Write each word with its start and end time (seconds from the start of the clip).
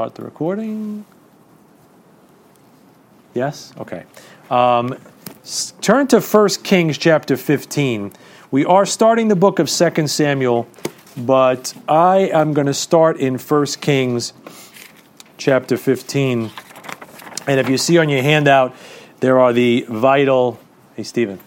Start 0.00 0.14
the 0.14 0.22
recording. 0.22 1.04
Yes? 3.34 3.72
Okay. 3.78 4.04
Um, 4.48 4.96
s- 5.42 5.74
turn 5.80 6.06
to 6.06 6.20
1 6.20 6.48
Kings 6.62 6.96
chapter 6.96 7.36
15. 7.36 8.12
We 8.52 8.64
are 8.64 8.86
starting 8.86 9.26
the 9.26 9.34
book 9.34 9.58
of 9.58 9.68
2 9.68 10.06
Samuel, 10.06 10.68
but 11.16 11.74
I 11.88 12.30
am 12.32 12.52
going 12.52 12.68
to 12.68 12.74
start 12.74 13.16
in 13.16 13.38
1 13.38 13.66
Kings 13.80 14.34
chapter 15.36 15.76
15. 15.76 16.52
And 17.48 17.58
if 17.58 17.68
you 17.68 17.76
see 17.76 17.98
on 17.98 18.08
your 18.08 18.22
handout, 18.22 18.76
there 19.18 19.40
are 19.40 19.52
the 19.52 19.84
vital. 19.88 20.60
Hey, 20.94 21.02
Stephen. 21.02 21.40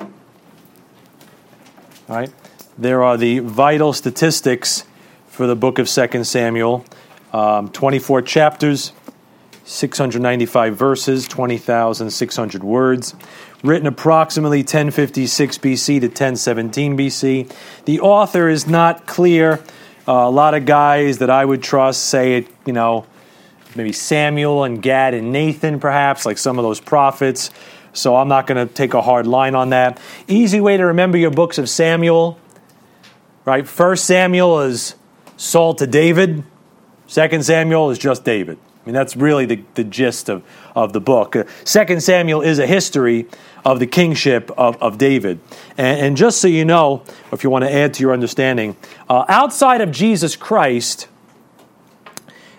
All 0.00 0.08
right. 2.08 2.32
There 2.76 3.04
are 3.04 3.16
the 3.16 3.38
vital 3.38 3.92
statistics 3.92 4.82
for 5.28 5.46
the 5.46 5.54
book 5.54 5.78
of 5.78 5.88
2 5.88 6.24
Samuel. 6.24 6.84
Um, 7.32 7.68
24 7.68 8.22
chapters, 8.22 8.92
695 9.64 10.76
verses, 10.76 11.28
20,600 11.28 12.64
words. 12.64 13.14
Written 13.62 13.86
approximately 13.86 14.60
1056 14.60 15.58
BC 15.58 16.00
to 16.00 16.06
1017 16.06 16.96
BC. 16.96 17.54
The 17.84 18.00
author 18.00 18.48
is 18.48 18.66
not 18.66 19.06
clear. 19.06 19.62
Uh, 20.08 20.12
a 20.12 20.30
lot 20.30 20.54
of 20.54 20.64
guys 20.64 21.18
that 21.18 21.30
I 21.30 21.44
would 21.44 21.62
trust 21.62 22.06
say 22.06 22.38
it, 22.38 22.48
you 22.66 22.72
know, 22.72 23.06
maybe 23.76 23.92
Samuel 23.92 24.64
and 24.64 24.82
Gad 24.82 25.14
and 25.14 25.30
Nathan, 25.30 25.78
perhaps, 25.78 26.26
like 26.26 26.38
some 26.38 26.58
of 26.58 26.64
those 26.64 26.80
prophets. 26.80 27.50
So 27.92 28.16
I'm 28.16 28.28
not 28.28 28.46
going 28.46 28.66
to 28.66 28.72
take 28.72 28.94
a 28.94 29.02
hard 29.02 29.26
line 29.26 29.54
on 29.54 29.70
that. 29.70 30.00
Easy 30.26 30.60
way 30.60 30.76
to 30.76 30.86
remember 30.86 31.18
your 31.18 31.30
books 31.30 31.58
of 31.58 31.68
Samuel, 31.68 32.38
right? 33.44 33.66
First 33.68 34.04
Samuel 34.04 34.60
is 34.60 34.94
Saul 35.36 35.74
to 35.74 35.86
David. 35.86 36.44
Second 37.10 37.44
Samuel 37.44 37.90
is 37.90 37.98
just 37.98 38.22
David. 38.22 38.56
I 38.56 38.86
mean, 38.86 38.94
that's 38.94 39.16
really 39.16 39.44
the, 39.44 39.64
the 39.74 39.82
gist 39.82 40.28
of, 40.28 40.44
of 40.76 40.92
the 40.92 41.00
book. 41.00 41.34
Uh, 41.34 41.42
Second 41.64 42.04
Samuel 42.04 42.40
is 42.40 42.60
a 42.60 42.68
history 42.68 43.26
of 43.64 43.80
the 43.80 43.86
kingship 43.88 44.48
of, 44.56 44.80
of 44.80 44.96
David. 44.96 45.40
And, 45.76 46.00
and 46.00 46.16
just 46.16 46.40
so 46.40 46.46
you 46.46 46.64
know, 46.64 47.02
if 47.32 47.42
you 47.42 47.50
want 47.50 47.64
to 47.64 47.74
add 47.74 47.94
to 47.94 48.00
your 48.00 48.12
understanding, 48.12 48.76
uh, 49.08 49.24
outside 49.28 49.80
of 49.80 49.90
Jesus 49.90 50.36
Christ, 50.36 51.08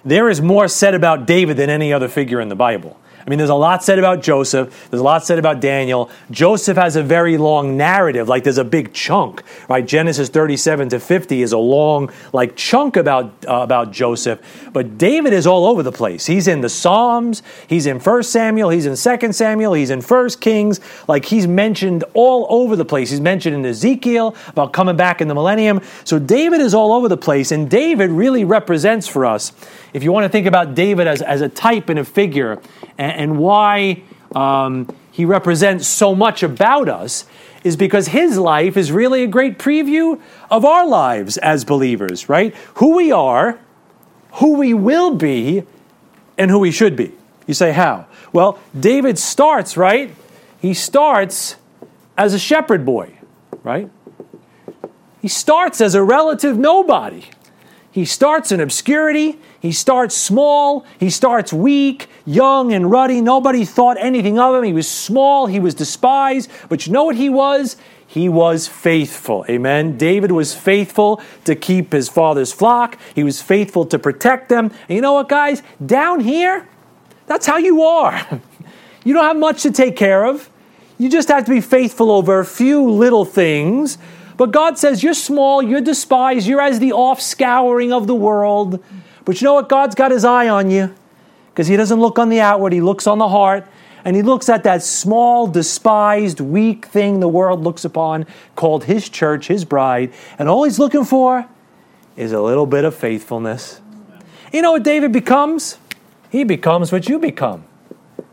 there 0.03 0.27
is 0.27 0.41
more 0.41 0.67
said 0.67 0.95
about 0.95 1.25
David 1.25 1.55
than 1.55 1.69
any 1.69 1.93
other 1.93 2.09
figure 2.09 2.41
in 2.41 2.49
the 2.49 2.55
Bible. 2.55 2.99
I 3.25 3.29
mean, 3.29 3.37
there's 3.37 3.49
a 3.49 3.55
lot 3.55 3.83
said 3.83 3.99
about 3.99 4.21
Joseph. 4.21 4.89
There's 4.89 5.01
a 5.01 5.03
lot 5.03 5.23
said 5.23 5.39
about 5.39 5.59
Daniel. 5.59 6.09
Joseph 6.31 6.77
has 6.77 6.95
a 6.95 7.03
very 7.03 7.37
long 7.37 7.77
narrative, 7.77 8.27
like 8.27 8.43
there's 8.43 8.57
a 8.57 8.63
big 8.63 8.93
chunk, 8.93 9.43
right? 9.69 9.85
Genesis 9.85 10.29
37 10.29 10.89
to 10.89 10.99
50 10.99 11.41
is 11.41 11.51
a 11.51 11.57
long, 11.57 12.11
like 12.33 12.55
chunk 12.55 12.95
about 12.97 13.33
uh, 13.47 13.57
about 13.57 13.91
Joseph. 13.91 14.69
But 14.73 14.97
David 14.97 15.33
is 15.33 15.45
all 15.45 15.65
over 15.65 15.83
the 15.83 15.91
place. 15.91 16.25
He's 16.25 16.47
in 16.47 16.61
the 16.61 16.69
Psalms. 16.69 17.43
He's 17.67 17.85
in 17.85 17.99
First 17.99 18.31
Samuel. 18.31 18.69
He's 18.69 18.85
in 18.85 18.95
Second 18.95 19.33
Samuel. 19.33 19.73
He's 19.73 19.89
in 19.89 20.01
First 20.01 20.41
Kings. 20.41 20.79
Like 21.07 21.25
he's 21.25 21.47
mentioned 21.47 22.03
all 22.13 22.47
over 22.49 22.75
the 22.75 22.85
place. 22.85 23.09
He's 23.09 23.21
mentioned 23.21 23.55
in 23.55 23.65
Ezekiel 23.65 24.35
about 24.47 24.73
coming 24.73 24.95
back 24.95 25.21
in 25.21 25.27
the 25.27 25.35
millennium. 25.35 25.81
So 26.03 26.19
David 26.19 26.61
is 26.61 26.73
all 26.73 26.93
over 26.93 27.07
the 27.07 27.17
place, 27.17 27.51
and 27.51 27.69
David 27.69 28.09
really 28.09 28.43
represents 28.43 29.07
for 29.07 29.25
us. 29.25 29.51
If 29.93 30.03
you 30.03 30.11
want 30.11 30.25
to 30.25 30.29
think 30.29 30.47
about 30.47 30.75
David 30.75 31.07
as, 31.07 31.21
as 31.21 31.41
a 31.41 31.49
type 31.49 31.89
and 31.89 31.99
a 31.99 32.05
figure, 32.05 32.61
and, 32.97 33.11
and 33.11 33.39
why 33.39 34.03
um, 34.35 34.87
he 35.11 35.25
represents 35.25 35.87
so 35.87 36.15
much 36.15 36.43
about 36.43 36.87
us, 36.87 37.25
is 37.63 37.75
because 37.75 38.07
his 38.07 38.37
life 38.37 38.75
is 38.77 38.91
really 38.91 39.23
a 39.23 39.27
great 39.27 39.59
preview 39.59 40.19
of 40.49 40.65
our 40.65 40.87
lives 40.87 41.37
as 41.37 41.63
believers, 41.63 42.27
right? 42.27 42.55
Who 42.75 42.95
we 42.95 43.11
are, 43.11 43.59
who 44.33 44.57
we 44.57 44.73
will 44.73 45.15
be, 45.15 45.63
and 46.37 46.49
who 46.49 46.59
we 46.59 46.71
should 46.71 46.95
be. 46.95 47.11
You 47.45 47.53
say, 47.53 47.71
how? 47.71 48.07
Well, 48.33 48.59
David 48.79 49.19
starts, 49.19 49.77
right? 49.77 50.15
He 50.59 50.73
starts 50.73 51.57
as 52.17 52.33
a 52.33 52.39
shepherd 52.39 52.85
boy, 52.85 53.13
right? 53.63 53.89
He 55.21 55.27
starts 55.27 55.81
as 55.81 55.93
a 55.93 56.01
relative 56.01 56.57
nobody. 56.57 57.25
He 57.91 58.05
starts 58.05 58.51
in 58.51 58.59
obscurity. 58.59 59.37
He 59.61 59.71
starts 59.71 60.15
small. 60.15 60.85
He 60.99 61.11
starts 61.11 61.53
weak, 61.53 62.07
young, 62.25 62.73
and 62.73 62.89
ruddy. 62.89 63.21
Nobody 63.21 63.63
thought 63.63 63.95
anything 63.99 64.39
of 64.39 64.55
him. 64.55 64.63
He 64.63 64.73
was 64.73 64.89
small. 64.89 65.45
He 65.45 65.59
was 65.59 65.75
despised. 65.75 66.49
But 66.67 66.87
you 66.87 66.93
know 66.93 67.03
what 67.03 67.15
he 67.15 67.29
was? 67.29 67.77
He 68.07 68.27
was 68.27 68.67
faithful. 68.67 69.45
Amen. 69.47 69.97
David 69.97 70.31
was 70.31 70.55
faithful 70.55 71.21
to 71.45 71.55
keep 71.55 71.93
his 71.93 72.09
father's 72.09 72.51
flock. 72.51 72.97
He 73.13 73.23
was 73.23 73.39
faithful 73.41 73.85
to 73.85 73.99
protect 73.99 74.49
them. 74.49 74.71
And 74.89 74.95
you 74.95 75.01
know 75.01 75.13
what, 75.13 75.29
guys? 75.29 75.61
Down 75.85 76.21
here, 76.21 76.67
that's 77.27 77.45
how 77.45 77.57
you 77.57 77.83
are. 77.83 78.41
You 79.03 79.15
don't 79.15 79.25
have 79.25 79.37
much 79.37 79.63
to 79.63 79.71
take 79.71 79.95
care 79.95 80.25
of. 80.27 80.47
You 80.99 81.09
just 81.09 81.29
have 81.29 81.45
to 81.45 81.51
be 81.51 81.61
faithful 81.61 82.11
over 82.11 82.39
a 82.39 82.45
few 82.45 82.87
little 82.87 83.25
things. 83.25 83.97
But 84.37 84.51
God 84.51 84.77
says, 84.77 85.01
You're 85.01 85.15
small, 85.15 85.63
you're 85.63 85.81
despised, 85.81 86.47
you're 86.47 86.61
as 86.61 86.77
the 86.77 86.91
off 86.91 87.19
scouring 87.19 87.91
of 87.91 88.05
the 88.05 88.13
world. 88.13 88.83
But 89.25 89.41
you 89.41 89.45
know 89.45 89.55
what? 89.55 89.69
God's 89.69 89.95
got 89.95 90.11
his 90.11 90.25
eye 90.25 90.49
on 90.49 90.71
you 90.71 90.93
because 91.51 91.67
he 91.67 91.75
doesn't 91.75 91.99
look 91.99 92.17
on 92.17 92.29
the 92.29 92.39
outward, 92.39 92.73
he 92.73 92.81
looks 92.81 93.07
on 93.07 93.17
the 93.17 93.29
heart. 93.29 93.67
And 94.03 94.15
he 94.15 94.23
looks 94.23 94.49
at 94.49 94.63
that 94.63 94.81
small, 94.81 95.45
despised, 95.45 96.39
weak 96.39 96.87
thing 96.87 97.19
the 97.19 97.27
world 97.27 97.63
looks 97.63 97.85
upon 97.85 98.25
called 98.55 98.85
his 98.85 99.07
church, 99.07 99.47
his 99.47 99.63
bride. 99.63 100.11
And 100.39 100.49
all 100.49 100.63
he's 100.63 100.79
looking 100.79 101.05
for 101.05 101.47
is 102.15 102.31
a 102.31 102.41
little 102.41 102.65
bit 102.65 102.83
of 102.83 102.95
faithfulness. 102.95 103.79
You 104.51 104.63
know 104.63 104.71
what 104.71 104.83
David 104.83 105.11
becomes? 105.11 105.77
He 106.31 106.43
becomes 106.43 106.91
what 106.91 107.07
you 107.07 107.19
become. 107.19 107.63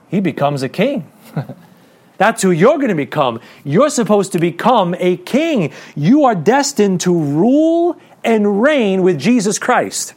He 0.09 0.21
becomes 0.21 0.63
a 0.63 0.69
king. 0.69 1.11
That's 2.17 2.43
who 2.43 2.51
you're 2.51 2.77
going 2.77 2.89
to 2.89 2.95
become. 2.95 3.41
You're 3.63 3.91
supposed 3.91 4.33
to 4.33 4.39
become 4.39 4.95
a 4.99 5.19
king. 5.19 5.73
You 5.95 6.25
are 6.25 6.35
destined 6.35 7.01
to 7.03 7.17
rule 7.17 7.97
and 8.25 8.63
reign 8.63 9.03
with 9.03 9.19
Jesus 9.19 9.59
Christ. 9.59 10.15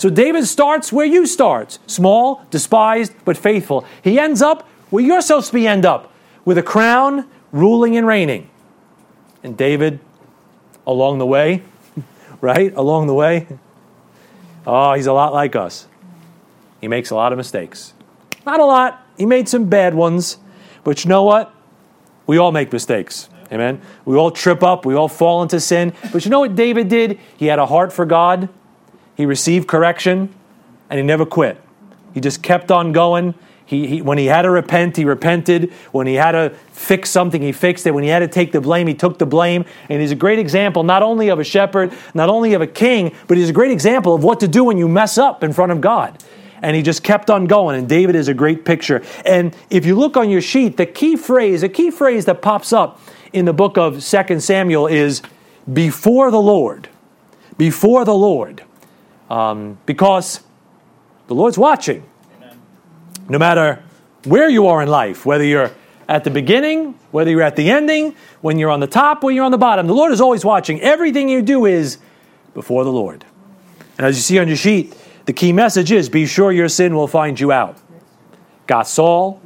So 0.00 0.08
David 0.08 0.46
starts 0.46 0.90
where 0.94 1.04
you 1.04 1.26
start 1.26 1.78
small, 1.86 2.42
despised, 2.50 3.12
but 3.26 3.36
faithful. 3.36 3.84
He 4.00 4.18
ends 4.18 4.40
up 4.40 4.66
where 4.88 5.04
you're 5.04 5.20
supposed 5.20 5.48
to 5.48 5.52
be 5.52 5.66
end 5.66 5.84
up 5.84 6.10
with 6.46 6.56
a 6.56 6.62
crown, 6.62 7.28
ruling 7.52 7.98
and 7.98 8.06
reigning. 8.06 8.48
And 9.42 9.58
David, 9.58 10.00
along 10.86 11.18
the 11.18 11.26
way, 11.26 11.62
right? 12.40 12.72
Along 12.74 13.08
the 13.08 13.12
way, 13.12 13.46
oh, 14.66 14.94
he's 14.94 15.04
a 15.04 15.12
lot 15.12 15.34
like 15.34 15.54
us. 15.54 15.86
He 16.80 16.88
makes 16.88 17.10
a 17.10 17.14
lot 17.14 17.32
of 17.32 17.36
mistakes. 17.36 17.92
Not 18.46 18.58
a 18.58 18.64
lot. 18.64 19.06
He 19.18 19.26
made 19.26 19.50
some 19.50 19.66
bad 19.66 19.94
ones. 19.94 20.38
But 20.82 21.04
you 21.04 21.10
know 21.10 21.24
what? 21.24 21.52
We 22.26 22.38
all 22.38 22.52
make 22.52 22.72
mistakes. 22.72 23.28
Amen. 23.52 23.82
We 24.06 24.16
all 24.16 24.30
trip 24.30 24.62
up. 24.62 24.86
We 24.86 24.94
all 24.94 25.08
fall 25.08 25.42
into 25.42 25.60
sin. 25.60 25.92
But 26.10 26.24
you 26.24 26.30
know 26.30 26.40
what 26.40 26.56
David 26.56 26.88
did? 26.88 27.18
He 27.36 27.48
had 27.48 27.58
a 27.58 27.66
heart 27.66 27.92
for 27.92 28.06
God. 28.06 28.48
He 29.20 29.26
received 29.26 29.68
correction 29.68 30.34
and 30.88 30.98
he 30.98 31.04
never 31.04 31.26
quit. 31.26 31.60
He 32.14 32.20
just 32.20 32.42
kept 32.42 32.70
on 32.70 32.92
going. 32.92 33.34
He, 33.66 33.86
he, 33.86 34.00
when 34.00 34.16
he 34.16 34.24
had 34.24 34.42
to 34.42 34.50
repent, 34.50 34.96
he 34.96 35.04
repented. 35.04 35.74
When 35.92 36.06
he 36.06 36.14
had 36.14 36.32
to 36.32 36.54
fix 36.72 37.10
something, 37.10 37.42
he 37.42 37.52
fixed 37.52 37.86
it. 37.86 37.90
When 37.90 38.02
he 38.02 38.08
had 38.08 38.20
to 38.20 38.28
take 38.28 38.50
the 38.50 38.62
blame, 38.62 38.86
he 38.86 38.94
took 38.94 39.18
the 39.18 39.26
blame. 39.26 39.66
And 39.90 40.00
he's 40.00 40.10
a 40.10 40.14
great 40.14 40.38
example 40.38 40.84
not 40.84 41.02
only 41.02 41.28
of 41.28 41.38
a 41.38 41.44
shepherd, 41.44 41.92
not 42.14 42.30
only 42.30 42.54
of 42.54 42.62
a 42.62 42.66
king, 42.66 43.14
but 43.28 43.36
he's 43.36 43.50
a 43.50 43.52
great 43.52 43.72
example 43.72 44.14
of 44.14 44.24
what 44.24 44.40
to 44.40 44.48
do 44.48 44.64
when 44.64 44.78
you 44.78 44.88
mess 44.88 45.18
up 45.18 45.44
in 45.44 45.52
front 45.52 45.70
of 45.70 45.82
God 45.82 46.16
and 46.62 46.74
he 46.74 46.80
just 46.80 47.02
kept 47.02 47.28
on 47.28 47.44
going. 47.44 47.78
And 47.78 47.86
David 47.86 48.16
is 48.16 48.28
a 48.28 48.34
great 48.34 48.64
picture. 48.64 49.02
And 49.26 49.54
if 49.68 49.84
you 49.84 49.96
look 49.96 50.16
on 50.16 50.30
your 50.30 50.40
sheet, 50.40 50.78
the 50.78 50.86
key 50.86 51.16
phrase, 51.16 51.62
a 51.62 51.68
key 51.68 51.90
phrase 51.90 52.24
that 52.24 52.40
pops 52.40 52.72
up 52.72 52.98
in 53.34 53.44
the 53.44 53.52
book 53.52 53.76
of 53.76 54.02
Second 54.02 54.42
Samuel 54.42 54.86
is 54.86 55.20
before 55.70 56.30
the 56.30 56.40
Lord. 56.40 56.88
Before 57.58 58.06
the 58.06 58.14
Lord. 58.14 58.64
Um, 59.30 59.78
because 59.86 60.40
the 61.28 61.34
Lord's 61.34 61.56
watching. 61.56 62.04
No 63.28 63.38
matter 63.38 63.82
where 64.24 64.48
you 64.48 64.66
are 64.66 64.82
in 64.82 64.88
life, 64.88 65.24
whether 65.24 65.44
you're 65.44 65.70
at 66.08 66.24
the 66.24 66.30
beginning, 66.30 66.98
whether 67.12 67.30
you're 67.30 67.42
at 67.42 67.54
the 67.54 67.70
ending, 67.70 68.16
when 68.40 68.58
you're 68.58 68.70
on 68.70 68.80
the 68.80 68.88
top, 68.88 69.22
when 69.22 69.36
you're 69.36 69.44
on 69.44 69.52
the 69.52 69.58
bottom, 69.58 69.86
the 69.86 69.94
Lord 69.94 70.12
is 70.12 70.20
always 70.20 70.44
watching. 70.44 70.80
Everything 70.80 71.28
you 71.28 71.40
do 71.40 71.66
is 71.66 71.98
before 72.52 72.82
the 72.82 72.90
Lord. 72.90 73.24
And 73.96 74.06
as 74.06 74.16
you 74.16 74.22
see 74.22 74.38
on 74.40 74.48
your 74.48 74.56
sheet, 74.56 74.96
the 75.26 75.32
key 75.32 75.52
message 75.52 75.92
is 75.92 76.08
be 76.08 76.26
sure 76.26 76.50
your 76.50 76.68
sin 76.68 76.96
will 76.96 77.06
find 77.06 77.38
you 77.38 77.52
out. 77.52 77.78
Got 78.66 78.88
Saul, 78.88 79.40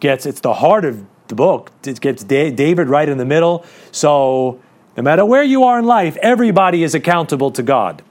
gets 0.00 0.26
it's 0.26 0.40
the 0.40 0.54
heart 0.54 0.84
of 0.84 1.04
the 1.28 1.36
book. 1.36 1.70
It 1.84 2.00
gets 2.00 2.24
David 2.24 2.88
right 2.88 3.08
in 3.08 3.18
the 3.18 3.24
middle. 3.24 3.64
So 3.92 4.60
no 4.96 5.02
matter 5.04 5.24
where 5.24 5.44
you 5.44 5.64
are 5.64 5.78
in 5.78 5.84
life, 5.84 6.16
everybody 6.20 6.82
is 6.82 6.94
accountable 6.94 7.52
to 7.52 7.62
God. 7.62 8.02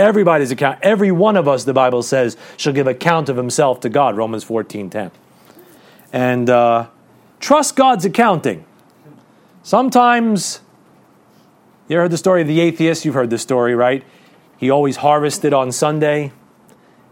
Everybody's 0.00 0.50
account. 0.50 0.78
Every 0.82 1.12
one 1.12 1.36
of 1.36 1.46
us, 1.46 1.64
the 1.64 1.74
Bible 1.74 2.02
says, 2.02 2.36
shall 2.56 2.72
give 2.72 2.86
account 2.86 3.28
of 3.28 3.36
himself 3.36 3.80
to 3.80 3.88
God. 3.88 4.16
Romans 4.16 4.44
fourteen 4.44 4.88
ten. 4.88 5.10
And 6.12 6.48
uh, 6.48 6.86
trust 7.38 7.76
God's 7.76 8.04
accounting. 8.06 8.64
Sometimes 9.62 10.62
you 11.86 11.96
heard 11.98 12.10
the 12.10 12.16
story 12.16 12.40
of 12.42 12.48
the 12.48 12.60
atheist. 12.60 13.04
You've 13.04 13.18
heard 13.20 13.30
the 13.30 13.38
story, 13.38 13.74
right? 13.74 14.02
He 14.56 14.70
always 14.70 14.96
harvested 14.96 15.52
on 15.52 15.70
Sunday. 15.70 16.32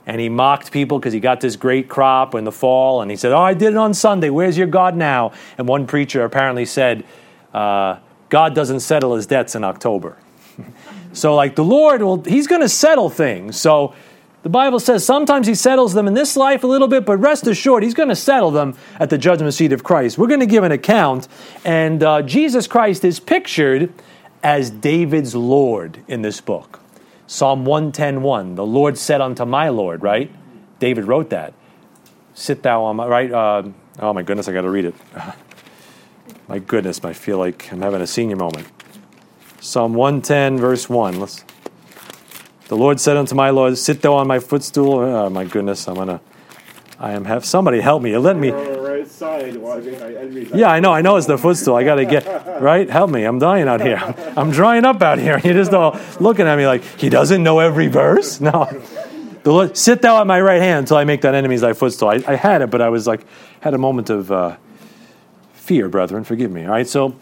and 0.09 0.23
he 0.23 0.31
mocked 0.31 0.73
people 0.73 0.99
because 0.99 1.13
he 1.13 1.21
got 1.21 1.43
this 1.43 1.55
great 1.55 1.87
crop 1.87 2.35
in 2.35 2.45
the 2.45 2.51
fall, 2.51 3.03
and 3.03 3.11
he 3.11 3.17
said, 3.17 3.31
"Oh, 3.31 3.43
I 3.43 3.53
did 3.53 3.75
it 3.75 3.77
on 3.77 3.93
Sunday. 3.93 4.31
Where's 4.31 4.57
your 4.57 4.67
God 4.67 4.97
now?" 4.97 5.33
And 5.59 5.69
one 5.69 5.87
preacher 5.87 6.25
apparently 6.25 6.65
said, 6.65 7.05
uh, 7.53 7.99
"God 8.31 8.55
doesn't 8.55 8.81
settle 8.81 9.15
his 9.15 9.27
debts 9.27 9.55
in 9.55 9.63
October." 9.63 10.17
So, 11.13 11.35
like 11.35 11.55
the 11.57 11.65
Lord, 11.65 12.03
well, 12.03 12.23
He's 12.23 12.47
going 12.47 12.63
to 12.63 12.69
settle 12.69 13.11
things. 13.11 13.59
So. 13.61 13.95
The 14.45 14.51
Bible 14.51 14.79
says 14.79 15.05
sometimes 15.05 15.49
he 15.49 15.57
settles 15.57 15.95
them 15.95 16.07
in 16.07 16.15
this 16.15 16.37
life 16.37 16.63
a 16.63 16.67
little 16.69 16.87
bit, 16.87 17.05
but 17.05 17.19
rest 17.19 17.49
assured, 17.49 17.83
he's 17.83 17.93
going 17.93 18.09
to 18.09 18.17
settle 18.17 18.53
them 18.53 18.77
at 19.01 19.11
the 19.11 19.19
judgment 19.19 19.53
seat 19.53 19.73
of 19.73 19.83
Christ. 19.83 20.17
We're 20.17 20.29
going 20.29 20.41
to 20.41 20.47
give 20.47 20.63
an 20.63 20.71
account, 20.71 21.27
and 21.65 22.03
uh, 22.05 22.23
Jesus 22.23 22.69
Christ 22.69 23.05
is 23.05 23.19
pictured 23.19 23.93
as 24.43 24.71
David's 24.71 25.35
Lord 25.35 26.03
in 26.07 26.23
this 26.23 26.41
book. 26.41 26.81
Psalm 27.27 27.67
110.1, 27.67 28.57
the 28.57 28.65
Lord 28.65 28.97
said 28.97 29.21
unto 29.21 29.45
my 29.45 29.69
Lord, 29.69 30.03
right? 30.03 30.31
David 30.79 31.05
wrote 31.05 31.31
that. 31.31 31.53
Sit 32.35 32.63
thou 32.63 32.85
on 32.85 32.97
my, 32.97 33.07
right? 33.07 33.31
Uh, 33.31 33.65
oh 33.99 34.13
my 34.13 34.23
goodness, 34.23 34.49
I 34.49 34.53
got 34.53 34.63
to 34.63 34.71
read 34.71 34.87
it. 34.87 34.95
my 36.49 36.59
goodness, 36.59 37.05
I 37.05 37.13
feel 37.13 37.39
like 37.39 37.71
I'm 37.73 37.83
having 37.83 38.01
a 38.01 38.07
senior 38.07 38.37
moment. 38.37 38.69
Psalm 39.61 39.95
110, 39.95 40.59
verse 40.59 40.89
1. 40.89 41.19
Let's, 41.19 41.45
the 42.69 42.77
Lord 42.77 43.01
said 43.01 43.17
unto 43.17 43.35
my 43.35 43.51
Lord, 43.51 43.77
Sit 43.77 44.03
thou 44.03 44.15
on 44.15 44.27
my 44.27 44.39
footstool. 44.39 44.95
Oh 45.01 45.29
my 45.31 45.45
goodness, 45.45 45.89
I'm 45.89 45.95
going 45.95 46.09
to, 46.09 46.21
I 46.99 47.13
am 47.13 47.25
have, 47.25 47.45
somebody 47.45 47.81
help 47.81 48.03
me. 48.03 48.17
Let 48.17 48.37
me. 48.37 48.53
Yeah, 50.55 50.69
I 50.69 50.81
know. 50.81 50.93
I 50.93 51.01
know 51.03 51.17
it's 51.17 51.27
the 51.27 51.39
footstool. 51.39 51.75
I 51.77 51.85
got 51.85 51.97
to 51.97 52.05
get 52.05 52.61
right. 52.61 52.89
Help 52.89 53.11
me. 53.11 53.25
I'm 53.25 53.39
dying 53.39 53.69
out 53.69 53.81
here. 53.81 53.99
I'm 54.37 54.51
drying 54.51 54.85
up 54.85 55.03
out 55.03 55.19
here. 55.19 55.41
You 55.49 55.55
just 55.55 55.73
all 55.73 55.99
looking 56.21 56.47
at 56.47 56.57
me 56.57 56.67
like 56.67 56.83
he 56.83 57.09
doesn't 57.09 57.43
know 57.43 57.59
every 57.59 57.89
verse. 57.89 58.41
No. 58.49 58.67
The 59.43 59.53
Lord, 59.53 59.77
sit 59.77 60.03
thou 60.03 60.21
at 60.21 60.27
my 60.27 60.41
right 60.41 60.61
hand 60.61 60.81
until 60.81 60.97
I 60.99 61.05
make 61.05 61.23
that 61.23 61.35
enemies 61.35 61.63
thy 61.63 61.73
footstool. 61.73 62.09
I, 62.09 62.23
I 62.27 62.35
had 62.35 62.61
it, 62.61 62.71
but 62.71 62.83
I 62.83 62.89
was 62.91 63.07
like 63.07 63.25
had 63.61 63.73
a 63.73 63.79
moment 63.79 64.11
of 64.11 64.31
uh, 64.31 64.57
fear, 65.53 65.89
brethren. 65.89 66.25
Forgive 66.25 66.51
me. 66.51 66.65
All 66.65 66.71
right. 66.71 66.87
So 66.87 67.17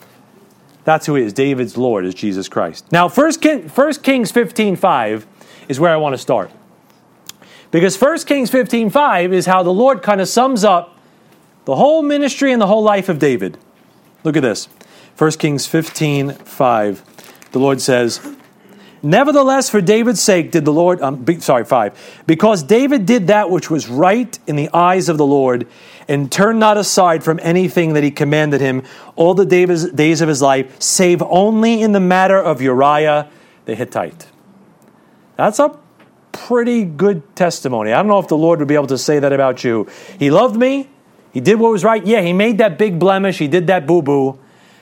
that's 0.87 1.05
who 1.05 1.17
he 1.17 1.25
is. 1.25 1.33
David's 1.33 1.77
Lord 1.77 2.07
is 2.07 2.15
Jesus 2.15 2.49
Christ. 2.49 2.91
Now, 2.93 3.09
First, 3.09 3.43
King, 3.43 3.69
First 3.69 4.05
Kings 4.05 4.31
15.5 4.31 5.27
is 5.69 5.81
where 5.81 5.93
I 5.93 5.97
want 5.97 6.15
to 6.15 6.19
start. 6.19 6.49
Because 7.73 7.97
First 7.97 8.29
Kings 8.29 8.53
15.5 8.53 9.33
is 9.33 9.47
how 9.47 9.65
the 9.65 9.73
Lord 9.73 10.01
kind 10.01 10.21
of 10.21 10.29
sums 10.29 10.63
up 10.63 10.97
the 11.65 11.75
whole 11.75 12.03
ministry 12.03 12.53
and 12.53 12.63
the 12.63 12.69
whole 12.69 12.85
life 12.85 13.09
of 13.09 13.19
David. 13.19 13.59
Look 14.23 14.37
at 14.37 14.43
this. 14.43 14.69
1 15.19 15.33
Kings 15.33 15.67
15 15.67 16.31
5. 16.31 17.51
The 17.51 17.59
Lord 17.59 17.81
says, 17.81 18.37
Nevertheless, 19.07 19.71
for 19.71 19.81
David's 19.81 20.21
sake 20.21 20.51
did 20.51 20.65
the 20.65 20.73
Lord, 20.73 21.01
um, 21.01 21.23
be, 21.23 21.39
sorry, 21.39 21.65
5. 21.65 22.25
Because 22.27 22.65
David 22.65 23.07
did 23.07 23.29
that 23.29 23.51
which 23.51 23.71
was 23.71 23.87
right 23.87 24.37
in 24.49 24.57
the 24.57 24.69
eyes 24.75 25.09
of 25.09 25.17
the 25.17 25.25
Lord 25.25 25.69
and 26.09 26.31
turned 26.31 26.59
not 26.59 26.77
aside 26.77 27.23
from 27.23 27.39
anything 27.41 27.93
that 27.93 28.03
he 28.03 28.11
commanded 28.11 28.61
him 28.61 28.83
all 29.15 29.35
the 29.35 29.47
days 29.47 30.21
of 30.21 30.29
his 30.29 30.43
life, 30.43 30.83
save 30.83 31.23
only 31.23 31.83
in 31.83 31.93
the 31.93 32.01
matter 32.01 32.37
of 32.37 32.61
Uriah 32.61 33.31
the 33.65 33.77
Hittite. 33.77 34.27
That's 35.37 35.61
a 35.61 35.79
pretty 36.33 36.83
good 36.83 37.37
testimony. 37.37 37.93
I 37.93 37.99
don't 37.99 38.09
know 38.09 38.19
if 38.19 38.27
the 38.27 38.37
Lord 38.37 38.59
would 38.59 38.67
be 38.67 38.75
able 38.75 38.89
to 38.89 38.99
say 38.99 39.21
that 39.21 39.33
about 39.33 39.63
you. 39.63 39.87
He 40.19 40.33
loved 40.33 40.57
me, 40.57 40.89
he 41.33 41.39
did 41.39 41.61
what 41.61 41.71
was 41.71 41.85
right. 41.85 42.05
Yeah, 42.05 42.23
he 42.23 42.33
made 42.33 42.59
that 42.59 42.77
big 42.77 42.99
blemish. 42.99 43.39
He 43.39 43.47
did 43.47 43.69
that 43.69 43.87
boo 43.87 44.03
boo. 44.03 44.39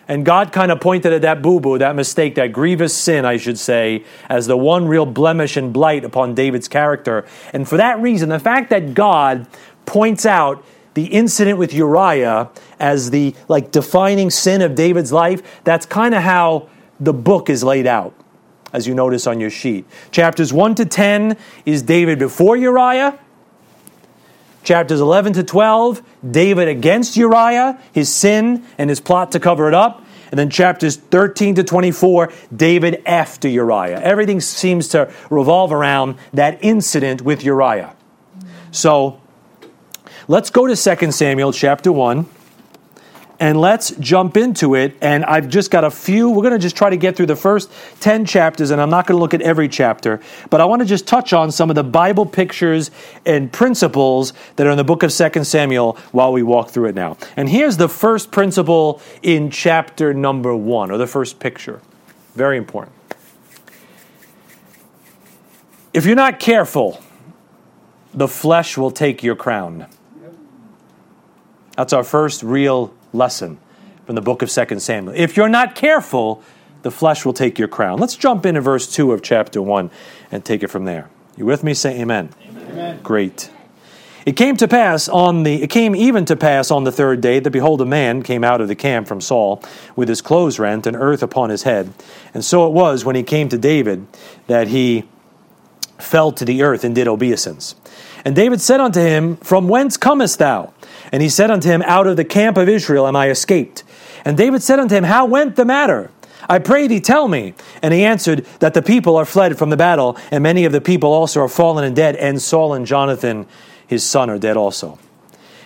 And 0.06 0.24
God 0.24 0.52
kind 0.52 0.70
of 0.70 0.80
pointed 0.80 1.12
at 1.12 1.22
that 1.22 1.42
boo 1.42 1.60
boo, 1.60 1.78
that 1.78 1.96
mistake, 1.96 2.34
that 2.34 2.52
grievous 2.52 2.94
sin, 2.94 3.24
I 3.24 3.36
should 3.36 3.58
say, 3.58 4.04
as 4.28 4.46
the 4.46 4.56
one 4.56 4.86
real 4.86 5.06
blemish 5.06 5.56
and 5.56 5.72
blight 5.72 6.04
upon 6.04 6.34
David's 6.34 6.68
character. 6.68 7.24
And 7.52 7.68
for 7.68 7.76
that 7.76 8.00
reason, 8.00 8.28
the 8.28 8.38
fact 8.38 8.70
that 8.70 8.94
God 8.94 9.46
points 9.86 10.26
out 10.26 10.64
the 10.94 11.06
incident 11.06 11.58
with 11.58 11.72
Uriah 11.72 12.50
as 12.78 13.10
the 13.10 13.34
like 13.48 13.70
defining 13.72 14.30
sin 14.30 14.62
of 14.62 14.74
David's 14.74 15.12
life, 15.12 15.42
that's 15.64 15.86
kind 15.86 16.14
of 16.14 16.22
how 16.22 16.68
the 17.00 17.12
book 17.12 17.50
is 17.50 17.64
laid 17.64 17.86
out, 17.86 18.14
as 18.72 18.86
you 18.86 18.94
notice 18.94 19.26
on 19.26 19.40
your 19.40 19.50
sheet. 19.50 19.86
Chapters 20.10 20.52
1 20.52 20.76
to 20.76 20.84
10 20.84 21.36
is 21.66 21.82
David 21.82 22.18
before 22.18 22.56
Uriah. 22.56 23.18
Chapters 24.64 25.00
11 25.00 25.34
to 25.34 25.44
12, 25.44 26.02
David 26.28 26.68
against 26.68 27.16
Uriah, 27.16 27.78
his 27.92 28.12
sin 28.12 28.64
and 28.78 28.88
his 28.88 28.98
plot 28.98 29.32
to 29.32 29.40
cover 29.40 29.68
it 29.68 29.74
up. 29.74 30.02
And 30.30 30.38
then 30.38 30.50
chapters 30.50 30.96
13 30.96 31.56
to 31.56 31.64
24, 31.64 32.32
David 32.56 33.02
after 33.06 33.46
Uriah. 33.46 34.00
Everything 34.00 34.40
seems 34.40 34.88
to 34.88 35.12
revolve 35.30 35.70
around 35.70 36.16
that 36.32 36.58
incident 36.64 37.22
with 37.22 37.44
Uriah. 37.44 37.94
So 38.72 39.20
let's 40.26 40.50
go 40.50 40.66
to 40.66 40.74
2 40.74 41.12
Samuel 41.12 41.52
chapter 41.52 41.92
1 41.92 42.26
and 43.40 43.60
let's 43.60 43.90
jump 43.96 44.36
into 44.36 44.74
it. 44.74 44.96
And 45.00 45.24
I've 45.24 45.48
just 45.48 45.70
got 45.70 45.84
a 45.84 45.90
few. 45.90 46.30
We're 46.30 46.42
going 46.42 46.52
to 46.52 46.58
just 46.58 46.76
try 46.76 46.90
to 46.90 46.96
get 46.96 47.16
through 47.16 47.26
the 47.26 47.36
first 47.36 47.70
10 48.00 48.24
chapters, 48.24 48.70
and 48.70 48.80
I'm 48.80 48.90
not 48.90 49.06
going 49.06 49.16
to 49.16 49.20
look 49.20 49.34
at 49.34 49.42
every 49.42 49.68
chapter, 49.68 50.20
but 50.50 50.60
I 50.60 50.64
want 50.64 50.80
to 50.80 50.86
just 50.86 51.06
touch 51.06 51.32
on 51.32 51.50
some 51.50 51.70
of 51.70 51.76
the 51.76 51.84
Bible 51.84 52.26
pictures 52.26 52.90
and 53.26 53.52
principles 53.52 54.32
that 54.56 54.66
are 54.66 54.70
in 54.70 54.76
the 54.76 54.84
book 54.84 55.02
of 55.02 55.12
2 55.12 55.44
Samuel 55.44 55.98
while 56.12 56.32
we 56.32 56.42
walk 56.42 56.70
through 56.70 56.86
it 56.86 56.94
now. 56.94 57.16
And 57.36 57.48
here's 57.48 57.76
the 57.76 57.88
first 57.88 58.30
principle 58.30 59.00
in 59.22 59.50
chapter 59.50 60.14
number 60.14 60.54
one, 60.54 60.90
or 60.90 60.98
the 60.98 61.06
first 61.06 61.40
picture. 61.40 61.80
Very 62.34 62.56
important. 62.56 62.94
If 65.92 66.04
you're 66.06 66.16
not 66.16 66.40
careful, 66.40 67.00
the 68.12 68.28
flesh 68.28 68.76
will 68.76 68.90
take 68.90 69.22
your 69.22 69.36
crown. 69.36 69.86
That's 71.76 71.92
our 71.92 72.04
first 72.04 72.42
real 72.42 72.94
lesson 73.14 73.58
from 74.06 74.14
the 74.14 74.20
book 74.20 74.42
of 74.42 74.50
2 74.50 74.78
Samuel. 74.80 75.14
If 75.16 75.36
you're 75.36 75.48
not 75.48 75.74
careful, 75.74 76.42
the 76.82 76.90
flesh 76.90 77.24
will 77.24 77.32
take 77.32 77.58
your 77.58 77.68
crown. 77.68 77.98
Let's 77.98 78.16
jump 78.16 78.44
into 78.44 78.60
verse 78.60 78.92
2 78.92 79.12
of 79.12 79.22
chapter 79.22 79.62
1 79.62 79.90
and 80.30 80.44
take 80.44 80.62
it 80.62 80.68
from 80.68 80.84
there. 80.84 81.08
You 81.36 81.46
with 81.46 81.64
me? 81.64 81.74
Say 81.74 82.00
amen. 82.00 82.30
amen. 82.46 83.00
Great. 83.02 83.50
It 84.26 84.36
came 84.36 84.56
to 84.56 84.68
pass 84.68 85.08
on 85.08 85.42
the 85.42 85.62
it 85.62 85.68
came 85.68 85.94
even 85.94 86.24
to 86.26 86.36
pass 86.36 86.70
on 86.70 86.84
the 86.84 86.92
third 86.92 87.20
day 87.20 87.40
that 87.40 87.50
behold 87.50 87.80
a 87.82 87.86
man 87.86 88.22
came 88.22 88.42
out 88.42 88.62
of 88.62 88.68
the 88.68 88.74
camp 88.74 89.06
from 89.06 89.20
Saul 89.20 89.62
with 89.96 90.08
his 90.08 90.22
clothes 90.22 90.58
rent 90.58 90.86
and 90.86 90.96
earth 90.96 91.22
upon 91.22 91.50
his 91.50 91.64
head. 91.64 91.92
And 92.32 92.44
so 92.44 92.66
it 92.66 92.72
was 92.72 93.04
when 93.04 93.16
he 93.16 93.22
came 93.22 93.48
to 93.50 93.58
David 93.58 94.06
that 94.46 94.68
he 94.68 95.04
fell 95.98 96.32
to 96.32 96.44
the 96.44 96.62
earth 96.62 96.84
and 96.84 96.94
did 96.94 97.08
obeisance. 97.08 97.74
And 98.24 98.34
David 98.34 98.60
said 98.60 98.80
unto 98.80 99.00
him, 99.00 99.36
From 99.36 99.68
whence 99.68 99.96
comest 99.96 100.38
thou? 100.38 100.72
And 101.14 101.22
he 101.22 101.28
said 101.28 101.48
unto 101.48 101.68
him, 101.68 101.80
Out 101.82 102.08
of 102.08 102.16
the 102.16 102.24
camp 102.24 102.56
of 102.56 102.68
Israel 102.68 103.06
am 103.06 103.14
I 103.14 103.30
escaped. 103.30 103.84
And 104.24 104.36
David 104.36 104.64
said 104.64 104.80
unto 104.80 104.96
him, 104.96 105.04
How 105.04 105.26
went 105.26 105.54
the 105.54 105.64
matter? 105.64 106.10
I 106.48 106.58
pray 106.58 106.88
thee, 106.88 106.98
tell 106.98 107.28
me. 107.28 107.54
And 107.82 107.94
he 107.94 108.04
answered, 108.04 108.44
That 108.58 108.74
the 108.74 108.82
people 108.82 109.16
are 109.16 109.24
fled 109.24 109.56
from 109.56 109.70
the 109.70 109.76
battle, 109.76 110.18
and 110.32 110.42
many 110.42 110.64
of 110.64 110.72
the 110.72 110.80
people 110.80 111.12
also 111.12 111.40
are 111.42 111.48
fallen 111.48 111.84
and 111.84 111.94
dead, 111.94 112.16
and 112.16 112.42
Saul 112.42 112.74
and 112.74 112.84
Jonathan 112.84 113.46
his 113.86 114.02
son 114.02 114.28
are 114.28 114.40
dead 114.40 114.56
also. 114.56 114.98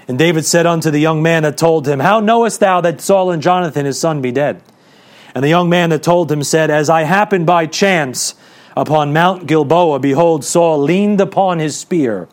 And 0.07 0.19
David 0.19 0.45
said 0.45 0.67
unto 0.67 0.90
the 0.90 0.99
young 0.99 1.23
man 1.23 1.45
that 1.45 1.57
told 1.57 1.88
him, 1.88 2.00
How 2.00 2.21
knowest 2.21 2.61
thou 2.61 2.83
that 2.83 3.00
Saul 3.00 3.31
and 3.31 3.43
Jonathan 3.43 3.87
his 3.87 3.99
son 3.99 4.21
be 4.21 4.31
dead? 4.31 4.61
And 5.35 5.43
the 5.43 5.49
young 5.49 5.71
man 5.71 5.88
that 5.88 6.02
told 6.02 6.31
him 6.31 6.43
said, 6.43 6.71
As 6.71 6.90
I 6.90 7.05
happened 7.05 7.47
by 7.47 7.64
chance 7.64 8.35
upon 8.76 9.14
Mount 9.14 9.47
Gilboa, 9.47 9.99
behold, 9.99 10.45
Saul 10.45 10.78
leaned 10.78 11.23
upon 11.23 11.59
his 11.59 11.75
spear 11.75 12.28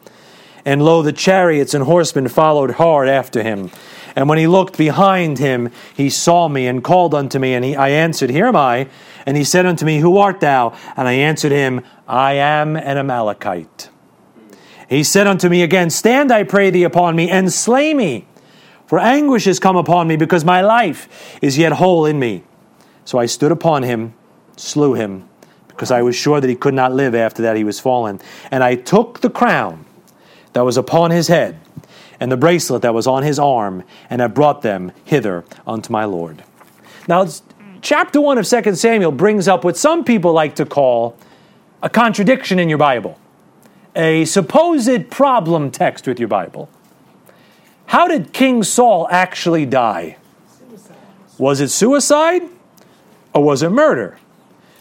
and 0.66 0.84
lo, 0.84 1.04
the 1.04 1.14
chariots 1.14 1.76
and 1.76 1.84
horsemen 1.84 2.28
followed 2.28 2.72
hard 2.72 3.08
after 3.08 3.44
him. 3.44 3.70
And 4.16 4.28
when 4.28 4.40
he 4.40 4.48
looked 4.48 4.78
behind 4.78 5.38
him, 5.38 5.72
he 5.96 6.10
saw 6.10 6.48
me 6.48 6.66
and 6.66 6.84
called 6.84 7.14
unto 7.14 7.38
me, 7.38 7.54
and 7.54 7.64
he, 7.64 7.76
I 7.76 7.90
answered, 7.90 8.32
Here 8.32 8.48
am 8.48 8.56
I. 8.56 8.88
And 9.26 9.38
he 9.38 9.44
said 9.44 9.66
unto 9.66 9.86
me, 9.86 10.00
Who 10.00 10.18
art 10.18 10.40
thou? 10.40 10.76
And 10.98 11.08
I 11.08 11.14
answered 11.14 11.52
him, 11.52 11.84
I 12.08 12.34
am 12.34 12.76
an 12.76 12.98
Amalekite. 12.98 13.90
He 14.90 15.04
said 15.04 15.28
unto 15.28 15.50
me 15.50 15.62
again, 15.62 15.90
Stand, 15.90 16.32
I 16.32 16.44
pray 16.44 16.70
thee, 16.72 16.84
upon 16.84 17.16
me, 17.16 17.30
and 17.30 17.52
slay 17.52 17.94
me. 17.94 18.26
For 18.88 19.00
anguish 19.00 19.48
is 19.48 19.60
come 19.60 19.76
upon 19.76 20.08
me, 20.08 20.16
because 20.16 20.46
my 20.46 20.62
life 20.62 21.38
is 21.42 21.58
yet 21.58 21.74
whole 21.74 22.06
in 22.06 22.18
me. 22.18 22.44
So 23.04 23.20
I 23.20 23.28
stood 23.28 23.52
upon 23.52 23.84
him, 23.84 24.14
slew 24.56 24.94
him, 24.94 25.28
because 25.68 25.92
I 25.92 26.02
was 26.02 26.16
sure 26.16 26.40
that 26.40 26.50
he 26.50 26.56
could 26.56 26.74
not 26.74 26.94
live 26.94 27.14
after 27.14 27.42
that 27.44 27.56
he 27.56 27.64
was 27.64 27.80
fallen. 27.80 28.20
And 28.50 28.64
I 28.64 28.76
took 28.76 29.20
the 29.20 29.30
crown 29.30 29.86
that 30.56 30.64
was 30.64 30.78
upon 30.78 31.12
his 31.12 31.28
head, 31.28 31.60
and 32.18 32.32
the 32.32 32.38
bracelet 32.38 32.82
that 32.82 32.94
was 32.94 33.08
on 33.08 33.24
his 33.24 33.38
arm, 33.38 33.84
and 34.10 34.22
have 34.22 34.34
brought 34.34 34.62
them 34.62 34.94
hither 35.04 35.44
unto 35.68 35.92
my 35.92 36.06
Lord. 36.06 36.46
Now, 37.10 37.28
chapter 37.82 38.22
1 38.22 38.38
of 38.38 38.48
2 38.48 38.74
Samuel 38.76 39.12
brings 39.12 39.50
up 39.50 39.66
what 39.66 39.76
some 39.76 40.06
people 40.06 40.32
like 40.32 40.56
to 40.56 40.66
call 40.66 41.18
a 41.82 41.90
contradiction 41.90 42.58
in 42.58 42.70
your 42.70 42.78
Bible, 42.78 43.20
a 43.98 44.24
supposed 44.24 45.12
problem 45.12 45.72
text 45.72 46.08
with 46.08 46.20
your 46.20 46.30
Bible. 46.30 46.70
How 47.88 48.08
did 48.08 48.32
King 48.32 48.64
Saul 48.64 49.10
actually 49.12 49.66
die? 49.66 50.16
Was 51.38 51.60
it 51.60 51.68
suicide 51.68 52.44
or 53.34 53.44
was 53.44 53.62
it 53.62 53.72
murder? 53.72 54.18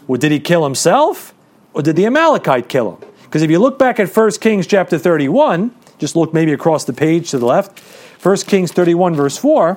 Or 0.06 0.18
did 0.18 0.30
he 0.30 0.38
kill 0.38 0.62
himself 0.62 1.34
or 1.72 1.82
did 1.82 1.96
the 1.96 2.06
Amalekite 2.06 2.68
kill 2.68 2.94
him? 2.94 3.08
Because 3.34 3.42
if 3.42 3.50
you 3.50 3.58
look 3.58 3.80
back 3.80 3.98
at 3.98 4.16
1 4.16 4.30
Kings 4.38 4.64
chapter 4.64 4.96
31, 4.96 5.74
just 5.98 6.14
look 6.14 6.32
maybe 6.32 6.52
across 6.52 6.84
the 6.84 6.92
page 6.92 7.32
to 7.32 7.38
the 7.40 7.46
left, 7.46 7.80
1 8.22 8.36
Kings 8.46 8.70
31, 8.70 9.16
verse 9.16 9.36
4. 9.36 9.76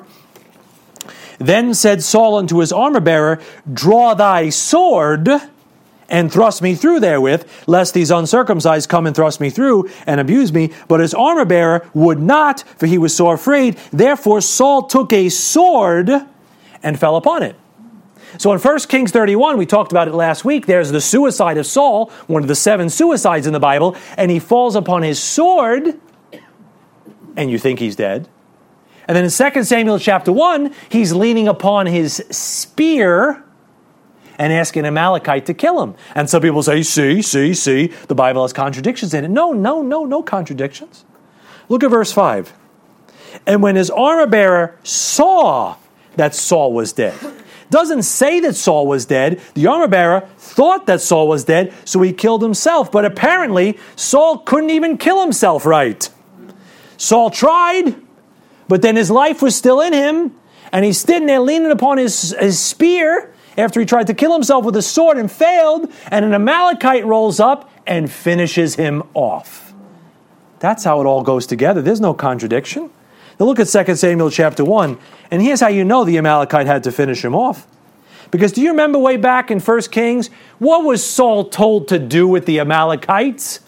Then 1.39 1.73
said 1.73 2.03
Saul 2.03 2.35
unto 2.35 2.59
his 2.59 2.71
armor 2.71 2.99
bearer, 2.99 3.41
Draw 3.73 4.13
thy 4.13 4.49
sword 4.51 5.27
and 6.07 6.31
thrust 6.31 6.61
me 6.61 6.75
through 6.75 6.99
therewith, 6.99 7.49
lest 7.65 7.95
these 7.95 8.11
uncircumcised 8.11 8.89
come 8.89 9.07
and 9.07 9.15
thrust 9.15 9.41
me 9.41 9.49
through 9.49 9.89
and 10.05 10.19
abuse 10.19 10.53
me. 10.53 10.71
But 10.87 10.99
his 10.99 11.15
armor 11.15 11.45
bearer 11.45 11.89
would 11.95 12.21
not, 12.21 12.61
for 12.77 12.85
he 12.85 12.99
was 12.99 13.15
sore 13.15 13.33
afraid. 13.33 13.79
Therefore 13.91 14.39
Saul 14.41 14.83
took 14.83 15.11
a 15.11 15.29
sword 15.29 16.11
and 16.83 16.99
fell 16.99 17.15
upon 17.15 17.41
it. 17.41 17.55
So 18.37 18.51
in 18.53 18.59
1 18.59 18.79
Kings 18.81 19.11
31, 19.11 19.57
we 19.57 19.65
talked 19.65 19.91
about 19.91 20.07
it 20.07 20.13
last 20.13 20.43
week, 20.43 20.65
there's 20.65 20.91
the 20.91 21.01
suicide 21.01 21.57
of 21.57 21.65
Saul, 21.65 22.11
one 22.27 22.41
of 22.41 22.47
the 22.47 22.55
seven 22.55 22.89
suicides 22.89 23.47
in 23.47 23.53
the 23.53 23.59
Bible, 23.59 23.95
and 24.17 24.29
he 24.29 24.39
falls 24.39 24.75
upon 24.75 25.03
his 25.03 25.21
sword, 25.21 25.99
and 27.35 27.49
you 27.49 27.57
think 27.57 27.79
he's 27.79 27.95
dead. 27.95 28.27
And 29.07 29.15
then 29.15 29.23
in 29.23 29.31
2 29.31 29.63
Samuel 29.63 29.99
chapter 29.99 30.31
1, 30.31 30.73
he's 30.89 31.13
leaning 31.13 31.47
upon 31.47 31.85
his 31.85 32.15
spear 32.29 33.43
and 34.37 34.53
asking 34.53 34.85
Amalekite 34.85 35.45
to 35.47 35.53
kill 35.53 35.81
him. 35.81 35.95
And 36.13 36.29
some 36.29 36.41
people 36.41 36.61
say, 36.61 36.83
see, 36.83 37.21
see, 37.21 37.53
see, 37.53 37.87
the 38.07 38.15
Bible 38.15 38.43
has 38.43 38.53
contradictions 38.53 39.13
in 39.13 39.23
it. 39.23 39.29
No, 39.29 39.53
no, 39.53 39.81
no, 39.81 40.05
no 40.05 40.21
contradictions. 40.21 41.05
Look 41.69 41.83
at 41.83 41.89
verse 41.89 42.11
5. 42.11 42.53
And 43.45 43.63
when 43.63 43.75
his 43.75 43.89
armor 43.89 44.27
bearer 44.27 44.77
saw 44.83 45.77
that 46.15 46.35
Saul 46.35 46.73
was 46.73 46.93
dead, 46.93 47.17
doesn't 47.69 48.03
say 48.03 48.39
that 48.41 48.55
Saul 48.55 48.87
was 48.87 49.05
dead. 49.05 49.41
The 49.53 49.67
armor 49.67 49.87
bearer 49.87 50.27
thought 50.37 50.85
that 50.87 51.01
Saul 51.01 51.27
was 51.27 51.43
dead, 51.43 51.73
so 51.85 52.01
he 52.01 52.13
killed 52.13 52.41
himself. 52.41 52.91
But 52.91 53.05
apparently, 53.05 53.77
Saul 53.95 54.39
couldn't 54.39 54.69
even 54.69 54.97
kill 54.97 55.21
himself 55.21 55.65
right. 55.65 56.09
Saul 56.97 57.29
tried, 57.29 57.95
but 58.67 58.81
then 58.81 58.95
his 58.95 59.11
life 59.11 59.41
was 59.41 59.55
still 59.55 59.81
in 59.81 59.93
him, 59.93 60.35
and 60.71 60.83
he's 60.83 60.99
sitting 60.99 61.27
there 61.27 61.39
leaning 61.39 61.71
upon 61.71 61.97
his, 61.97 62.35
his 62.39 62.59
spear 62.59 63.33
after 63.57 63.79
he 63.79 63.85
tried 63.85 64.07
to 64.07 64.13
kill 64.13 64.33
himself 64.33 64.65
with 64.65 64.75
a 64.75 64.81
sword 64.81 65.17
and 65.17 65.31
failed, 65.31 65.91
and 66.11 66.25
an 66.25 66.33
Amalekite 66.33 67.05
rolls 67.05 67.39
up 67.39 67.69
and 67.85 68.11
finishes 68.11 68.75
him 68.75 69.03
off. 69.13 69.73
That's 70.59 70.83
how 70.83 71.01
it 71.01 71.05
all 71.05 71.23
goes 71.23 71.45
together. 71.47 71.81
There's 71.81 72.01
no 72.01 72.13
contradiction. 72.13 72.89
Now 73.39 73.45
look 73.45 73.59
at 73.59 73.67
2 73.67 73.95
Samuel 73.95 74.31
chapter 74.31 74.65
1, 74.65 74.97
and 75.31 75.41
here's 75.41 75.59
how 75.59 75.67
you 75.67 75.83
know 75.83 76.03
the 76.03 76.17
Amalekite 76.17 76.67
had 76.67 76.83
to 76.83 76.91
finish 76.91 77.23
him 77.23 77.35
off. 77.35 77.67
Because 78.31 78.51
do 78.51 78.61
you 78.61 78.69
remember 78.69 78.97
way 78.97 79.17
back 79.17 79.51
in 79.51 79.59
1 79.59 79.81
Kings? 79.83 80.29
What 80.59 80.83
was 80.83 81.05
Saul 81.05 81.45
told 81.45 81.87
to 81.89 81.99
do 81.99 82.27
with 82.27 82.45
the 82.45 82.59
Amalekites? 82.59 83.61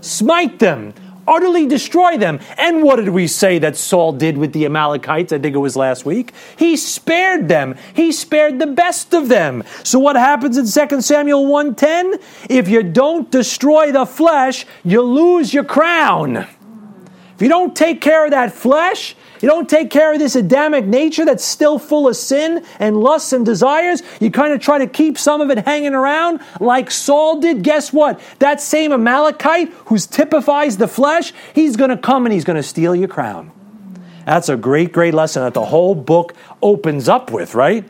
Smite 0.00 0.58
them 0.58 0.94
utterly 1.26 1.66
destroy 1.66 2.16
them. 2.16 2.40
And 2.58 2.82
what 2.82 2.96
did 2.96 3.08
we 3.08 3.26
say 3.26 3.58
that 3.58 3.76
Saul 3.76 4.12
did 4.12 4.36
with 4.38 4.52
the 4.52 4.64
Amalekites? 4.66 5.32
I 5.32 5.38
think 5.38 5.54
it 5.54 5.58
was 5.58 5.76
last 5.76 6.04
week. 6.04 6.32
He 6.56 6.76
spared 6.76 7.48
them. 7.48 7.76
He 7.94 8.12
spared 8.12 8.58
the 8.58 8.66
best 8.66 9.14
of 9.14 9.28
them. 9.28 9.64
So 9.82 9.98
what 9.98 10.16
happens 10.16 10.56
in 10.58 10.66
2 10.66 11.00
Samuel 11.02 11.46
1:10? 11.46 12.18
If 12.48 12.68
you 12.68 12.82
don't 12.82 13.30
destroy 13.30 13.92
the 13.92 14.06
flesh, 14.06 14.66
you 14.84 15.02
lose 15.02 15.54
your 15.54 15.64
crown. 15.64 16.36
If 16.36 17.42
you 17.42 17.48
don't 17.48 17.74
take 17.74 18.00
care 18.00 18.24
of 18.24 18.30
that 18.30 18.52
flesh, 18.52 19.16
you 19.44 19.50
don't 19.50 19.68
take 19.68 19.90
care 19.90 20.10
of 20.10 20.18
this 20.18 20.36
Adamic 20.36 20.86
nature 20.86 21.26
that's 21.26 21.44
still 21.44 21.78
full 21.78 22.08
of 22.08 22.16
sin 22.16 22.64
and 22.78 22.96
lusts 22.96 23.34
and 23.34 23.44
desires. 23.44 24.02
You 24.18 24.30
kind 24.30 24.54
of 24.54 24.60
try 24.62 24.78
to 24.78 24.86
keep 24.86 25.18
some 25.18 25.42
of 25.42 25.50
it 25.50 25.66
hanging 25.66 25.92
around 25.92 26.40
like 26.60 26.90
Saul 26.90 27.40
did. 27.40 27.62
Guess 27.62 27.92
what? 27.92 28.18
That 28.38 28.62
same 28.62 28.90
Amalekite 28.90 29.68
who 29.84 29.98
typifies 29.98 30.78
the 30.78 30.88
flesh, 30.88 31.34
he's 31.54 31.76
going 31.76 31.90
to 31.90 31.98
come 31.98 32.24
and 32.24 32.32
he's 32.32 32.44
going 32.44 32.56
to 32.56 32.62
steal 32.62 32.94
your 32.94 33.06
crown. 33.06 33.52
That's 34.24 34.48
a 34.48 34.56
great, 34.56 34.92
great 34.92 35.12
lesson 35.12 35.42
that 35.42 35.52
the 35.52 35.66
whole 35.66 35.94
book 35.94 36.32
opens 36.62 37.06
up 37.06 37.30
with, 37.30 37.54
right? 37.54 37.86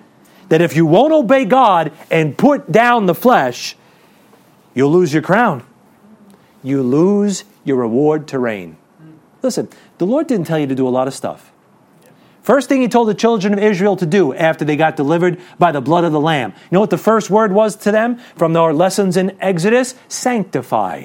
That 0.49 0.61
if 0.61 0.75
you 0.75 0.87
won't 0.87 1.13
obey 1.13 1.45
God 1.45 1.93
and 2.11 2.37
put 2.37 2.73
down 2.73 3.07
the 3.07 3.15
flesh, 3.15 3.77
you'll 4.75 4.91
lose 4.91 5.13
your 5.13 5.23
crown. 5.23 5.63
You 6.65 6.83
lose 6.83 7.45
your 7.63 7.77
reward 7.77 8.27
to 8.27 8.41
reign. 8.41 8.77
Listen, 9.41 9.69
the 10.05 10.11
Lord 10.11 10.27
didn't 10.27 10.47
tell 10.47 10.59
you 10.59 10.67
to 10.67 10.75
do 10.75 10.87
a 10.87 10.91
lot 10.91 11.09
of 11.09 11.15
stuff. 11.15 11.51
First 12.43 12.69
thing 12.69 12.83
he 12.83 12.89
told 12.89 13.09
the 13.09 13.15
children 13.15 13.55
of 13.55 13.59
Israel 13.59 13.97
to 13.97 14.05
do 14.05 14.35
after 14.35 14.63
they 14.63 14.77
got 14.77 14.97
delivered 14.97 15.41
by 15.59 15.73
the 15.73 15.81
blood 15.81 16.05
of 16.05 16.13
the 16.13 16.21
Lamb. 16.21 16.53
You 16.53 16.69
know 16.73 16.81
what 16.81 16.91
the 16.91 16.99
first 16.99 17.31
word 17.31 17.53
was 17.53 17.75
to 17.77 17.91
them 17.91 18.19
from 18.37 18.55
our 18.55 18.75
lessons 18.75 19.17
in 19.17 19.35
Exodus? 19.41 19.95
Sanctify. 20.09 21.05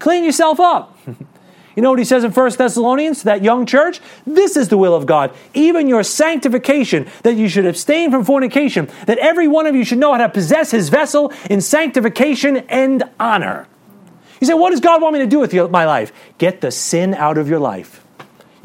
Clean 0.00 0.24
yourself 0.24 0.58
up. 0.58 0.98
you 1.06 1.82
know 1.84 1.90
what 1.90 2.00
he 2.00 2.04
says 2.04 2.24
in 2.24 2.32
1 2.32 2.50
Thessalonians 2.58 3.20
to 3.20 3.26
that 3.26 3.44
young 3.44 3.64
church? 3.64 4.00
This 4.26 4.56
is 4.56 4.70
the 4.70 4.76
will 4.76 4.96
of 4.96 5.06
God, 5.06 5.32
even 5.54 5.86
your 5.86 6.02
sanctification, 6.02 7.06
that 7.22 7.36
you 7.36 7.48
should 7.48 7.64
abstain 7.64 8.10
from 8.10 8.24
fornication, 8.24 8.88
that 9.06 9.18
every 9.18 9.46
one 9.46 9.66
of 9.66 9.76
you 9.76 9.84
should 9.84 9.98
know 9.98 10.10
how 10.10 10.18
to 10.18 10.28
possess 10.28 10.72
his 10.72 10.88
vessel 10.88 11.32
in 11.48 11.60
sanctification 11.60 12.56
and 12.68 13.04
honor. 13.20 13.68
You 14.40 14.48
say, 14.48 14.54
what 14.54 14.70
does 14.70 14.80
God 14.80 15.00
want 15.00 15.14
me 15.14 15.20
to 15.20 15.28
do 15.28 15.38
with 15.38 15.54
my 15.70 15.86
life? 15.86 16.12
Get 16.38 16.60
the 16.60 16.72
sin 16.72 17.14
out 17.14 17.38
of 17.38 17.48
your 17.48 17.60
life. 17.60 18.02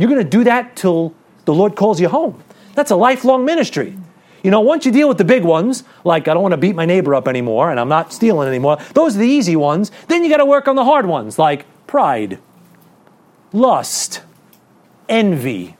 You're 0.01 0.09
going 0.09 0.23
to 0.23 0.29
do 0.29 0.43
that 0.45 0.75
till 0.75 1.13
the 1.45 1.53
Lord 1.53 1.75
calls 1.75 2.01
you 2.01 2.09
home. 2.09 2.43
That's 2.73 2.89
a 2.89 2.95
lifelong 2.95 3.45
ministry. 3.45 3.95
You 4.41 4.49
know, 4.49 4.61
once 4.61 4.83
you 4.83 4.91
deal 4.91 5.07
with 5.07 5.19
the 5.19 5.23
big 5.23 5.43
ones, 5.43 5.83
like 6.03 6.27
I 6.27 6.33
don't 6.33 6.41
want 6.41 6.53
to 6.53 6.57
beat 6.57 6.75
my 6.75 6.85
neighbor 6.85 7.13
up 7.13 7.27
anymore 7.27 7.69
and 7.69 7.79
I'm 7.79 7.87
not 7.87 8.11
stealing 8.11 8.47
anymore, 8.47 8.79
those 8.95 9.15
are 9.15 9.19
the 9.19 9.27
easy 9.27 9.55
ones. 9.55 9.91
Then 10.07 10.23
you 10.23 10.29
got 10.31 10.37
to 10.37 10.45
work 10.45 10.67
on 10.67 10.75
the 10.75 10.83
hard 10.83 11.05
ones, 11.05 11.37
like 11.37 11.67
pride, 11.85 12.39
lust, 13.53 14.23
envy, 15.07 15.77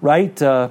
right? 0.00 0.40
Uh, 0.40 0.68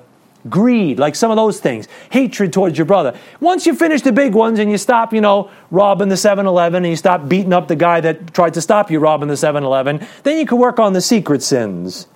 greed, 0.49 0.97
like 0.97 1.15
some 1.15 1.29
of 1.29 1.35
those 1.35 1.59
things, 1.59 1.89
hatred 2.09 2.53
towards 2.53 2.77
your 2.77 2.85
brother. 2.85 3.19
Once 3.41 3.65
you 3.65 3.75
finish 3.75 4.01
the 4.01 4.13
big 4.13 4.33
ones 4.33 4.59
and 4.59 4.71
you 4.71 4.77
stop, 4.77 5.13
you 5.13 5.19
know, 5.19 5.51
robbing 5.71 6.07
the 6.07 6.15
7 6.15 6.45
Eleven 6.45 6.85
and 6.85 6.91
you 6.91 6.95
stop 6.95 7.27
beating 7.27 7.51
up 7.51 7.67
the 7.67 7.75
guy 7.75 7.99
that 7.99 8.33
tried 8.33 8.53
to 8.53 8.61
stop 8.61 8.89
you 8.89 8.99
robbing 8.99 9.27
the 9.27 9.35
7 9.35 9.61
Eleven, 9.61 10.07
then 10.23 10.37
you 10.37 10.45
can 10.45 10.57
work 10.57 10.79
on 10.79 10.93
the 10.93 11.01
secret 11.01 11.43
sins, 11.43 12.07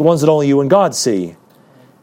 the 0.00 0.04
ones 0.04 0.22
that 0.22 0.30
only 0.30 0.48
you 0.48 0.62
and 0.62 0.70
God 0.70 0.94
see. 0.94 1.36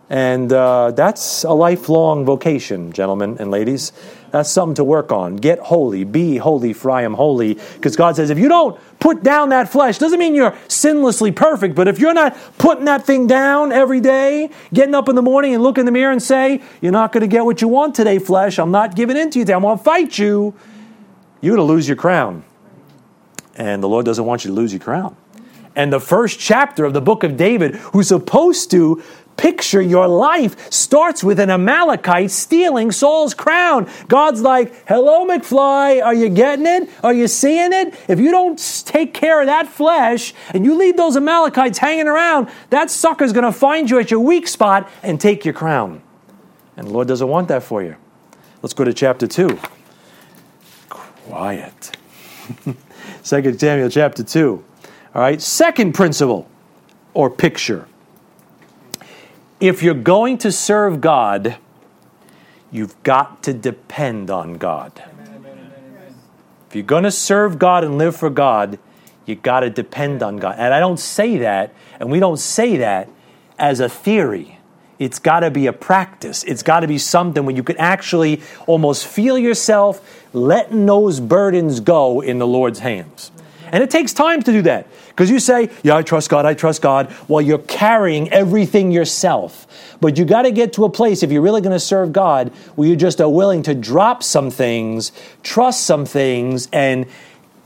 And 0.08 0.54
uh, 0.54 0.92
that's 0.92 1.44
a 1.44 1.52
lifelong 1.52 2.26
vocation, 2.26 2.92
gentlemen 2.92 3.38
and 3.40 3.50
ladies. 3.50 3.92
That's 4.30 4.52
something 4.52 4.76
to 4.76 4.84
work 4.84 5.12
on. 5.12 5.38
Get 5.38 5.58
holy. 5.58 6.04
Be 6.04 6.38
holy, 6.38 6.74
for 6.74 6.92
I 6.92 7.02
am 7.02 7.16
holy. 7.16 7.56
Because 7.56 7.96
God 7.96 8.16
says, 8.16 8.30
if 8.30 8.38
you 8.38 8.50
don't 8.50 8.80
put 9.00 9.24
down 9.24 9.50
that 9.50 9.68
flesh, 9.68 9.98
doesn't 9.98 10.20
mean 10.20 10.36
you're 10.36 10.52
sinlessly 10.68 11.36
perfect, 11.36 11.74
but 11.74 11.88
if 11.88 11.98
you're 11.98 12.14
not 12.14 12.38
putting 12.60 12.86
that 12.86 13.04
thing 13.04 13.26
down 13.26 13.72
every 13.72 14.00
day, 14.00 14.52
getting 14.72 14.94
up 14.94 15.10
in 15.10 15.16
the 15.16 15.24
morning 15.24 15.56
and 15.56 15.64
look 15.64 15.80
in 15.80 15.88
the 15.88 15.92
mirror 15.92 16.12
and 16.12 16.22
say, 16.22 16.62
you're 16.82 16.92
not 16.92 17.12
going 17.12 17.22
to 17.22 17.28
get 17.28 17.46
what 17.46 17.64
you 17.64 17.68
want 17.68 17.96
today, 17.96 18.20
flesh. 18.20 18.60
I'm 18.60 18.72
not 18.72 18.96
giving 18.96 19.18
in 19.18 19.32
to 19.32 19.40
you 19.40 19.46
today. 19.46 19.56
I'm 19.56 19.64
going 19.64 19.80
to 19.80 19.84
fight 19.84 20.20
you. 20.20 20.54
You're 21.42 21.56
going 21.56 21.68
to 21.68 21.74
lose 21.74 21.88
your 21.88 21.98
crown. 21.98 22.44
And 23.56 23.82
the 23.82 23.90
Lord 23.90 24.06
doesn't 24.06 24.24
want 24.24 24.46
you 24.46 24.52
to 24.52 24.56
lose 24.56 24.72
your 24.72 24.82
crown. 24.82 25.18
And 25.78 25.94
the 25.94 26.00
first 26.00 26.40
chapter 26.40 26.86
of 26.86 26.94
the 26.94 27.02
book 27.02 27.24
of 27.24 27.38
David, 27.38 27.76
who's 27.76 28.08
supposed 28.08 28.72
to 28.72 29.04
picture 29.38 29.80
your 29.80 30.08
life 30.08 30.72
starts 30.74 31.24
with 31.24 31.40
an 31.40 31.52
Amalekite 31.52 32.32
stealing 32.32 32.92
Saul's 32.92 33.36
crown. 33.36 33.88
God's 34.08 34.42
like, 34.42 34.74
hello, 34.88 35.24
McFly, 35.28 36.04
are 36.04 36.16
you 36.16 36.30
getting 36.30 36.66
it? 36.66 36.90
Are 37.04 37.14
you 37.14 37.28
seeing 37.28 37.74
it? 37.74 37.94
If 38.08 38.20
you 38.20 38.32
don't 38.32 38.58
take 38.88 39.14
care 39.14 39.40
of 39.40 39.46
that 39.46 39.68
flesh 39.68 40.34
and 40.50 40.66
you 40.66 40.76
leave 40.76 40.98
those 40.98 41.16
Amalekites 41.16 41.78
hanging 41.78 42.08
around, 42.08 42.50
that 42.72 42.90
sucker's 42.90 43.32
going 43.32 43.46
to 43.46 43.52
find 43.52 43.88
you 43.88 44.00
at 44.00 44.10
your 44.10 44.20
weak 44.20 44.48
spot 44.48 44.90
and 45.04 45.22
take 45.22 45.46
your 45.46 45.54
crown. 45.54 46.02
And 46.76 46.88
the 46.88 46.92
Lord 46.92 47.08
doesn't 47.08 47.28
want 47.28 47.50
that 47.50 47.62
for 47.62 47.84
you. 47.84 47.96
Let's 48.64 48.74
go 48.74 48.84
to 48.84 48.94
chapter 48.94 49.28
2. 49.28 49.60
Quiet. 50.90 51.96
2 52.66 52.76
Samuel 53.60 53.90
chapter 53.92 54.24
2. 54.24 54.64
All 55.18 55.24
right, 55.24 55.42
second 55.42 55.94
principle 55.94 56.48
or 57.16 57.32
picture 57.32 57.88
if 59.60 59.82
you're 59.82 59.96
going 59.96 60.38
to 60.38 60.52
serve 60.52 61.02
God, 61.02 61.58
you've 62.72 63.02
got 63.02 63.42
to 63.42 63.54
depend 63.54 64.30
on 64.30 64.60
God. 64.60 64.92
If 66.70 66.76
you're 66.76 66.84
going 66.84 67.06
to 67.06 67.10
serve 67.10 67.58
God 67.58 67.84
and 67.84 67.98
live 67.98 68.16
for 68.16 68.30
God, 68.30 68.78
you 69.26 69.34
got 69.34 69.62
to 69.62 69.72
depend 69.72 70.22
on 70.22 70.38
God. 70.38 70.54
And 70.60 70.72
I 70.72 70.80
don't 70.80 71.00
say 71.00 71.40
that, 71.40 71.74
and 72.00 72.12
we 72.12 72.20
don't 72.20 72.38
say 72.38 72.78
that 72.78 73.10
as 73.58 73.80
a 73.80 73.90
theory. 73.90 74.60
It's 75.00 75.18
got 75.18 75.40
to 75.40 75.50
be 75.50 75.66
a 75.66 75.74
practice. 75.74 76.44
It's 76.44 76.62
got 76.62 76.82
to 76.82 76.88
be 76.88 77.00
something 77.00 77.44
where 77.44 77.56
you 77.56 77.64
can 77.64 77.78
actually 77.78 78.44
almost 78.68 79.08
feel 79.08 79.40
yourself 79.40 80.28
letting 80.32 80.86
those 80.86 81.20
burdens 81.20 81.80
go 81.80 82.22
in 82.22 82.38
the 82.38 82.46
Lord's 82.46 82.78
hands. 82.78 83.32
And 83.72 83.84
it 83.84 83.90
takes 83.90 84.14
time 84.14 84.42
to 84.44 84.52
do 84.52 84.62
that. 84.64 84.88
Because 85.18 85.32
you 85.32 85.40
say, 85.40 85.72
Yeah, 85.82 85.96
I 85.96 86.04
trust 86.04 86.30
God, 86.30 86.46
I 86.46 86.54
trust 86.54 86.84
God, 86.84 87.12
while 87.26 87.42
you're 87.42 87.58
carrying 87.58 88.32
everything 88.32 88.92
yourself. 88.92 89.66
But 90.00 90.20
you 90.20 90.26
got 90.26 90.44
to 90.44 90.52
get 90.52 90.74
to 90.74 90.86
a 90.86 90.92
place, 90.92 91.24
if 91.24 91.32
you're 91.32 91.42
really 91.42 91.62
going 91.62 91.74
to 91.74 91.80
serve 91.80 92.14
God, 92.14 92.50
where 92.76 92.88
you 92.88 92.96
just 92.96 93.20
are 93.20 93.28
willing 93.28 93.64
to 93.64 93.74
drop 93.74 94.22
some 94.22 94.52
things, 94.52 95.12
trust 95.42 95.88
some 95.88 96.06
things, 96.06 96.70
and 96.72 97.08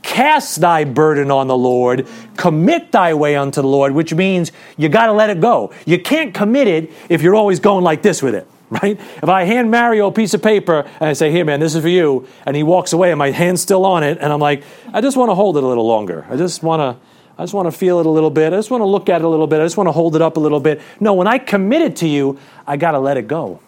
Cast 0.02 0.60
thy 0.60 0.82
burden 0.82 1.30
on 1.30 1.46
the 1.46 1.56
Lord, 1.56 2.08
commit 2.36 2.90
thy 2.90 3.14
way 3.14 3.36
unto 3.36 3.62
the 3.62 3.68
Lord, 3.68 3.92
which 3.92 4.12
means 4.12 4.50
you 4.76 4.88
got 4.88 5.06
to 5.06 5.12
let 5.12 5.30
it 5.30 5.40
go. 5.40 5.72
You 5.86 6.00
can't 6.00 6.34
commit 6.34 6.66
it 6.66 6.90
if 7.08 7.22
you're 7.22 7.36
always 7.36 7.60
going 7.60 7.84
like 7.84 8.02
this 8.02 8.20
with 8.20 8.34
it, 8.34 8.48
right? 8.70 8.98
If 8.98 9.28
I 9.28 9.44
hand 9.44 9.70
Mario 9.70 10.08
a 10.08 10.12
piece 10.12 10.34
of 10.34 10.42
paper 10.42 10.80
and 10.98 11.08
I 11.08 11.12
say, 11.12 11.30
Here, 11.30 11.44
man, 11.44 11.60
this 11.60 11.76
is 11.76 11.82
for 11.82 11.88
you, 11.88 12.26
and 12.44 12.56
he 12.56 12.64
walks 12.64 12.92
away 12.92 13.12
and 13.12 13.18
my 13.18 13.30
hand's 13.30 13.62
still 13.62 13.86
on 13.86 14.02
it, 14.02 14.18
and 14.20 14.32
I'm 14.32 14.40
like, 14.40 14.64
I 14.92 15.00
just 15.00 15.16
want 15.16 15.30
to 15.30 15.36
hold 15.36 15.56
it 15.56 15.62
a 15.62 15.66
little 15.68 15.86
longer. 15.86 16.26
I 16.28 16.36
just 16.36 16.64
want 16.64 16.80
to. 16.80 17.11
I 17.38 17.42
just 17.42 17.54
want 17.54 17.66
to 17.66 17.72
feel 17.72 17.98
it 17.98 18.06
a 18.06 18.10
little 18.10 18.30
bit. 18.30 18.52
I 18.52 18.56
just 18.56 18.70
want 18.70 18.82
to 18.82 18.86
look 18.86 19.08
at 19.08 19.20
it 19.20 19.24
a 19.24 19.28
little 19.28 19.46
bit. 19.46 19.60
I 19.60 19.64
just 19.64 19.76
want 19.76 19.88
to 19.88 19.92
hold 19.92 20.14
it 20.16 20.22
up 20.22 20.36
a 20.36 20.40
little 20.40 20.60
bit. 20.60 20.80
No, 21.00 21.14
when 21.14 21.26
I 21.26 21.38
commit 21.38 21.82
it 21.82 21.96
to 21.96 22.08
you, 22.08 22.38
I 22.66 22.76
got 22.76 22.92
to 22.92 22.98
let 22.98 23.16
it 23.16 23.26
go. 23.26 23.60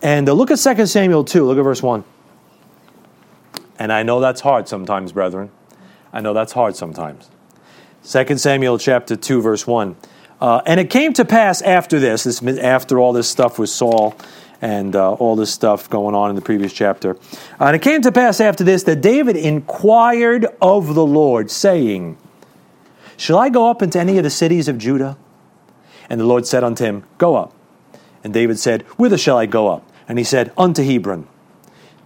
And 0.00 0.28
uh, 0.28 0.32
look 0.32 0.50
at 0.50 0.58
2 0.58 0.86
Samuel 0.86 1.24
2. 1.24 1.44
Look 1.44 1.58
at 1.58 1.62
verse 1.62 1.82
1. 1.82 2.04
And 3.78 3.92
I 3.92 4.02
know 4.02 4.20
that's 4.20 4.40
hard 4.40 4.68
sometimes, 4.68 5.12
brethren. 5.12 5.50
I 6.12 6.20
know 6.20 6.32
that's 6.34 6.52
hard 6.52 6.76
sometimes. 6.76 7.28
2 8.04 8.38
Samuel 8.38 8.78
chapter 8.78 9.16
2, 9.16 9.42
verse 9.42 9.66
1. 9.66 9.96
Uh, 10.40 10.62
and 10.66 10.78
it 10.78 10.88
came 10.88 11.12
to 11.14 11.24
pass 11.24 11.62
after 11.62 11.98
this, 11.98 12.24
this 12.24 12.40
after 12.42 13.00
all 13.00 13.12
this 13.12 13.28
stuff 13.28 13.58
with 13.58 13.70
Saul 13.70 14.16
and 14.60 14.94
uh, 14.96 15.12
all 15.14 15.36
this 15.36 15.52
stuff 15.52 15.90
going 15.90 16.14
on 16.14 16.30
in 16.30 16.36
the 16.36 16.42
previous 16.42 16.72
chapter. 16.72 17.16
And 17.58 17.74
it 17.74 17.82
came 17.82 18.02
to 18.02 18.12
pass 18.12 18.40
after 18.40 18.64
this 18.64 18.84
that 18.84 19.00
David 19.00 19.36
inquired 19.36 20.46
of 20.60 20.94
the 20.94 21.04
Lord, 21.04 21.50
saying, 21.50 22.16
Shall 23.18 23.36
I 23.36 23.48
go 23.48 23.68
up 23.68 23.82
into 23.82 23.98
any 23.98 24.16
of 24.16 24.24
the 24.24 24.30
cities 24.30 24.68
of 24.68 24.78
Judah? 24.78 25.18
And 26.08 26.20
the 26.20 26.24
Lord 26.24 26.46
said 26.46 26.62
unto 26.64 26.84
him, 26.84 27.02
Go 27.18 27.34
up. 27.34 27.52
And 28.22 28.32
David 28.32 28.58
said, 28.60 28.82
Whither 28.96 29.18
shall 29.18 29.36
I 29.36 29.44
go 29.44 29.68
up? 29.68 29.86
And 30.06 30.18
he 30.18 30.24
said, 30.24 30.52
Unto 30.56 30.84
Hebron. 30.84 31.26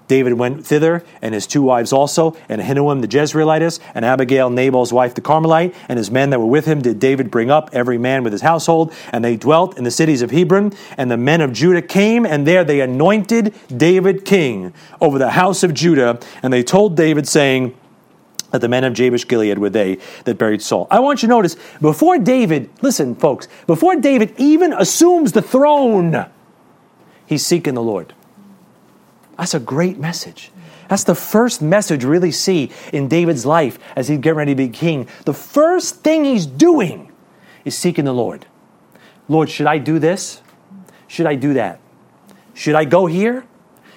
David 0.09 0.35
went 0.35 0.67
thither, 0.67 1.05
and 1.21 1.35
his 1.35 1.47
two 1.47 1.63
wives 1.63 1.93
also, 1.93 2.37
and 2.49 2.61
Ahinoam 2.61 3.01
the 3.03 3.09
Jezreelitess, 3.09 3.79
and 3.95 4.05
Abigail 4.05 4.51
Nabal's 4.51 4.93
wife 4.93 5.15
the 5.15 5.21
Carmelite, 5.21 5.75
and 5.89 5.97
his 5.97 6.11
men 6.11 6.31
that 6.31 6.41
were 6.41 6.47
with 6.47 6.67
him 6.67 6.83
did 6.83 6.99
David 6.99 7.31
bring 7.31 7.51
up, 7.51 7.71
every 7.73 7.99
man 7.99 8.25
with 8.25 8.33
his 8.33 8.43
household, 8.43 8.93
and 9.13 9.25
they 9.25 9.37
dwelt 9.37 9.79
in 9.79 9.85
the 9.85 9.91
cities 9.91 10.23
of 10.23 10.31
Hebron. 10.31 10.73
And 10.97 11.11
the 11.11 11.17
men 11.17 11.41
of 11.41 11.53
Judah 11.53 11.83
came, 11.83 12.27
and 12.27 12.47
there 12.47 12.65
they 12.65 12.81
anointed 12.81 13.55
David 13.75 14.25
king 14.25 14.75
over 15.01 15.19
the 15.19 15.31
house 15.31 15.63
of 15.63 15.73
Judah. 15.73 16.19
And 16.43 16.53
they 16.53 16.63
told 16.63 16.97
David, 16.97 17.29
saying, 17.29 17.75
that 18.53 18.61
the 18.61 18.69
men 18.69 18.85
of 18.85 18.93
Jabesh 18.93 19.27
Gilead 19.27 19.59
were 19.59 19.71
they 19.71 19.99
that 20.25 20.39
buried 20.39 20.63
Saul. 20.63 20.87
I 20.91 21.01
want 21.01 21.23
you 21.23 21.29
to 21.29 21.35
notice, 21.35 21.57
before 21.81 22.19
David, 22.19 22.71
listen, 22.83 23.15
folks, 23.15 23.49
before 23.67 23.97
David 23.97 24.35
even 24.39 24.73
assumes 24.73 25.33
the 25.33 25.43
throne, 25.43 26.27
he's 27.27 27.45
seeking 27.45 27.75
the 27.75 27.83
Lord. 27.83 28.15
That's 29.37 29.55
a 29.55 29.61
great 29.61 29.99
message. 29.99 30.53
That's 30.89 31.05
the 31.05 31.15
first 31.15 31.63
message 31.63 32.05
we 32.05 32.11
really 32.11 32.31
see 32.31 32.71
in 32.93 33.09
David's 33.09 33.47
life 33.47 33.79
as 33.97 34.09
he's 34.09 34.19
getting 34.19 34.37
ready 34.37 34.53
to 34.53 34.57
be 34.57 34.69
king. 34.69 35.09
The 35.25 35.33
first 35.33 36.03
thing 36.03 36.25
he's 36.25 36.45
doing 36.45 37.11
is 37.65 37.77
seeking 37.77 38.05
the 38.05 38.13
Lord. 38.13 38.47
Lord, 39.29 39.49
should 39.49 39.67
I 39.67 39.79
do 39.79 39.99
this? 39.99 40.43
Should 41.09 41.27
I 41.27 41.35
do 41.35 41.55
that? 41.55 41.81
Should 42.53 42.75
I 42.75 42.85
go 42.85 43.07
here? 43.07 43.47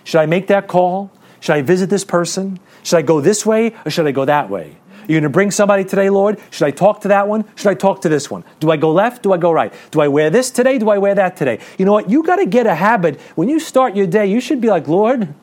Should 0.05 0.19
I 0.19 0.25
make 0.25 0.47
that 0.47 0.67
call? 0.67 1.11
Should 1.45 1.57
I 1.57 1.61
visit 1.61 1.91
this 1.91 2.03
person? 2.03 2.59
Should 2.81 2.97
I 2.97 3.01
go 3.03 3.21
this 3.21 3.45
way 3.45 3.75
or 3.85 3.91
should 3.91 4.07
I 4.07 4.11
go 4.11 4.25
that 4.25 4.49
way? 4.49 4.77
You're 5.01 5.21
going 5.21 5.23
to 5.23 5.29
bring 5.29 5.51
somebody 5.51 5.85
today, 5.85 6.09
Lord? 6.09 6.39
Should 6.49 6.65
I 6.65 6.71
talk 6.71 7.01
to 7.01 7.09
that 7.09 7.27
one? 7.27 7.45
Should 7.53 7.67
I 7.67 7.75
talk 7.75 8.01
to 8.01 8.09
this 8.09 8.31
one? 8.31 8.43
Do 8.59 8.71
I 8.71 8.77
go 8.77 8.91
left? 8.91 9.21
Do 9.21 9.31
I 9.31 9.37
go 9.37 9.51
right? 9.51 9.71
Do 9.91 10.01
I 10.01 10.07
wear 10.07 10.31
this 10.31 10.49
today? 10.49 10.79
Do 10.79 10.89
I 10.89 10.97
wear 10.97 11.13
that 11.13 11.37
today? 11.37 11.59
You 11.77 11.85
know 11.85 11.91
what? 11.91 12.09
You 12.09 12.23
got 12.23 12.37
to 12.37 12.47
get 12.47 12.65
a 12.65 12.73
habit. 12.73 13.21
When 13.35 13.47
you 13.47 13.59
start 13.59 13.95
your 13.95 14.07
day, 14.07 14.25
you 14.25 14.41
should 14.41 14.59
be 14.59 14.69
like, 14.69 14.87
Lord, 14.87 15.35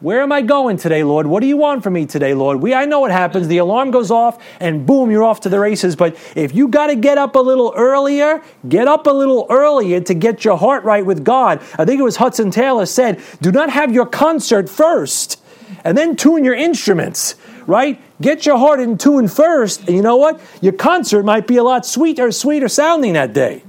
where 0.00 0.22
am 0.22 0.32
I 0.32 0.42
going 0.42 0.76
today, 0.76 1.04
Lord? 1.04 1.28
What 1.28 1.40
do 1.40 1.46
you 1.46 1.56
want 1.56 1.84
from 1.84 1.92
me 1.92 2.04
today, 2.04 2.34
Lord? 2.34 2.60
We, 2.60 2.74
I 2.74 2.84
know 2.84 2.98
what 2.98 3.12
happens. 3.12 3.46
The 3.46 3.58
alarm 3.58 3.92
goes 3.92 4.10
off 4.10 4.42
and 4.58 4.84
boom, 4.84 5.08
you're 5.08 5.22
off 5.22 5.42
to 5.42 5.48
the 5.48 5.60
races. 5.60 5.94
But 5.94 6.16
if 6.34 6.52
you 6.52 6.66
got 6.66 6.88
to 6.88 6.96
get 6.96 7.16
up 7.16 7.36
a 7.36 7.40
little 7.40 7.72
earlier, 7.76 8.42
get 8.68 8.88
up 8.88 9.06
a 9.06 9.12
little 9.12 9.46
earlier 9.48 10.00
to 10.00 10.14
get 10.14 10.44
your 10.44 10.58
heart 10.58 10.82
right 10.82 11.06
with 11.06 11.24
God. 11.24 11.62
I 11.78 11.84
think 11.84 12.00
it 12.00 12.02
was 12.02 12.16
Hudson 12.16 12.50
Taylor 12.50 12.86
said, 12.86 13.22
do 13.40 13.52
not 13.52 13.70
have 13.70 13.94
your 13.94 14.06
concert 14.06 14.68
first 14.68 15.40
and 15.82 15.96
then 15.96 16.16
tune 16.16 16.44
your 16.44 16.54
instruments 16.54 17.34
right? 17.66 18.00
Get 18.20 18.46
your 18.46 18.58
heart 18.58 18.80
in 18.80 18.98
tune 18.98 19.28
first, 19.28 19.80
and 19.86 19.96
you 19.96 20.02
know 20.02 20.16
what? 20.16 20.40
Your 20.60 20.72
concert 20.72 21.24
might 21.24 21.46
be 21.46 21.56
a 21.56 21.62
lot 21.62 21.86
sweeter, 21.86 22.30
sweeter 22.30 22.68
sounding 22.68 23.14
that 23.14 23.32
day. 23.32 23.62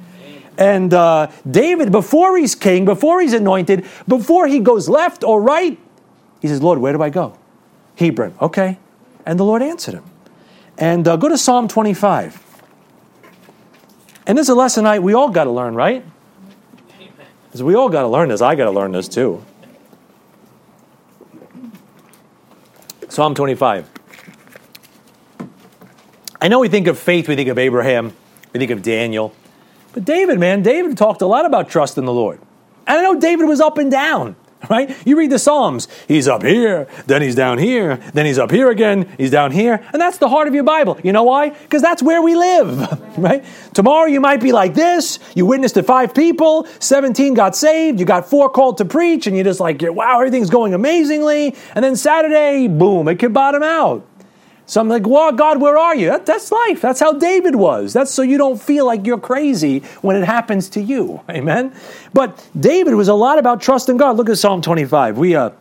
And 0.58 0.94
uh, 0.94 1.32
David, 1.50 1.92
before 1.92 2.38
he's 2.38 2.56
king, 2.56 2.86
before 2.86 3.22
he's 3.22 3.34
anointed, 3.34 3.86
before 4.08 4.48
he 4.48 4.60
goes 4.60 4.88
left 4.88 5.24
or 5.24 5.42
right, 5.42 5.78
he 6.42 6.48
says, 6.48 6.62
Lord, 6.62 6.80
where 6.80 6.94
do 6.94 7.02
I 7.02 7.10
go? 7.10 7.38
Hebron. 7.98 8.36
Okay. 8.42 8.78
And 9.26 9.38
the 9.40 9.44
Lord 9.44 9.62
answered 9.62 9.96
him. 9.96 10.04
And 10.78 11.08
uh, 11.08 11.18
go 11.18 11.28
to 11.28 11.38
Psalm 11.38 11.68
25. 11.68 12.42
And 14.28 14.38
this 14.38 14.46
is 14.46 14.50
a 14.50 14.56
lesson 14.56 14.86
I, 14.86 15.00
we 15.00 15.14
all 15.14 15.30
got 15.30 15.44
to 15.44 15.52
learn, 15.52 15.76
right? 15.76 16.06
Because 17.48 17.64
we 17.64 17.76
all 17.76 17.90
got 17.90 18.02
to 18.02 18.08
learn 18.08 18.30
this. 18.30 18.42
I 18.42 18.56
got 18.56 18.66
to 18.66 18.72
learn 18.72 18.92
this 18.92 19.08
too. 19.08 19.44
Psalm 23.16 23.34
25. 23.34 23.90
I 26.42 26.50
know 26.50 26.60
we 26.60 26.68
think 26.68 26.88
of 26.88 27.00
faith, 27.00 27.30
we 27.30 27.38
think 27.38 27.48
of 27.48 27.58
Abraham, 27.58 28.14
we 28.52 28.60
think 28.60 28.72
of 28.72 28.82
Daniel. 28.82 29.34
But 29.94 30.04
David, 30.04 30.38
man, 30.38 30.62
David 30.64 30.98
talked 30.98 31.22
a 31.22 31.26
lot 31.26 31.46
about 31.46 31.70
trust 31.70 31.98
in 31.98 32.04
the 32.04 32.12
Lord. 32.12 32.42
And 32.86 33.00
I 33.00 33.02
know 33.02 33.18
David 33.18 33.46
was 33.46 33.62
up 33.62 33.78
and 33.78 33.90
down, 33.90 34.36
right? 34.70 34.96
You 35.06 35.18
read 35.18 35.32
the 35.32 35.40
Psalms, 35.40 35.88
he's 36.08 36.28
up 36.28 36.44
here, 36.44 36.88
then 37.08 37.22
he's 37.22 37.36
down 37.36 37.58
here, 37.58 37.98
then 38.14 38.26
he's 38.26 38.40
up 38.40 38.52
here 38.52 38.70
again, 38.70 39.14
he's 39.18 39.32
down 39.32 39.52
here. 39.52 39.86
And 39.94 40.02
that's 40.02 40.18
the 40.18 40.30
heart 40.30 40.48
of 40.48 40.54
your 40.54 40.64
Bible. 40.64 41.00
You 41.04 41.12
know 41.12 41.24
why? 41.24 41.50
Because 41.50 41.82
that's 41.82 42.02
where 42.02 42.22
we 42.22 42.36
live, 42.36 43.18
right? 43.18 43.44
Tomorrow 43.74 44.08
you 44.08 44.22
might 44.22 44.42
be 44.42 44.52
like 44.52 44.74
this. 44.74 45.20
You 45.36 45.46
witnessed 45.46 45.76
to 45.76 45.84
five 45.84 46.14
people, 46.14 46.68
17 46.80 47.34
got 47.34 47.56
saved, 47.56 48.00
you 48.00 48.06
got 48.06 48.30
four 48.30 48.50
called 48.50 48.78
to 48.78 48.86
preach, 48.86 49.28
and 49.28 49.36
you're 49.36 49.46
just 49.46 49.60
like, 49.60 49.82
wow, 49.82 50.20
everything's 50.20 50.50
going 50.50 50.74
amazingly. 50.74 51.56
And 51.74 51.84
then 51.84 51.96
Saturday, 51.96 52.68
boom, 52.68 53.08
it 53.08 53.20
could 53.20 53.34
bottom 53.34 53.64
out. 53.64 54.08
So 54.68 54.82
I'm 54.82 54.90
like, 54.90 55.06
well, 55.06 55.32
God, 55.32 55.62
where 55.62 55.78
are 55.78 55.96
you? 55.96 56.08
That, 56.08 56.26
that's 56.26 56.52
life. 56.52 56.82
That's 56.82 57.00
how 57.00 57.14
David 57.14 57.56
was. 57.56 57.94
That's 57.94 58.12
so 58.12 58.24
you 58.24 58.38
don't 58.38 58.60
feel 58.60 58.86
like 58.86 59.06
you're 59.06 59.20
crazy 59.20 59.80
when 60.02 60.16
it 60.16 60.26
happens 60.26 60.70
to 60.70 60.82
you. 60.82 61.22
Amen. 61.30 61.74
But 62.14 62.48
David 62.60 62.96
was 62.96 63.08
a 63.08 63.14
lot 63.14 63.38
about 63.38 63.62
trust 63.62 63.90
in 63.90 63.98
God. 63.98 64.18
Look 64.18 64.30
at 64.30 64.38
Psalm 64.38 64.62
25. 64.62 65.18
We 65.18 65.36
uh, 65.36 65.52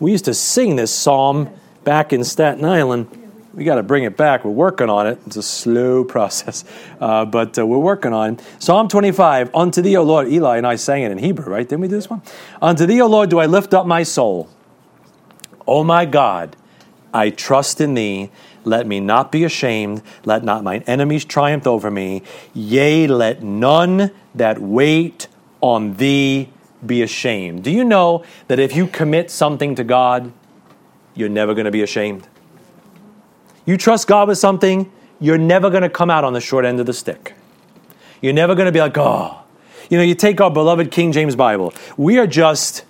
we 0.00 0.10
used 0.10 0.24
to 0.24 0.34
sing 0.34 0.74
this 0.74 0.92
psalm 0.92 1.48
back 1.84 2.12
in 2.12 2.24
Staten 2.24 2.64
Island. 2.64 3.06
We 3.54 3.64
got 3.64 3.76
to 3.76 3.82
bring 3.84 4.02
it 4.02 4.16
back. 4.16 4.44
We're 4.44 4.50
working 4.50 4.88
on 4.88 5.06
it. 5.06 5.20
It's 5.26 5.36
a 5.36 5.42
slow 5.42 6.02
process, 6.16 6.64
uh, 7.00 7.24
but 7.24 7.56
uh, 7.56 7.64
we're 7.64 7.78
working 7.78 8.12
on 8.12 8.34
it. 8.34 8.44
Psalm 8.58 8.88
25. 8.88 9.54
Unto 9.54 9.80
thee, 9.80 9.96
O 9.96 10.02
Lord. 10.02 10.26
Eli 10.28 10.56
and 10.56 10.66
I 10.66 10.74
sang 10.74 11.02
it 11.02 11.12
in 11.12 11.18
Hebrew, 11.18 11.52
right? 11.52 11.68
Didn't 11.68 11.82
we 11.82 11.88
do 11.88 11.94
this 11.94 12.10
one? 12.10 12.22
Unto 12.60 12.84
thee, 12.84 13.00
O 13.00 13.06
Lord, 13.06 13.30
do 13.30 13.38
I 13.38 13.46
lift 13.46 13.74
up 13.74 13.86
my 13.86 14.02
soul. 14.02 14.48
O 15.68 15.84
my 15.84 16.04
God. 16.04 16.56
I 17.12 17.30
trust 17.30 17.80
in 17.80 17.94
thee. 17.94 18.30
Let 18.64 18.86
me 18.86 19.00
not 19.00 19.32
be 19.32 19.44
ashamed. 19.44 20.02
Let 20.24 20.44
not 20.44 20.62
mine 20.62 20.84
enemies 20.86 21.24
triumph 21.24 21.66
over 21.66 21.90
me. 21.90 22.22
Yea, 22.54 23.06
let 23.06 23.42
none 23.42 24.12
that 24.34 24.58
wait 24.58 25.28
on 25.60 25.94
thee 25.94 26.50
be 26.84 27.02
ashamed. 27.02 27.64
Do 27.64 27.70
you 27.70 27.84
know 27.84 28.24
that 28.48 28.58
if 28.58 28.74
you 28.74 28.86
commit 28.86 29.30
something 29.30 29.74
to 29.74 29.84
God, 29.84 30.32
you're 31.14 31.28
never 31.28 31.54
going 31.54 31.66
to 31.66 31.70
be 31.70 31.82
ashamed? 31.82 32.26
You 33.64 33.76
trust 33.76 34.08
God 34.08 34.28
with 34.28 34.38
something, 34.38 34.90
you're 35.20 35.38
never 35.38 35.70
going 35.70 35.82
to 35.82 35.90
come 35.90 36.10
out 36.10 36.24
on 36.24 36.32
the 36.32 36.40
short 36.40 36.64
end 36.64 36.80
of 36.80 36.86
the 36.86 36.92
stick. 36.92 37.34
You're 38.20 38.32
never 38.32 38.54
going 38.54 38.66
to 38.66 38.72
be 38.72 38.80
like, 38.80 38.96
oh. 38.96 39.38
You 39.90 39.98
know, 39.98 40.04
you 40.04 40.14
take 40.14 40.40
our 40.40 40.50
beloved 40.50 40.90
King 40.90 41.12
James 41.12 41.36
Bible. 41.36 41.74
We 41.96 42.18
are 42.18 42.26
just 42.26 42.84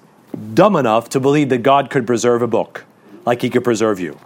dumb 0.54 0.76
enough 0.76 1.08
to 1.10 1.20
believe 1.20 1.48
that 1.48 1.58
God 1.58 1.90
could 1.90 2.06
preserve 2.06 2.42
a 2.42 2.46
book 2.46 2.84
like 3.24 3.42
he 3.42 3.50
could 3.50 3.64
preserve 3.64 4.00
you. 4.00 4.18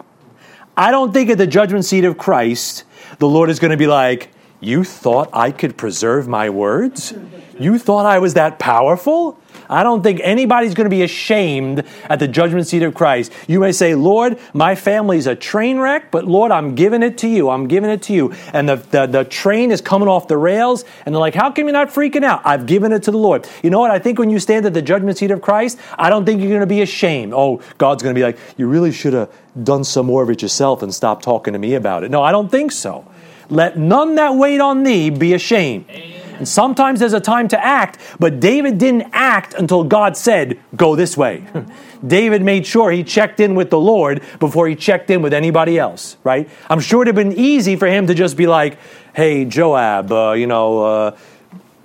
I 0.75 0.91
don't 0.91 1.13
think 1.13 1.29
at 1.29 1.37
the 1.37 1.47
judgment 1.47 1.85
seat 1.85 2.05
of 2.05 2.17
Christ, 2.17 2.83
the 3.19 3.27
Lord 3.27 3.49
is 3.49 3.59
going 3.59 3.71
to 3.71 3.77
be 3.77 3.87
like, 3.87 4.29
You 4.59 4.83
thought 4.83 5.29
I 5.33 5.51
could 5.51 5.77
preserve 5.77 6.27
my 6.27 6.49
words? 6.49 7.13
You 7.59 7.79
thought 7.79 8.05
I 8.05 8.19
was 8.19 8.35
that 8.35 8.59
powerful? 8.59 9.39
I 9.69 9.83
don't 9.83 10.01
think 10.01 10.21
anybody's 10.23 10.73
going 10.73 10.85
to 10.85 10.95
be 10.95 11.03
ashamed 11.03 11.83
at 12.09 12.19
the 12.19 12.27
judgment 12.27 12.67
seat 12.67 12.83
of 12.83 12.93
Christ. 12.93 13.31
You 13.47 13.59
may 13.59 13.71
say, 13.71 13.95
Lord, 13.95 14.39
my 14.53 14.75
family's 14.75 15.27
a 15.27 15.35
train 15.35 15.77
wreck, 15.77 16.11
but 16.11 16.25
Lord, 16.25 16.51
I'm 16.51 16.75
giving 16.75 17.03
it 17.03 17.17
to 17.19 17.27
you. 17.27 17.49
I'm 17.49 17.67
giving 17.67 17.89
it 17.89 18.01
to 18.03 18.13
you. 18.13 18.33
And 18.53 18.69
the, 18.69 18.75
the, 18.75 19.05
the 19.05 19.23
train 19.23 19.71
is 19.71 19.81
coming 19.81 20.07
off 20.07 20.27
the 20.27 20.37
rails, 20.37 20.85
and 21.05 21.13
they're 21.13 21.19
like, 21.19 21.35
How 21.35 21.51
come 21.51 21.65
you're 21.65 21.73
not 21.73 21.89
freaking 21.89 22.23
out? 22.23 22.41
I've 22.45 22.65
given 22.65 22.91
it 22.91 23.03
to 23.03 23.11
the 23.11 23.17
Lord. 23.17 23.47
You 23.63 23.69
know 23.69 23.79
what? 23.79 23.91
I 23.91 23.99
think 23.99 24.19
when 24.19 24.29
you 24.29 24.39
stand 24.39 24.65
at 24.65 24.73
the 24.73 24.81
judgment 24.81 25.17
seat 25.17 25.31
of 25.31 25.41
Christ, 25.41 25.77
I 25.97 26.09
don't 26.09 26.25
think 26.25 26.41
you're 26.41 26.49
going 26.49 26.61
to 26.61 26.67
be 26.67 26.81
ashamed. 26.81 27.33
Oh, 27.33 27.61
God's 27.77 28.03
going 28.03 28.15
to 28.15 28.19
be 28.19 28.23
like, 28.23 28.37
You 28.57 28.67
really 28.67 28.91
should 28.91 29.13
have 29.13 29.31
done 29.63 29.83
some 29.83 30.05
more 30.05 30.23
of 30.23 30.29
it 30.29 30.41
yourself 30.41 30.81
and 30.81 30.93
stopped 30.93 31.23
talking 31.23 31.53
to 31.53 31.59
me 31.59 31.75
about 31.75 32.03
it. 32.03 32.11
No, 32.11 32.21
I 32.23 32.31
don't 32.31 32.49
think 32.49 32.71
so. 32.71 33.05
Let 33.49 33.77
none 33.77 34.15
that 34.15 34.35
wait 34.35 34.59
on 34.59 34.83
thee 34.83 35.09
be 35.09 35.33
ashamed. 35.33 35.85
Amen. 35.89 36.16
And 36.37 36.47
sometimes 36.47 36.99
there's 36.99 37.13
a 37.13 37.19
time 37.19 37.47
to 37.49 37.63
act, 37.63 37.99
but 38.19 38.39
David 38.39 38.77
didn't 38.77 39.09
act 39.11 39.53
until 39.53 39.83
God 39.83 40.15
said, 40.15 40.59
Go 40.75 40.95
this 40.95 41.17
way. 41.17 41.43
David 42.05 42.43
made 42.43 42.65
sure 42.65 42.91
he 42.91 43.03
checked 43.03 43.39
in 43.39 43.55
with 43.55 43.69
the 43.69 43.79
Lord 43.79 44.21
before 44.39 44.67
he 44.67 44.75
checked 44.75 45.09
in 45.09 45.21
with 45.21 45.33
anybody 45.33 45.79
else, 45.79 46.17
right? 46.23 46.47
I'm 46.69 46.79
sure 46.79 46.97
it 46.97 46.99
would 46.99 47.07
have 47.07 47.15
been 47.15 47.37
easy 47.37 47.75
for 47.75 47.87
him 47.87 48.07
to 48.07 48.13
just 48.13 48.37
be 48.37 48.47
like, 48.47 48.77
Hey, 49.15 49.45
Joab, 49.45 50.11
uh, 50.11 50.31
you 50.33 50.45
know, 50.45 50.83
uh, 50.83 51.17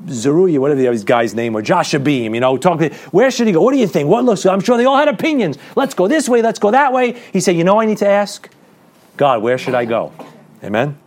Zeruiah, 0.08 0.60
whatever 0.60 0.80
the 0.80 1.04
guy's 1.04 1.34
name, 1.34 1.56
or 1.56 1.62
Jashobeam, 1.62 2.34
you 2.34 2.40
know, 2.40 2.56
talk, 2.56 2.82
where 3.12 3.30
should 3.30 3.46
he 3.46 3.52
go? 3.52 3.62
What 3.62 3.72
do 3.72 3.78
you 3.78 3.86
think? 3.86 4.08
What 4.08 4.24
looks 4.24 4.42
good? 4.42 4.52
I'm 4.52 4.60
sure 4.60 4.76
they 4.76 4.84
all 4.84 4.96
had 4.96 5.08
opinions. 5.08 5.58
Let's 5.76 5.94
go 5.94 6.08
this 6.08 6.28
way, 6.28 6.42
let's 6.42 6.58
go 6.58 6.70
that 6.72 6.92
way. 6.92 7.20
He 7.32 7.40
said, 7.40 7.56
You 7.56 7.64
know, 7.64 7.80
I 7.80 7.86
need 7.86 7.98
to 7.98 8.08
ask 8.08 8.48
God, 9.16 9.42
where 9.42 9.58
should 9.58 9.74
I 9.74 9.84
go? 9.84 10.12
Amen? 10.64 10.98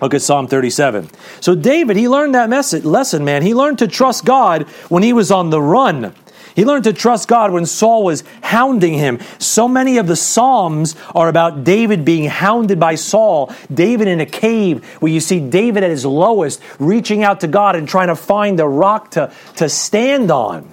Look 0.00 0.14
at 0.14 0.22
Psalm 0.22 0.46
37. 0.46 1.08
So, 1.40 1.54
David, 1.54 1.96
he 1.96 2.08
learned 2.08 2.34
that 2.34 2.48
message, 2.48 2.84
lesson, 2.84 3.24
man. 3.24 3.42
He 3.42 3.54
learned 3.54 3.78
to 3.78 3.88
trust 3.88 4.24
God 4.24 4.64
when 4.88 5.02
he 5.02 5.12
was 5.12 5.30
on 5.30 5.50
the 5.50 5.62
run. 5.62 6.14
He 6.54 6.64
learned 6.64 6.84
to 6.84 6.92
trust 6.92 7.26
God 7.26 7.52
when 7.52 7.66
Saul 7.66 8.04
was 8.04 8.22
hounding 8.42 8.94
him. 8.94 9.18
So 9.38 9.66
many 9.66 9.98
of 9.98 10.06
the 10.06 10.14
Psalms 10.14 10.94
are 11.14 11.28
about 11.28 11.64
David 11.64 12.04
being 12.04 12.26
hounded 12.26 12.78
by 12.78 12.94
Saul, 12.94 13.52
David 13.72 14.06
in 14.06 14.20
a 14.20 14.26
cave, 14.26 14.84
where 15.00 15.10
you 15.10 15.20
see 15.20 15.40
David 15.40 15.82
at 15.82 15.90
his 15.90 16.06
lowest, 16.06 16.60
reaching 16.78 17.24
out 17.24 17.40
to 17.40 17.48
God 17.48 17.74
and 17.74 17.88
trying 17.88 18.08
to 18.08 18.16
find 18.16 18.60
a 18.60 18.68
rock 18.68 19.12
to, 19.12 19.32
to 19.56 19.68
stand 19.68 20.30
on. 20.30 20.70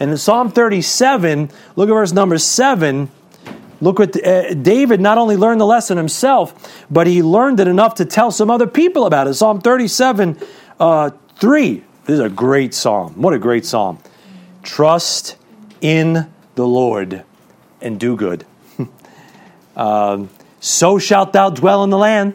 And 0.00 0.10
in 0.10 0.16
Psalm 0.16 0.50
37, 0.50 1.50
look 1.76 1.88
at 1.88 1.92
verse 1.92 2.12
number 2.12 2.38
7. 2.38 3.10
Look 3.80 3.98
what 3.98 4.26
uh, 4.26 4.54
David 4.54 5.00
not 5.00 5.18
only 5.18 5.36
learned 5.36 5.60
the 5.60 5.66
lesson 5.66 5.96
himself, 5.96 6.84
but 6.90 7.06
he 7.06 7.22
learned 7.22 7.60
it 7.60 7.68
enough 7.68 7.94
to 7.96 8.04
tell 8.04 8.30
some 8.30 8.50
other 8.50 8.66
people 8.66 9.06
about 9.06 9.28
it. 9.28 9.34
Psalm 9.34 9.60
37, 9.60 10.38
uh, 10.80 11.10
3. 11.36 11.84
This 12.04 12.14
is 12.14 12.20
a 12.20 12.28
great 12.28 12.74
psalm. 12.74 13.14
What 13.20 13.34
a 13.34 13.38
great 13.38 13.64
psalm. 13.64 13.98
Trust 14.62 15.36
in 15.80 16.28
the 16.56 16.66
Lord 16.66 17.24
and 17.80 18.00
do 18.00 18.16
good. 18.16 18.44
um, 19.76 20.28
so 20.60 20.98
shalt 20.98 21.32
thou 21.32 21.50
dwell 21.50 21.84
in 21.84 21.90
the 21.90 21.98
land, 21.98 22.34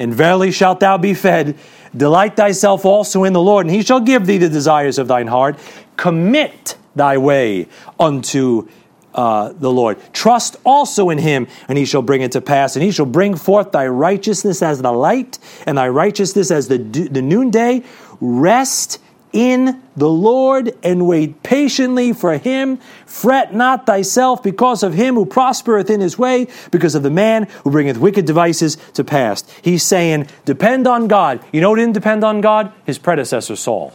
and 0.00 0.12
verily 0.12 0.50
shalt 0.50 0.80
thou 0.80 0.98
be 0.98 1.14
fed. 1.14 1.56
Delight 1.96 2.36
thyself 2.36 2.84
also 2.84 3.24
in 3.24 3.32
the 3.32 3.40
Lord, 3.40 3.66
and 3.66 3.74
he 3.74 3.82
shall 3.82 4.00
give 4.00 4.26
thee 4.26 4.38
the 4.38 4.48
desires 4.48 4.98
of 4.98 5.06
thine 5.06 5.28
heart. 5.28 5.58
Commit 5.96 6.76
thy 6.96 7.18
way 7.18 7.68
unto 7.98 8.68
uh, 9.14 9.52
the 9.52 9.70
Lord. 9.70 9.98
Trust 10.12 10.56
also 10.64 11.10
in 11.10 11.18
him, 11.18 11.46
and 11.68 11.78
he 11.78 11.84
shall 11.84 12.02
bring 12.02 12.22
it 12.22 12.32
to 12.32 12.40
pass. 12.40 12.76
And 12.76 12.82
he 12.82 12.90
shall 12.90 13.06
bring 13.06 13.36
forth 13.36 13.72
thy 13.72 13.86
righteousness 13.86 14.62
as 14.62 14.82
the 14.82 14.92
light, 14.92 15.38
and 15.66 15.78
thy 15.78 15.88
righteousness 15.88 16.50
as 16.50 16.68
the, 16.68 16.78
the 16.78 17.22
noonday. 17.22 17.82
Rest 18.20 18.98
in 19.32 19.80
the 19.96 20.08
Lord 20.08 20.76
and 20.82 21.06
wait 21.06 21.42
patiently 21.42 22.12
for 22.12 22.36
him. 22.36 22.78
Fret 23.06 23.54
not 23.54 23.86
thyself 23.86 24.42
because 24.42 24.82
of 24.82 24.94
him 24.94 25.14
who 25.14 25.24
prospereth 25.24 25.90
in 25.90 26.00
his 26.00 26.18
way, 26.18 26.48
because 26.70 26.94
of 26.94 27.02
the 27.02 27.10
man 27.10 27.44
who 27.64 27.70
bringeth 27.70 27.98
wicked 27.98 28.24
devices 28.24 28.76
to 28.94 29.04
pass. 29.04 29.44
He's 29.62 29.82
saying, 29.82 30.26
depend 30.44 30.86
on 30.86 31.06
God. 31.06 31.44
You 31.52 31.60
know 31.60 31.70
who 31.70 31.76
didn't 31.76 31.94
depend 31.94 32.24
on 32.24 32.40
God? 32.40 32.72
His 32.84 32.98
predecessor, 32.98 33.56
Saul. 33.56 33.92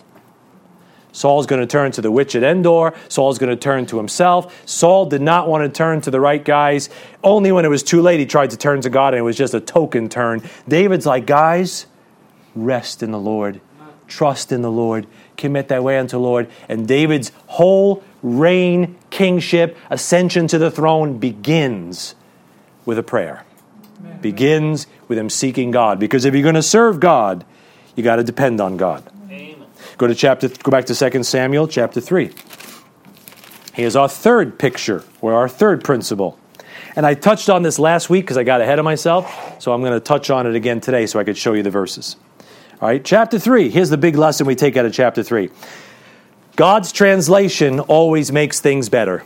Saul's 1.16 1.46
going 1.46 1.62
to 1.62 1.66
turn 1.66 1.94
to 1.94 2.02
the 2.02 2.12
witch 2.12 2.36
at 2.36 2.44
Endor. 2.44 2.94
Saul's 3.08 3.38
going 3.38 3.50
to 3.50 3.56
turn 3.56 3.86
to 3.86 3.96
himself. 3.96 4.54
Saul 4.68 5.06
did 5.06 5.22
not 5.22 5.48
want 5.48 5.64
to 5.64 5.70
turn 5.70 6.02
to 6.02 6.12
the 6.12 6.20
right 6.20 6.44
guys. 6.44 6.90
Only 7.24 7.54
when 7.54 7.64
it 7.64 7.70
was 7.70 7.84
too 7.84 8.02
late, 8.02 8.20
he 8.20 8.26
tried 8.26 8.50
to 8.50 8.58
turn 8.58 8.82
to 8.82 8.90
God, 8.90 9.14
and 9.14 9.20
it 9.20 9.24
was 9.24 9.38
just 9.38 9.54
a 9.54 9.62
token 9.62 10.10
turn. 10.10 10.42
David's 10.68 11.06
like, 11.06 11.26
guys, 11.26 11.86
rest 12.54 13.02
in 13.02 13.12
the 13.12 13.20
Lord, 13.20 13.62
trust 14.10 14.52
in 14.52 14.62
the 14.62 14.70
Lord, 14.70 15.08
commit 15.38 15.70
thy 15.70 15.80
way 15.80 15.98
unto 15.98 16.18
the 16.18 16.20
Lord. 16.20 16.50
And 16.68 16.86
David's 16.86 17.32
whole 17.48 18.04
reign, 18.22 18.98
kingship, 19.10 19.78
ascension 19.90 20.48
to 20.50 20.58
the 20.58 20.70
throne 20.70 21.18
begins 21.18 22.16
with 22.86 22.98
a 23.00 23.04
prayer. 23.04 23.46
Begins 24.20 24.86
with 25.08 25.18
him 25.18 25.30
seeking 25.30 25.72
God. 25.72 25.98
Because 25.98 26.26
if 26.26 26.34
you're 26.34 26.44
going 26.44 26.56
to 26.56 26.62
serve 26.62 27.00
God, 27.00 27.46
you 27.96 28.04
got 28.04 28.18
to 28.18 28.24
depend 28.24 28.60
on 28.60 28.76
God. 28.76 29.10
Go 29.98 30.08
to 30.08 30.16
chapter 30.16 30.50
go 30.50 30.72
back 30.72 30.86
to 30.86 30.96
2 30.96 31.24
Samuel 31.24 31.68
chapter 31.68 32.02
3. 32.02 32.32
Here's 33.74 33.96
our 33.96 34.10
third 34.10 34.60
picture, 34.60 35.04
or 35.22 35.34
our 35.34 35.48
third 35.48 35.84
principle. 35.84 36.40
And 36.96 37.06
I 37.06 37.14
touched 37.14 37.50
on 37.50 37.64
this 37.64 37.78
last 37.78 38.10
week 38.10 38.26
because 38.26 38.38
I 38.38 38.44
got 38.44 38.62
ahead 38.62 38.80
of 38.80 38.86
myself, 38.86 39.62
so 39.62 39.74
I'm 39.74 39.82
going 39.82 39.94
to 39.94 40.00
touch 40.00 40.30
on 40.30 40.48
it 40.48 40.56
again 40.56 40.80
today 40.80 41.06
so 41.08 41.20
I 41.20 41.24
could 41.24 41.38
show 41.38 41.54
you 41.54 41.64
the 41.64 41.70
verses. 41.70 42.16
All 42.82 42.90
right, 42.90 43.04
chapter 43.04 43.40
3. 43.40 43.70
Here's 43.70 43.90
the 43.90 43.98
big 43.98 44.16
lesson 44.16 44.48
we 44.48 44.56
take 44.56 44.78
out 44.78 44.86
of 44.86 44.94
chapter 44.94 45.24
3. 45.24 45.50
God's 46.56 46.92
translation 46.92 47.80
always 47.82 48.32
makes 48.32 48.60
things 48.62 48.88
better. 48.88 49.24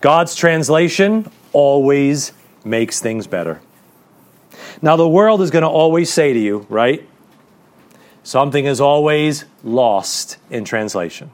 God's 0.00 0.34
translation 0.34 1.30
always 1.52 2.32
makes 2.64 3.00
things 3.00 3.26
better. 3.26 3.60
Now, 4.80 4.96
the 4.96 5.08
world 5.08 5.42
is 5.42 5.50
going 5.50 5.62
to 5.62 5.68
always 5.68 6.12
say 6.12 6.32
to 6.32 6.38
you, 6.38 6.66
right? 6.68 7.08
Something 8.24 8.66
is 8.66 8.80
always 8.80 9.44
lost 9.64 10.38
in 10.50 10.64
translation. 10.64 11.30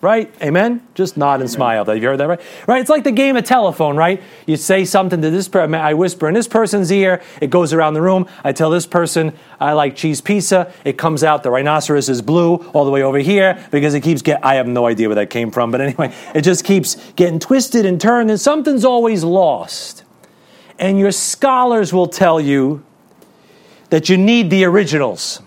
Right? 0.00 0.32
Amen? 0.40 0.86
Just 0.94 1.16
nod 1.16 1.34
and 1.34 1.42
Amen. 1.42 1.48
smile. 1.48 1.84
Have 1.84 1.96
you 1.96 2.06
heard 2.06 2.18
that 2.18 2.28
right? 2.28 2.40
Right? 2.68 2.80
It's 2.80 2.88
like 2.88 3.02
the 3.02 3.10
game 3.10 3.36
of 3.36 3.42
telephone, 3.42 3.96
right? 3.96 4.22
You 4.46 4.56
say 4.56 4.84
something 4.84 5.20
to 5.20 5.30
this 5.30 5.48
person, 5.48 5.74
I 5.74 5.94
whisper 5.94 6.28
in 6.28 6.34
this 6.34 6.46
person's 6.46 6.92
ear, 6.92 7.20
it 7.40 7.50
goes 7.50 7.72
around 7.72 7.94
the 7.94 8.00
room. 8.00 8.28
I 8.44 8.52
tell 8.52 8.70
this 8.70 8.86
person, 8.86 9.32
I 9.58 9.72
like 9.72 9.96
cheese 9.96 10.20
pizza. 10.20 10.72
It 10.84 10.98
comes 10.98 11.24
out, 11.24 11.42
the 11.42 11.50
rhinoceros 11.50 12.08
is 12.08 12.22
blue 12.22 12.58
all 12.72 12.84
the 12.84 12.92
way 12.92 13.02
over 13.02 13.18
here 13.18 13.66
because 13.72 13.92
it 13.94 14.02
keeps 14.02 14.22
getting, 14.22 14.44
I 14.44 14.54
have 14.54 14.68
no 14.68 14.86
idea 14.86 15.08
where 15.08 15.16
that 15.16 15.30
came 15.30 15.50
from, 15.50 15.72
but 15.72 15.80
anyway, 15.80 16.14
it 16.32 16.42
just 16.42 16.64
keeps 16.64 16.94
getting 17.14 17.40
twisted 17.40 17.84
and 17.84 18.00
turned, 18.00 18.30
and 18.30 18.40
something's 18.40 18.84
always 18.84 19.24
lost. 19.24 20.04
And 20.78 21.00
your 21.00 21.10
scholars 21.10 21.92
will 21.92 22.06
tell 22.06 22.40
you 22.40 22.84
that 23.90 24.08
you 24.08 24.16
need 24.16 24.48
the 24.50 24.64
originals. 24.64 25.42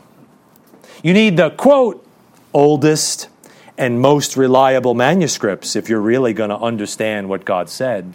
You 1.03 1.13
need 1.13 1.37
the 1.37 1.49
quote, 1.49 2.05
oldest 2.53 3.27
and 3.77 3.99
most 3.99 4.37
reliable 4.37 4.93
manuscripts 4.93 5.75
if 5.75 5.89
you're 5.89 6.01
really 6.01 6.33
going 6.33 6.51
to 6.51 6.57
understand 6.57 7.29
what 7.29 7.45
God 7.45 7.69
said. 7.69 8.13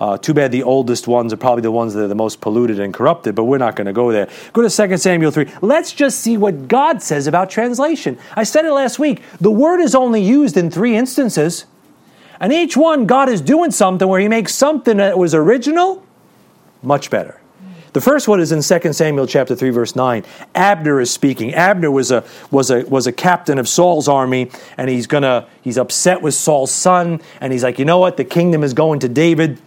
Uh, 0.00 0.16
too 0.18 0.34
bad 0.34 0.50
the 0.50 0.62
oldest 0.62 1.06
ones 1.06 1.32
are 1.32 1.36
probably 1.36 1.62
the 1.62 1.70
ones 1.70 1.94
that 1.94 2.02
are 2.02 2.08
the 2.08 2.14
most 2.14 2.40
polluted 2.40 2.80
and 2.80 2.92
corrupted, 2.94 3.34
but 3.34 3.44
we're 3.44 3.58
not 3.58 3.76
going 3.76 3.86
to 3.86 3.92
go 3.92 4.10
there. 4.10 4.28
Go 4.52 4.66
to 4.66 4.88
2 4.88 4.96
Samuel 4.96 5.30
3. 5.30 5.46
Let's 5.60 5.92
just 5.92 6.20
see 6.20 6.36
what 6.36 6.66
God 6.66 7.02
says 7.02 7.26
about 7.26 7.50
translation. 7.50 8.18
I 8.34 8.44
said 8.44 8.64
it 8.64 8.72
last 8.72 8.98
week. 8.98 9.22
The 9.40 9.50
word 9.50 9.80
is 9.80 9.94
only 9.94 10.22
used 10.22 10.56
in 10.56 10.70
three 10.70 10.96
instances, 10.96 11.66
and 12.40 12.52
each 12.52 12.76
one, 12.76 13.06
God 13.06 13.28
is 13.28 13.40
doing 13.40 13.70
something 13.70 14.08
where 14.08 14.20
He 14.20 14.28
makes 14.28 14.54
something 14.54 14.96
that 14.96 15.18
was 15.18 15.34
original 15.34 16.04
much 16.82 17.10
better. 17.10 17.41
The 17.92 18.00
first 18.00 18.26
one 18.26 18.40
is 18.40 18.52
in 18.52 18.62
2 18.62 18.92
Samuel 18.92 19.26
chapter 19.26 19.54
3 19.54 19.70
verse 19.70 19.94
9. 19.94 20.24
Abner 20.54 21.00
is 21.00 21.10
speaking. 21.10 21.52
Abner 21.52 21.90
was 21.90 22.10
a 22.10 22.24
was 22.50 22.70
a 22.70 22.84
was 22.86 23.06
a 23.06 23.12
captain 23.12 23.58
of 23.58 23.68
Saul's 23.68 24.08
army 24.08 24.50
and 24.78 24.88
he's 24.88 25.06
going 25.06 25.24
to 25.24 25.46
he's 25.60 25.76
upset 25.76 26.22
with 26.22 26.34
Saul's 26.34 26.70
son 26.70 27.20
and 27.40 27.52
he's 27.52 27.62
like, 27.62 27.78
"You 27.78 27.84
know 27.84 27.98
what? 27.98 28.16
The 28.16 28.24
kingdom 28.24 28.64
is 28.64 28.72
going 28.72 29.00
to 29.00 29.08
David." 29.08 29.60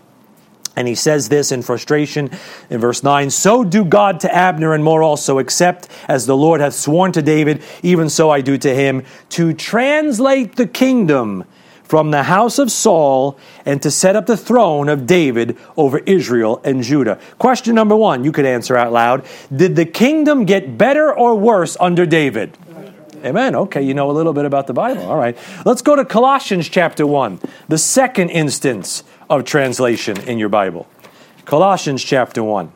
And 0.76 0.88
he 0.88 0.96
says 0.96 1.30
this 1.30 1.52
in 1.52 1.62
frustration 1.62 2.30
in 2.70 2.80
verse 2.80 3.04
9 3.04 3.30
So 3.30 3.64
do 3.64 3.86
God 3.86 4.20
to 4.22 4.36
Abner 4.36 4.74
and 4.74 4.84
more 4.84 5.04
also, 5.04 5.38
except 5.38 5.88
as 6.08 6.26
the 6.26 6.36
Lord 6.36 6.62
hath 6.62 6.74
sworn 6.74 7.12
to 7.14 7.22
David, 7.22 7.64
even 7.82 8.10
so 8.10 8.30
I 8.30 8.42
do 8.42 8.58
to 8.58 8.76
him, 8.76 9.04
to 9.30 9.54
translate 9.54 10.56
the 10.56 10.68
kingdom 10.68 11.46
from 11.86 12.12
the 12.12 12.24
house 12.24 12.60
of 12.60 12.71
Saul 12.71 13.38
and 13.65 13.82
to 13.82 13.91
set 13.91 14.15
up 14.15 14.26
the 14.26 14.38
throne 14.38 14.89
of 14.89 15.08
David 15.08 15.58
over 15.78 16.00
Israel 16.00 16.60
and 16.63 16.84
Judah. 16.84 17.19
Question 17.38 17.76
number 17.76 17.95
one, 17.95 18.24
you 18.24 18.32
could 18.32 18.45
answer 18.45 18.76
out 18.76 18.91
loud 18.91 19.26
Did 19.56 19.76
the 19.76 19.86
kingdom 19.86 20.45
get 20.45 20.78
better 20.78 21.13
or 21.13 21.36
worse 21.36 21.78
under 21.80 22.06
David? 22.06 22.58
Amen. 23.24 23.56
Okay, 23.56 23.82
you 23.82 23.95
know 23.95 24.12
a 24.12 24.13
little 24.13 24.34
bit 24.34 24.45
about 24.45 24.67
the 24.67 24.74
Bible. 24.74 25.04
All 25.04 25.17
right. 25.17 25.36
Let's 25.65 25.82
go 25.82 25.95
to 25.95 26.06
Colossians 26.06 26.69
chapter 26.69 27.08
1, 27.08 27.39
the 27.67 27.78
second 27.78 28.30
instance 28.30 29.04
of 29.30 29.45
translation 29.45 30.19
in 30.21 30.38
your 30.38 30.50
Bible. 30.50 30.88
Colossians 31.45 32.04
chapter 32.04 32.43
1. 32.43 32.71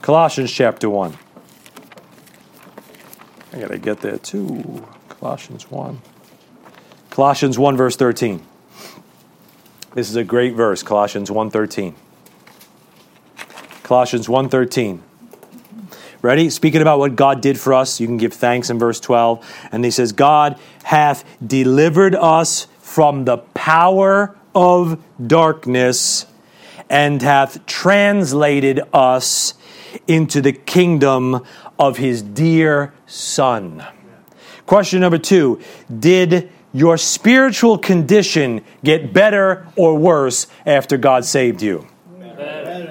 Colossians 0.00 0.50
chapter 0.50 0.90
1. 0.90 1.16
I 3.52 3.60
got 3.60 3.68
to 3.68 3.78
get 3.78 4.00
there 4.00 4.18
too. 4.18 4.84
Colossians 5.08 5.70
1. 5.70 6.00
Colossians 7.12 7.58
1 7.58 7.76
verse 7.76 7.94
13. 7.94 8.40
This 9.94 10.08
is 10.08 10.16
a 10.16 10.24
great 10.24 10.54
verse, 10.54 10.82
Colossians 10.82 11.30
1:13. 11.30 11.92
Colossians 13.82 14.28
1:13. 14.28 15.02
Ready? 16.22 16.48
Speaking 16.48 16.80
about 16.80 16.98
what 16.98 17.14
God 17.14 17.42
did 17.42 17.60
for 17.60 17.74
us, 17.74 18.00
you 18.00 18.06
can 18.06 18.16
give 18.16 18.32
thanks 18.32 18.70
in 18.70 18.78
verse 18.78 18.98
12. 18.98 19.44
And 19.70 19.84
he 19.84 19.90
says, 19.90 20.12
God 20.12 20.56
hath 20.84 21.22
delivered 21.46 22.14
us 22.14 22.66
from 22.80 23.26
the 23.26 23.36
power 23.52 24.34
of 24.54 24.98
darkness 25.26 26.24
and 26.88 27.20
hath 27.20 27.66
translated 27.66 28.80
us 28.94 29.52
into 30.08 30.40
the 30.40 30.54
kingdom 30.54 31.44
of 31.78 31.98
his 31.98 32.22
dear 32.22 32.94
Son. 33.06 33.84
Question 34.64 35.00
number 35.00 35.18
two 35.18 35.60
Did 36.00 36.50
your 36.72 36.96
spiritual 36.96 37.78
condition 37.78 38.64
get 38.82 39.12
better 39.12 39.66
or 39.76 39.96
worse 39.96 40.46
after 40.64 40.96
God 40.96 41.24
saved 41.24 41.62
you? 41.62 41.86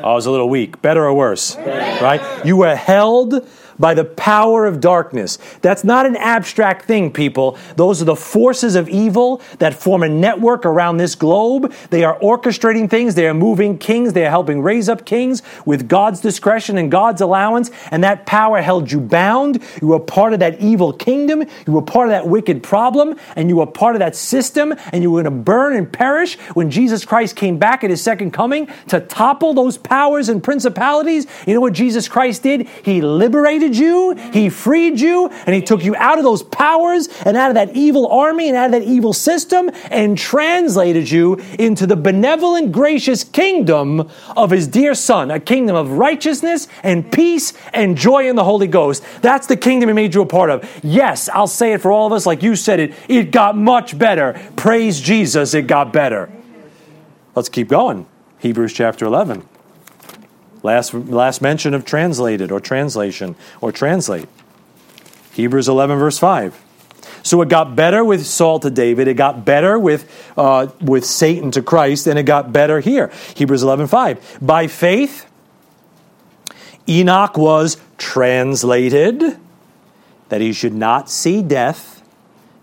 I 0.04 0.14
was 0.14 0.26
a 0.26 0.32
little 0.32 0.50
weak. 0.50 0.82
Better 0.82 1.04
or 1.04 1.14
worse? 1.14 1.56
Right? 1.58 2.22
You 2.46 2.58
were 2.58 2.76
held 2.76 3.48
by 3.82 3.96
the 3.96 4.06
power 4.06 4.66
of 4.66 4.80
darkness. 4.80 5.40
That's 5.62 5.84
not 5.84 6.06
an 6.06 6.16
abstract 6.16 6.86
thing, 6.86 7.12
people. 7.12 7.58
Those 7.76 8.02
are 8.02 8.06
the 8.06 8.16
forces 8.16 8.76
of 8.76 8.88
evil 8.88 9.42
that 9.58 9.74
form 9.74 10.04
a 10.04 10.10
network 10.10 10.66
around 10.66 10.98
this 10.98 11.16
globe. 11.16 11.74
They 11.90 12.04
are 12.04 12.18
orchestrating 12.20 12.90
things, 12.90 13.16
they 13.16 13.28
are 13.28 13.34
moving 13.34 13.78
kings, 13.78 14.14
they 14.14 14.26
are 14.26 14.30
helping 14.30 14.62
raise 14.62 14.88
up 14.88 15.06
kings 15.06 15.42
with 15.66 15.90
God's 15.90 16.22
discretion 16.22 16.78
and 16.78 16.92
God's 16.92 17.22
allowance, 17.22 17.72
and 17.90 18.04
that 18.04 18.26
power 18.26 18.62
held 18.62 18.92
you 18.92 19.00
bound. 19.00 19.62
You 19.82 19.88
were 19.88 20.00
part 20.00 20.34
of 20.34 20.40
that 20.40 20.62
evil 20.62 20.94
kingdom, 20.94 21.44
you 21.66 21.74
were 21.74 21.82
part 21.82 22.08
of 22.08 22.12
that 22.12 22.28
wicked 22.28 22.62
problem, 22.62 23.16
and 23.36 23.50
you 23.50 23.58
were 23.58 23.68
part 23.68 23.96
of 23.96 24.00
that 24.00 24.16
system, 24.16 24.76
and 24.94 25.02
you 25.02 25.10
were 25.10 25.24
going 25.24 25.36
to 25.36 25.44
burn 25.44 25.76
and 25.76 25.92
perish 25.92 26.38
when 26.54 26.70
Jesus 26.70 27.04
Christ 27.04 27.36
came 27.36 27.58
back 27.58 27.84
at 27.84 27.90
his 27.90 28.02
second 28.02 28.32
coming 28.32 28.68
to 28.90 29.00
topple 29.00 29.56
those 29.56 29.78
powers 29.78 30.30
and 30.30 30.44
principalities. 30.44 31.26
You 31.48 31.56
know 31.56 31.62
what 31.62 31.74
Jesus 31.74 32.08
Christ 32.08 32.44
did? 32.44 32.68
He 32.84 33.02
liberated 33.02 33.71
you, 33.76 34.14
He 34.34 34.50
freed 34.50 35.00
you, 35.00 35.28
and 35.30 35.56
He 35.56 35.62
took 35.62 35.84
you 35.84 35.96
out 35.96 36.18
of 36.18 36.24
those 36.24 36.44
powers 36.44 37.08
and 37.26 37.38
out 37.38 37.50
of 37.50 37.56
that 37.56 37.76
evil 37.76 38.08
army 38.08 38.48
and 38.48 38.58
out 38.58 38.66
of 38.66 38.72
that 38.72 38.84
evil 38.84 39.14
system 39.14 39.70
and 39.90 40.18
translated 40.18 41.10
you 41.10 41.36
into 41.58 41.86
the 41.88 41.96
benevolent, 41.96 42.72
gracious 42.72 43.24
kingdom 43.24 44.10
of 44.36 44.52
His 44.52 44.68
dear 44.68 44.94
Son, 44.94 45.32
a 45.32 45.40
kingdom 45.40 45.76
of 45.76 45.92
righteousness 45.92 46.68
and 46.84 47.12
peace 47.12 47.54
and 47.74 47.98
joy 47.98 48.30
in 48.30 48.36
the 48.36 48.44
Holy 48.44 48.68
Ghost. 48.68 49.04
That's 49.22 49.48
the 49.48 49.58
kingdom 49.58 49.90
He 49.90 49.94
made 49.94 50.14
you 50.14 50.22
a 50.22 50.26
part 50.26 50.50
of. 50.50 50.70
Yes, 50.84 51.30
I'll 51.30 51.48
say 51.48 51.74
it 51.74 51.82
for 51.82 51.92
all 51.92 52.08
of 52.08 52.14
us, 52.14 52.26
like 52.26 52.44
you 52.44 52.56
said 52.56 52.80
it, 52.80 52.94
it 53.08 53.32
got 53.32 53.58
much 53.58 53.98
better. 53.98 54.40
Praise 54.56 55.00
Jesus, 55.00 55.54
it 55.54 55.68
got 55.68 55.94
better. 55.94 56.32
Let's 57.36 57.50
keep 57.50 57.70
going. 57.70 58.06
Hebrews 58.40 58.74
chapter 58.74 59.06
11. 59.06 59.48
Last, 60.64 60.94
last 60.94 61.42
mention 61.42 61.74
of 61.74 61.86
translated 61.86 62.52
or 62.52 62.60
translation 62.60 63.36
or 63.62 63.72
translate. 63.72 64.28
Hebrews 65.34 65.68
11, 65.68 65.98
verse 65.98 66.20
5. 66.20 66.60
So 67.24 67.42
it 67.42 67.50
got 67.50 67.76
better 67.76 68.04
with 68.04 68.26
Saul 68.26 68.60
to 68.60 68.70
David, 68.70 69.08
it 69.08 69.14
got 69.16 69.46
better 69.46 69.78
with, 69.78 70.10
uh, 70.38 70.68
with 70.82 71.06
Satan 71.06 71.52
to 71.52 71.62
Christ, 71.62 72.08
and 72.08 72.18
it 72.18 72.24
got 72.24 72.52
better 72.52 72.80
here. 72.80 73.12
Hebrews 73.36 73.64
11, 73.64 73.88
5. 73.88 74.40
By 74.42 74.68
faith, 74.68 75.28
Enoch 76.88 77.38
was 77.38 77.78
translated 77.98 79.38
that 80.30 80.42
he 80.42 80.54
should 80.54 80.74
not 80.74 81.10
see 81.10 81.44
death, 81.44 82.02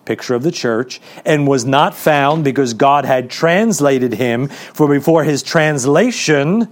picture 0.05 0.35
of 0.35 0.43
the 0.43 0.51
church, 0.51 1.01
and 1.25 1.47
was 1.47 1.65
not 1.65 1.95
found 1.95 2.43
because 2.43 2.75
God 2.75 3.05
had 3.05 3.31
translated 3.31 4.15
him. 4.15 4.49
For 4.49 4.89
before 4.89 5.23
his 5.25 5.43
translation, 5.43 6.69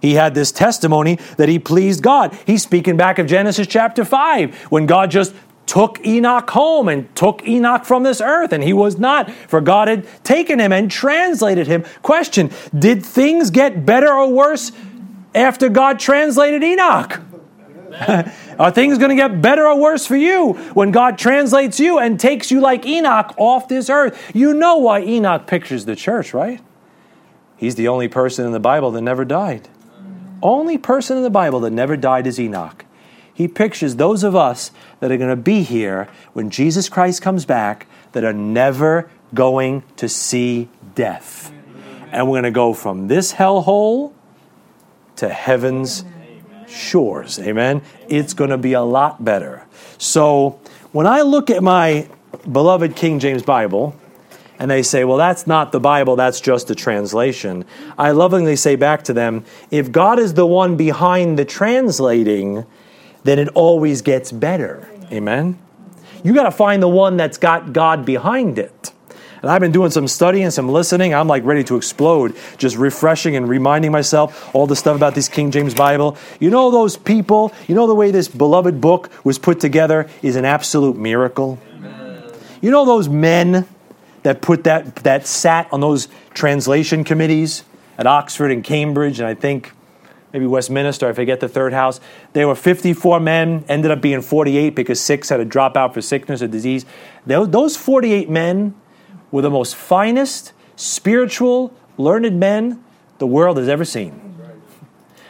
he 0.00 0.14
had 0.14 0.34
this 0.34 0.50
testimony 0.50 1.18
that 1.36 1.48
he 1.48 1.58
pleased 1.58 2.02
God. 2.02 2.36
He's 2.46 2.62
speaking 2.62 2.96
back 2.96 3.18
of 3.18 3.26
Genesis 3.26 3.66
chapter 3.66 4.04
5 4.04 4.54
when 4.70 4.86
God 4.86 5.10
just 5.10 5.34
took 5.66 6.04
Enoch 6.04 6.50
home 6.50 6.88
and 6.88 7.14
took 7.14 7.46
Enoch 7.46 7.84
from 7.84 8.02
this 8.02 8.20
earth, 8.20 8.52
and 8.52 8.64
he 8.64 8.72
was 8.72 8.98
not, 8.98 9.30
for 9.30 9.60
God 9.60 9.86
had 9.86 10.06
taken 10.24 10.58
him 10.58 10.72
and 10.72 10.90
translated 10.90 11.66
him. 11.66 11.84
Question 12.02 12.50
Did 12.76 13.04
things 13.04 13.50
get 13.50 13.86
better 13.86 14.12
or 14.12 14.32
worse 14.32 14.72
after 15.34 15.68
God 15.68 16.00
translated 16.00 16.64
Enoch? 16.64 17.20
Are 18.58 18.70
things 18.70 18.98
going 18.98 19.10
to 19.10 19.16
get 19.16 19.40
better 19.42 19.66
or 19.66 19.78
worse 19.78 20.06
for 20.06 20.16
you 20.16 20.54
when 20.74 20.90
God 20.90 21.18
translates 21.18 21.78
you 21.78 21.98
and 21.98 22.18
takes 22.18 22.50
you 22.50 22.60
like 22.60 22.86
Enoch 22.86 23.34
off 23.36 23.68
this 23.68 23.90
earth? 23.90 24.32
You 24.34 24.54
know 24.54 24.76
why 24.76 25.02
Enoch 25.02 25.46
pictures 25.46 25.84
the 25.84 25.96
church, 25.96 26.34
right? 26.34 26.60
He's 27.56 27.74
the 27.74 27.88
only 27.88 28.08
person 28.08 28.46
in 28.46 28.52
the 28.52 28.60
Bible 28.60 28.90
that 28.92 29.02
never 29.02 29.24
died 29.24 29.68
only 30.42 30.78
person 30.78 31.16
in 31.16 31.22
the 31.22 31.30
Bible 31.30 31.60
that 31.60 31.70
never 31.70 31.96
died 31.96 32.26
is 32.26 32.38
Enoch. 32.38 32.84
He 33.32 33.48
pictures 33.48 33.96
those 33.96 34.22
of 34.22 34.36
us 34.36 34.70
that 35.00 35.10
are 35.10 35.16
going 35.16 35.30
to 35.30 35.36
be 35.36 35.62
here 35.62 36.08
when 36.32 36.50
Jesus 36.50 36.88
Christ 36.88 37.22
comes 37.22 37.44
back 37.44 37.86
that 38.12 38.24
are 38.24 38.32
never 38.32 39.10
going 39.32 39.82
to 39.96 40.08
see 40.08 40.68
death. 40.94 41.52
And 42.12 42.26
we're 42.26 42.34
going 42.34 42.44
to 42.44 42.50
go 42.50 42.74
from 42.74 43.08
this 43.08 43.32
hellhole 43.32 44.12
to 45.16 45.28
heaven's 45.28 46.04
shores. 46.66 47.38
Amen. 47.38 47.82
It's 48.08 48.34
going 48.34 48.50
to 48.50 48.58
be 48.58 48.72
a 48.72 48.82
lot 48.82 49.24
better. 49.24 49.66
So 49.98 50.60
when 50.92 51.06
I 51.06 51.22
look 51.22 51.50
at 51.50 51.62
my 51.62 52.08
beloved 52.50 52.96
King 52.96 53.18
James 53.18 53.42
Bible, 53.42 53.94
and 54.60 54.70
they 54.70 54.82
say, 54.82 55.04
well, 55.04 55.16
that's 55.16 55.46
not 55.46 55.72
the 55.72 55.80
Bible, 55.80 56.16
that's 56.16 56.38
just 56.38 56.70
a 56.70 56.74
translation. 56.74 57.64
I 57.96 58.10
lovingly 58.10 58.56
say 58.56 58.76
back 58.76 59.02
to 59.04 59.14
them, 59.14 59.46
if 59.70 59.90
God 59.90 60.18
is 60.18 60.34
the 60.34 60.44
one 60.44 60.76
behind 60.76 61.38
the 61.38 61.46
translating, 61.46 62.66
then 63.24 63.38
it 63.38 63.48
always 63.54 64.02
gets 64.02 64.30
better. 64.30 64.86
Amen? 65.10 65.58
You 66.22 66.34
got 66.34 66.42
to 66.42 66.50
find 66.50 66.82
the 66.82 66.88
one 66.88 67.16
that's 67.16 67.38
got 67.38 67.72
God 67.72 68.04
behind 68.04 68.58
it. 68.58 68.92
And 69.40 69.50
I've 69.50 69.62
been 69.62 69.72
doing 69.72 69.90
some 69.90 70.06
studying, 70.06 70.50
some 70.50 70.68
listening. 70.68 71.14
I'm 71.14 71.26
like 71.26 71.42
ready 71.46 71.64
to 71.64 71.76
explode, 71.76 72.36
just 72.58 72.76
refreshing 72.76 73.36
and 73.36 73.48
reminding 73.48 73.90
myself 73.90 74.54
all 74.54 74.66
the 74.66 74.76
stuff 74.76 74.94
about 74.94 75.14
this 75.14 75.30
King 75.30 75.50
James 75.50 75.72
Bible. 75.72 76.18
You 76.38 76.50
know, 76.50 76.70
those 76.70 76.98
people, 76.98 77.50
you 77.66 77.74
know, 77.74 77.86
the 77.86 77.94
way 77.94 78.10
this 78.10 78.28
beloved 78.28 78.78
book 78.82 79.10
was 79.24 79.38
put 79.38 79.58
together 79.58 80.10
is 80.20 80.36
an 80.36 80.44
absolute 80.44 80.98
miracle. 80.98 81.58
You 82.60 82.70
know, 82.70 82.84
those 82.84 83.08
men 83.08 83.66
that 84.22 84.42
put 84.42 84.64
that 84.64 84.96
that 84.96 85.26
sat 85.26 85.72
on 85.72 85.80
those 85.80 86.08
translation 86.34 87.04
committees 87.04 87.64
at 87.98 88.06
Oxford 88.06 88.50
and 88.50 88.64
Cambridge, 88.64 89.20
and 89.20 89.28
I 89.28 89.34
think 89.34 89.72
maybe 90.32 90.46
Westminster. 90.46 91.08
If 91.08 91.14
I 91.14 91.22
forget 91.22 91.40
the 91.40 91.48
third 91.48 91.72
house. 91.72 92.00
There 92.32 92.46
were 92.46 92.54
54 92.54 93.20
men, 93.20 93.64
ended 93.68 93.90
up 93.90 94.00
being 94.00 94.22
48 94.22 94.74
because 94.74 95.00
six 95.00 95.28
had 95.28 95.40
a 95.40 95.46
dropout 95.46 95.94
for 95.94 96.00
sickness 96.00 96.42
or 96.42 96.46
disease. 96.46 96.86
Those 97.26 97.76
48 97.76 98.30
men 98.30 98.74
were 99.30 99.42
the 99.42 99.50
most 99.50 99.74
finest, 99.74 100.52
spiritual, 100.76 101.74
learned 101.96 102.38
men 102.38 102.82
the 103.18 103.26
world 103.26 103.58
has 103.58 103.68
ever 103.68 103.84
seen. 103.84 104.26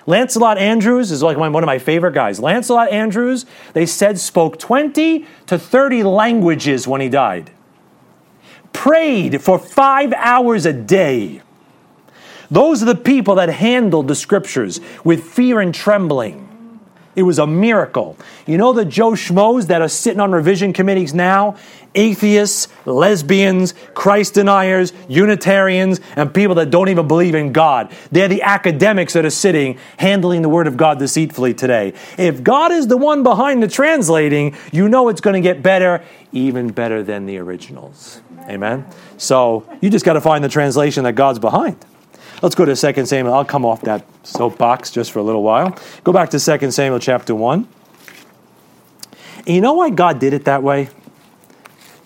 Lancelot 0.07 0.59
Andrewes 0.59 1.11
is 1.11 1.23
like 1.23 1.37
one 1.37 1.55
of 1.55 1.67
my 1.67 1.79
favorite 1.79 2.15
guys. 2.15 2.41
Lancelot 2.41 2.91
Andrewes, 2.91 3.47
they 3.75 3.87
said, 3.87 4.19
spoke 4.19 4.59
20 4.59 5.27
to 5.47 5.59
30 5.59 6.03
languages 6.03 6.89
when 6.89 7.01
he 7.01 7.09
died 7.09 7.51
prayed 8.73 9.43
for 9.43 9.59
five 9.59 10.13
hours 10.15 10.67
a 10.67 10.73
day. 10.73 11.43
Those 12.51 12.83
are 12.83 12.87
the 12.87 12.95
people 12.97 13.37
that 13.37 13.49
handled 13.49 14.09
the 14.09 14.15
scriptures 14.15 14.81
with 15.05 15.23
fear 15.23 15.61
and 15.61 15.75
trembling. 15.75 16.50
It 17.17 17.25
was 17.25 17.39
a 17.39 17.47
miracle. 17.47 18.17
You 18.47 18.57
know 18.57 18.73
the 18.73 18.85
Joe 18.85 19.13
Schmoes 19.13 19.67
that 19.67 19.83
are 19.83 19.89
sitting 19.89 20.21
on 20.21 20.31
revision 20.31 20.73
committees 20.73 21.13
now? 21.13 21.57
Atheists, 21.95 22.69
lesbians, 22.87 23.75
Christ 23.95 24.35
deniers, 24.35 24.93
Unitarians, 25.09 26.01
and 26.15 26.33
people 26.33 26.55
that 26.55 26.71
don't 26.71 26.89
even 26.89 27.09
believe 27.09 27.35
in 27.35 27.53
God. 27.53 27.93
They're 28.13 28.29
the 28.29 28.43
academics 28.43 29.15
that 29.15 29.25
are 29.25 29.31
sitting 29.31 29.77
handling 29.97 30.43
the 30.43 30.49
Word 30.49 30.69
of 30.69 30.77
God 30.77 31.01
deceitfully 31.01 31.55
today. 31.55 31.95
If 32.17 32.45
God 32.45 32.71
is 32.71 32.87
the 32.87 32.97
one 32.97 33.25
behind 33.25 33.61
the 33.61 33.69
translating, 33.69 34.57
you 34.71 34.89
know 34.89 35.09
it's 35.09 35.21
going 35.21 35.35
to 35.35 35.41
get 35.41 35.65
better, 35.65 36.05
even 36.31 36.71
better 36.71 37.03
than 37.03 37.27
the 37.27 37.39
originals. 37.39 38.21
Amen? 38.49 38.87
So 39.17 39.69
you 39.81 39.91
just 39.91 40.05
got 40.05 40.13
to 40.13 40.21
find 40.21 40.45
the 40.45 40.49
translation 40.49 41.03
that 41.05 41.15
God's 41.15 41.41
behind. 41.41 41.85
Let's 42.43 42.55
go 42.55 42.65
to 42.65 42.75
2 42.75 43.07
Samuel. 43.07 43.35
I'll 43.35 43.45
come 43.45 43.67
off 43.67 43.83
that 43.83 44.05
soapbox 44.23 44.91
just 44.91 45.13
for 45.13 45.19
a 45.19 45.23
little 45.23 45.43
while. 45.43 45.77
Go 46.05 46.13
back 46.13 46.31
to 46.31 46.41
2 46.41 46.71
Samuel 46.71 46.99
chapter 46.99 47.35
1. 47.35 47.69
And 49.47 49.49
you 49.49 49.61
know 49.61 49.75
why 49.75 49.91
God 49.91 50.19
did 50.19 50.33
it 50.33 50.47
that 50.47 50.63
way? 50.63 50.89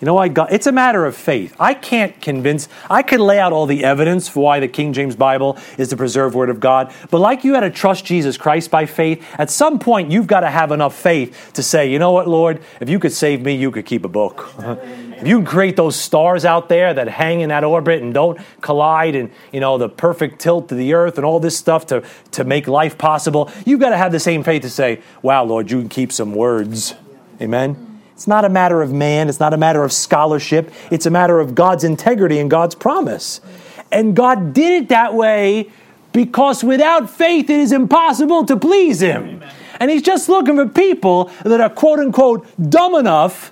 You 0.01 0.05
know 0.05 0.15
why 0.15 0.27
God? 0.27 0.49
It's 0.51 0.67
a 0.67 0.73
matter 0.73 1.05
of 1.05 1.15
faith. 1.15 1.55
I 1.57 1.73
can't 1.73 2.21
convince, 2.21 2.67
I 2.89 3.01
could 3.01 3.21
lay 3.21 3.39
out 3.39 3.53
all 3.53 3.65
the 3.65 3.85
evidence 3.85 4.27
for 4.27 4.41
why 4.41 4.59
the 4.59 4.67
King 4.67 4.91
James 4.91 5.15
Bible 5.15 5.57
is 5.77 5.89
the 5.89 5.95
preserved 5.95 6.35
Word 6.35 6.49
of 6.49 6.59
God, 6.59 6.93
but 7.09 7.19
like 7.19 7.45
you 7.45 7.53
had 7.53 7.61
to 7.61 7.69
trust 7.69 8.03
Jesus 8.03 8.37
Christ 8.37 8.69
by 8.69 8.85
faith, 8.85 9.25
at 9.39 9.49
some 9.49 9.79
point 9.79 10.11
you've 10.11 10.27
got 10.27 10.41
to 10.41 10.49
have 10.49 10.73
enough 10.73 10.95
faith 10.95 11.51
to 11.53 11.63
say, 11.63 11.89
you 11.89 11.97
know 11.97 12.11
what, 12.11 12.27
Lord, 12.27 12.61
if 12.81 12.89
you 12.89 12.99
could 12.99 13.13
save 13.13 13.41
me, 13.41 13.55
you 13.55 13.71
could 13.71 13.85
keep 13.85 14.03
a 14.03 14.09
book. 14.09 14.53
if 15.25 15.29
you 15.29 15.41
create 15.43 15.75
those 15.75 15.95
stars 15.95 16.45
out 16.45 16.69
there 16.69 16.93
that 16.93 17.07
hang 17.07 17.41
in 17.41 17.49
that 17.49 17.63
orbit 17.63 17.99
and 18.03 18.13
don't 18.13 18.39
collide 18.61 19.15
and, 19.15 19.31
you 19.51 19.59
know, 19.59 19.79
the 19.79 19.89
perfect 19.89 20.37
tilt 20.37 20.69
to 20.69 20.75
the 20.75 20.93
earth 20.93 21.17
and 21.17 21.25
all 21.25 21.39
this 21.39 21.57
stuff 21.57 21.87
to, 21.87 22.03
to 22.29 22.43
make 22.43 22.67
life 22.67 22.95
possible, 22.95 23.51
you've 23.65 23.79
got 23.79 23.89
to 23.89 23.97
have 23.97 24.11
the 24.11 24.19
same 24.19 24.43
faith 24.43 24.61
to 24.61 24.69
say, 24.69 25.01
wow, 25.23 25.43
Lord, 25.43 25.71
you 25.71 25.79
can 25.79 25.89
keep 25.89 26.11
some 26.11 26.35
words. 26.35 26.93
Amen? 27.41 28.01
It's 28.13 28.27
not 28.27 28.45
a 28.45 28.49
matter 28.49 28.83
of 28.83 28.93
man, 28.93 29.27
it's 29.27 29.39
not 29.39 29.51
a 29.51 29.57
matter 29.57 29.83
of 29.83 29.91
scholarship, 29.91 30.71
it's 30.91 31.07
a 31.07 31.09
matter 31.09 31.39
of 31.39 31.55
God's 31.55 31.83
integrity 31.83 32.37
and 32.37 32.47
God's 32.47 32.75
promise. 32.75 33.41
And 33.91 34.15
God 34.15 34.53
did 34.53 34.83
it 34.83 34.89
that 34.89 35.15
way 35.15 35.71
because 36.13 36.63
without 36.63 37.09
faith 37.09 37.49
it 37.49 37.59
is 37.61 37.71
impossible 37.71 38.45
to 38.45 38.57
please 38.57 39.01
Him. 39.01 39.43
And 39.79 39.89
he's 39.89 40.03
just 40.03 40.29
looking 40.29 40.55
for 40.55 40.67
people 40.67 41.31
that 41.43 41.59
are 41.59 41.69
quote 41.71 41.97
unquote 41.97 42.45
dumb 42.69 42.93
enough 42.93 43.51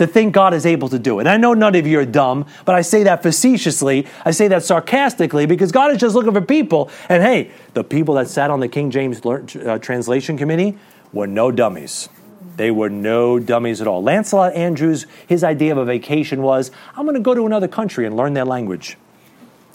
to 0.00 0.06
think 0.06 0.32
God 0.32 0.54
is 0.54 0.64
able 0.64 0.88
to 0.88 0.98
do 0.98 1.18
it. 1.18 1.22
And 1.22 1.28
I 1.28 1.36
know 1.36 1.52
none 1.52 1.74
of 1.74 1.86
you 1.86 2.00
are 2.00 2.06
dumb, 2.06 2.46
but 2.64 2.74
I 2.74 2.80
say 2.80 3.02
that 3.02 3.22
facetiously. 3.22 4.06
I 4.24 4.30
say 4.30 4.48
that 4.48 4.64
sarcastically 4.64 5.44
because 5.44 5.72
God 5.72 5.92
is 5.92 5.98
just 5.98 6.14
looking 6.14 6.32
for 6.32 6.40
people. 6.40 6.90
And 7.10 7.22
hey, 7.22 7.50
the 7.74 7.84
people 7.84 8.14
that 8.14 8.26
sat 8.26 8.50
on 8.50 8.60
the 8.60 8.68
King 8.68 8.90
James 8.90 9.20
uh, 9.26 9.78
Translation 9.82 10.38
Committee 10.38 10.78
were 11.12 11.26
no 11.26 11.50
dummies. 11.50 12.08
They 12.56 12.70
were 12.70 12.88
no 12.88 13.38
dummies 13.38 13.82
at 13.82 13.86
all. 13.86 14.02
Lancelot 14.02 14.54
Andrewes, 14.54 15.04
his 15.26 15.44
idea 15.44 15.72
of 15.72 15.76
a 15.78 15.84
vacation 15.84 16.40
was 16.40 16.70
I'm 16.96 17.04
going 17.04 17.12
to 17.12 17.20
go 17.20 17.34
to 17.34 17.44
another 17.44 17.68
country 17.68 18.06
and 18.06 18.16
learn 18.16 18.32
their 18.32 18.46
language. 18.46 18.96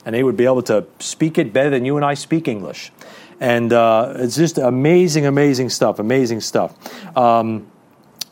And 0.08 0.16
they 0.16 0.24
would 0.24 0.38
be 0.38 0.46
able 0.46 0.64
to 0.64 0.88
speak 0.98 1.38
it 1.38 1.54
better 1.54 1.70
than 1.70 1.86
you 1.86 1.98
and 1.98 2.06
I 2.06 2.16
speak 2.16 2.48
English. 2.48 2.92
And 3.40 3.72
uh, 3.72 4.14
it's 4.16 4.36
just 4.36 4.58
amazing, 4.58 5.28
amazing 5.28 5.70
stuff, 5.70 6.00
amazing 6.00 6.42
stuff. 6.42 7.16
Um, 7.16 7.68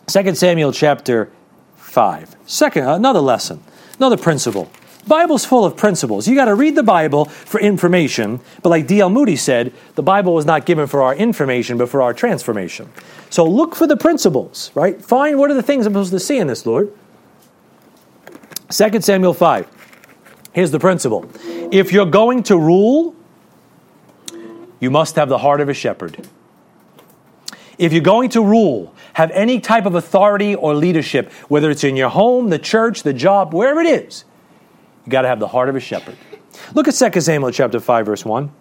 2 0.08 0.34
Samuel 0.34 0.71
chapter 0.71 1.32
5. 1.93 2.36
Second, 2.47 2.88
another 2.88 3.19
lesson, 3.19 3.63
another 3.99 4.17
principle. 4.17 4.69
Bible's 5.08 5.45
full 5.45 5.63
of 5.63 5.77
principles. 5.77 6.27
You 6.27 6.34
got 6.34 6.45
to 6.45 6.56
read 6.56 6.75
the 6.75 6.82
Bible 6.82 7.25
for 7.25 7.60
information, 7.60 8.39
but 8.63 8.69
like 8.69 8.88
D.L. 8.88 9.12
Moody 9.12 9.36
said, 9.36 9.71
the 9.93 10.01
Bible 10.01 10.34
was 10.34 10.43
not 10.43 10.65
given 10.65 10.88
for 10.88 11.03
our 11.03 11.13
information, 11.13 11.77
but 11.77 11.89
for 11.89 12.01
our 12.01 12.12
transformation. 12.12 12.89
So 13.29 13.45
look 13.45 13.75
for 13.75 13.86
the 13.86 13.95
principles, 13.95 14.71
right? 14.73 14.99
Find 14.99 15.38
what 15.38 15.51
are 15.51 15.53
the 15.53 15.62
things 15.62 15.86
I'm 15.86 15.93
supposed 15.93 16.12
to 16.13 16.19
see 16.19 16.39
in 16.39 16.47
this, 16.47 16.65
Lord. 16.65 16.91
2 18.71 19.01
Samuel 19.01 19.36
5. 19.36 19.67
Here's 20.51 20.71
the 20.71 20.79
principle. 20.79 21.29
If 21.71 21.91
you're 21.93 22.08
going 22.08 22.41
to 22.43 22.58
rule, 22.58 23.15
you 24.79 24.89
must 24.89 25.15
have 25.15 25.29
the 25.29 25.38
heart 25.38 25.62
of 25.62 25.69
a 25.69 25.75
shepherd. 25.75 26.27
If 27.77 27.93
you're 27.93 28.01
going 28.01 28.29
to 28.32 28.43
rule, 28.43 28.92
have 29.13 29.32
any 29.32 29.60
type 29.60 29.86
of 29.86 29.95
authority 29.95 30.56
or 30.56 30.76
leadership, 30.76 31.32
whether 31.47 31.69
it's 31.69 31.84
in 31.84 31.95
your 31.95 32.10
home, 32.10 32.49
the 32.49 32.60
church, 32.60 33.04
the 33.04 33.13
job, 33.13 33.54
wherever 33.54 33.80
it 33.80 33.88
is, 33.88 34.26
you 35.06 35.12
got 35.12 35.21
to 35.21 35.28
have 35.28 35.39
the 35.39 35.47
heart 35.47 35.69
of 35.69 35.76
a 35.76 35.80
shepherd. 35.80 36.17
Look 36.73 36.88
at 36.88 36.93
2 36.93 37.21
Samuel 37.21 37.52
chapter 37.52 37.80
5 37.80 38.06
verse 38.06 38.26
1. 38.26 38.52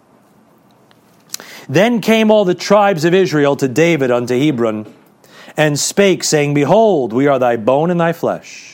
Then 1.69 2.01
came 2.01 2.29
all 2.29 2.45
the 2.45 2.55
tribes 2.55 3.05
of 3.05 3.13
Israel 3.13 3.55
to 3.55 3.67
David 3.67 4.11
unto 4.11 4.37
Hebron 4.37 4.93
and 5.55 5.79
spake 5.79 6.23
saying, 6.23 6.53
Behold, 6.53 7.13
we 7.13 7.27
are 7.27 7.39
thy 7.39 7.57
bone 7.57 7.89
and 7.89 7.99
thy 7.99 8.13
flesh. 8.13 8.73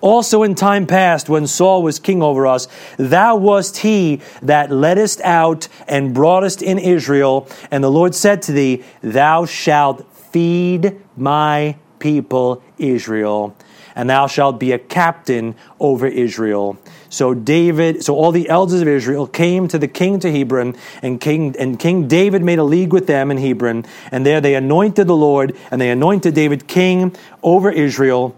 Also 0.00 0.42
in 0.42 0.54
time 0.54 0.86
past, 0.86 1.28
when 1.28 1.46
Saul 1.46 1.82
was 1.82 1.98
king 1.98 2.22
over 2.22 2.46
us, 2.46 2.68
thou 2.98 3.36
wast 3.36 3.78
he 3.78 4.20
that 4.42 4.70
leddest 4.70 5.20
out 5.22 5.68
and 5.86 6.14
broughtest 6.14 6.62
in 6.62 6.78
Israel. 6.78 7.48
And 7.70 7.82
the 7.82 7.90
Lord 7.90 8.14
said 8.14 8.42
to 8.42 8.52
thee, 8.52 8.84
Thou 9.02 9.46
shalt 9.46 10.06
feed 10.30 11.00
my 11.16 11.76
people 11.98 12.62
Israel, 12.78 13.56
and 13.94 14.08
thou 14.08 14.26
shalt 14.26 14.60
be 14.60 14.72
a 14.72 14.78
captain 14.78 15.54
over 15.80 16.06
Israel. 16.06 16.78
So 17.08 17.34
David, 17.34 18.04
so 18.04 18.14
all 18.14 18.32
the 18.32 18.48
elders 18.48 18.80
of 18.80 18.88
Israel 18.88 19.26
came 19.26 19.66
to 19.68 19.78
the 19.78 19.88
king 19.88 20.20
to 20.20 20.30
Hebron, 20.30 20.76
and 21.02 21.20
King 21.20 21.56
and 21.58 21.78
King 21.78 22.06
David 22.06 22.42
made 22.42 22.58
a 22.58 22.64
league 22.64 22.92
with 22.92 23.06
them 23.06 23.30
in 23.30 23.38
Hebron, 23.38 23.84
and 24.12 24.24
there 24.24 24.40
they 24.40 24.54
anointed 24.54 25.06
the 25.06 25.16
Lord, 25.16 25.56
and 25.70 25.80
they 25.80 25.90
anointed 25.90 26.34
David 26.34 26.68
king 26.68 27.16
over 27.42 27.70
Israel. 27.70 28.36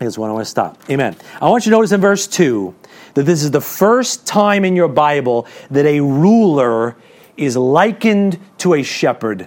Is 0.00 0.16
what 0.16 0.30
I 0.30 0.32
want 0.32 0.46
to 0.46 0.50
stop. 0.50 0.78
Amen. 0.88 1.14
I 1.42 1.50
want 1.50 1.66
you 1.66 1.70
to 1.70 1.76
notice 1.76 1.92
in 1.92 2.00
verse 2.00 2.26
2 2.26 2.74
that 3.14 3.24
this 3.24 3.42
is 3.42 3.50
the 3.50 3.60
first 3.60 4.26
time 4.26 4.64
in 4.64 4.74
your 4.74 4.88
Bible 4.88 5.46
that 5.70 5.84
a 5.84 6.00
ruler 6.00 6.96
is 7.36 7.54
likened 7.54 8.38
to 8.58 8.74
a 8.74 8.82
shepherd 8.82 9.46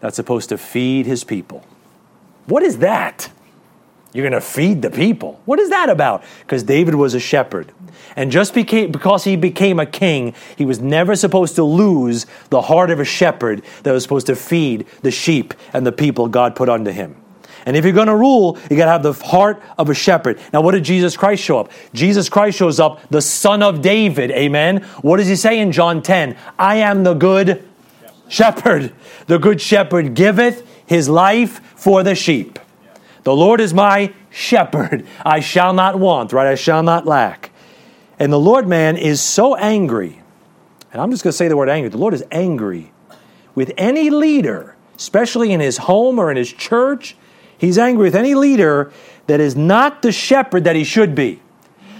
that's 0.00 0.16
supposed 0.16 0.48
to 0.48 0.58
feed 0.58 1.06
his 1.06 1.24
people. 1.24 1.64
What 2.46 2.62
is 2.62 2.78
that? 2.78 3.30
You're 4.12 4.28
going 4.28 4.40
to 4.40 4.46
feed 4.46 4.82
the 4.82 4.90
people. 4.90 5.40
What 5.44 5.60
is 5.60 5.70
that 5.70 5.88
about? 5.88 6.24
Because 6.40 6.64
David 6.64 6.96
was 6.96 7.14
a 7.14 7.20
shepherd. 7.20 7.72
And 8.16 8.32
just 8.32 8.54
became, 8.54 8.90
because 8.90 9.22
he 9.22 9.36
became 9.36 9.78
a 9.78 9.86
king, 9.86 10.34
he 10.56 10.64
was 10.64 10.80
never 10.80 11.14
supposed 11.14 11.54
to 11.56 11.64
lose 11.64 12.26
the 12.48 12.62
heart 12.62 12.90
of 12.90 12.98
a 12.98 13.04
shepherd 13.04 13.62
that 13.84 13.92
was 13.92 14.02
supposed 14.02 14.26
to 14.26 14.34
feed 14.34 14.86
the 15.02 15.12
sheep 15.12 15.54
and 15.72 15.86
the 15.86 15.92
people 15.92 16.26
God 16.26 16.56
put 16.56 16.68
under 16.68 16.90
him. 16.90 17.16
And 17.66 17.76
if 17.76 17.84
you're 17.84 17.92
going 17.92 18.08
to 18.08 18.16
rule, 18.16 18.58
you 18.68 18.76
got 18.76 18.86
to 18.86 18.90
have 18.90 19.02
the 19.02 19.12
heart 19.12 19.62
of 19.78 19.90
a 19.90 19.94
shepherd. 19.94 20.40
Now, 20.52 20.60
what 20.62 20.72
did 20.72 20.82
Jesus 20.82 21.16
Christ 21.16 21.44
show 21.44 21.58
up? 21.58 21.70
Jesus 21.92 22.28
Christ 22.28 22.58
shows 22.58 22.80
up, 22.80 23.06
the 23.10 23.22
son 23.22 23.62
of 23.62 23.82
David. 23.82 24.30
Amen. 24.32 24.82
What 25.02 25.18
does 25.18 25.28
he 25.28 25.36
say 25.36 25.60
in 25.60 25.70
John 25.70 26.02
10? 26.02 26.36
I 26.58 26.76
am 26.76 27.04
the 27.04 27.14
good 27.14 27.69
shepherd. 28.30 28.94
The 29.26 29.38
good 29.38 29.60
shepherd 29.60 30.14
giveth 30.14 30.66
his 30.86 31.08
life 31.08 31.60
for 31.76 32.02
the 32.02 32.14
sheep. 32.14 32.58
The 33.24 33.36
Lord 33.36 33.60
is 33.60 33.74
my 33.74 34.14
shepherd. 34.30 35.06
I 35.26 35.40
shall 35.40 35.74
not 35.74 35.98
want, 35.98 36.32
right? 36.32 36.46
I 36.46 36.54
shall 36.54 36.82
not 36.82 37.06
lack. 37.06 37.50
And 38.18 38.32
the 38.32 38.40
Lord 38.40 38.66
man 38.66 38.96
is 38.96 39.20
so 39.20 39.54
angry, 39.56 40.20
and 40.92 41.00
I'm 41.00 41.10
just 41.10 41.22
going 41.22 41.32
to 41.32 41.36
say 41.36 41.48
the 41.48 41.56
word 41.56 41.68
angry. 41.68 41.90
The 41.90 41.98
Lord 41.98 42.14
is 42.14 42.24
angry 42.30 42.92
with 43.54 43.72
any 43.76 44.10
leader, 44.10 44.76
especially 44.96 45.52
in 45.52 45.60
his 45.60 45.78
home 45.78 46.18
or 46.18 46.30
in 46.30 46.36
his 46.36 46.52
church. 46.52 47.16
He's 47.58 47.78
angry 47.78 48.04
with 48.04 48.14
any 48.14 48.34
leader 48.34 48.92
that 49.26 49.40
is 49.40 49.56
not 49.56 50.02
the 50.02 50.12
shepherd 50.12 50.64
that 50.64 50.76
he 50.76 50.84
should 50.84 51.14
be. 51.14 51.40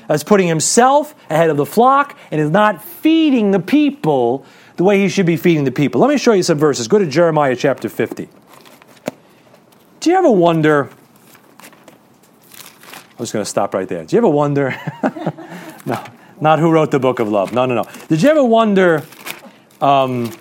That's 0.09 0.25
putting 0.25 0.49
himself 0.49 1.15
ahead 1.31 1.51
of 1.51 1.57
the 1.57 1.67
flock 1.67 2.19
and 2.31 2.41
is 2.41 2.51
not 2.51 2.83
feeding 2.83 3.53
the 3.53 3.61
people 3.61 4.45
the 4.81 4.85
way 4.85 4.99
he 4.99 5.11
should 5.11 5.27
be 5.27 5.37
feeding 5.37 5.65
the 5.65 5.71
people. 5.71 6.01
Let 6.01 6.09
me 6.09 6.17
show 6.17 6.33
you 6.33 6.43
some 6.43 6.57
verses. 6.57 6.89
Go 6.89 6.99
to 6.99 7.05
Jeremiah 7.05 7.55
chapter 7.55 7.87
50. 7.87 8.31
Do 10.01 10.09
you 10.09 10.17
ever 10.17 10.31
wonder 10.31 10.89
I'm 13.13 13.19
just 13.19 13.35
going 13.35 13.45
to 13.45 13.51
stop 13.51 13.75
right 13.75 13.87
there. 13.87 14.07
Do 14.07 14.17
you 14.17 14.21
ever 14.21 14.31
wonder? 14.31 14.75
no, 15.85 16.03
not 16.41 16.61
who 16.61 16.71
wrote 16.71 16.93
the 16.93 16.99
book 16.99 17.19
of 17.19 17.29
love. 17.29 17.53
No, 17.53 17.67
no, 17.67 17.75
no. 17.75 17.85
Did 18.09 18.23
you 18.23 18.31
ever 18.31 18.43
wonder 18.43 19.05
um, 19.83 20.33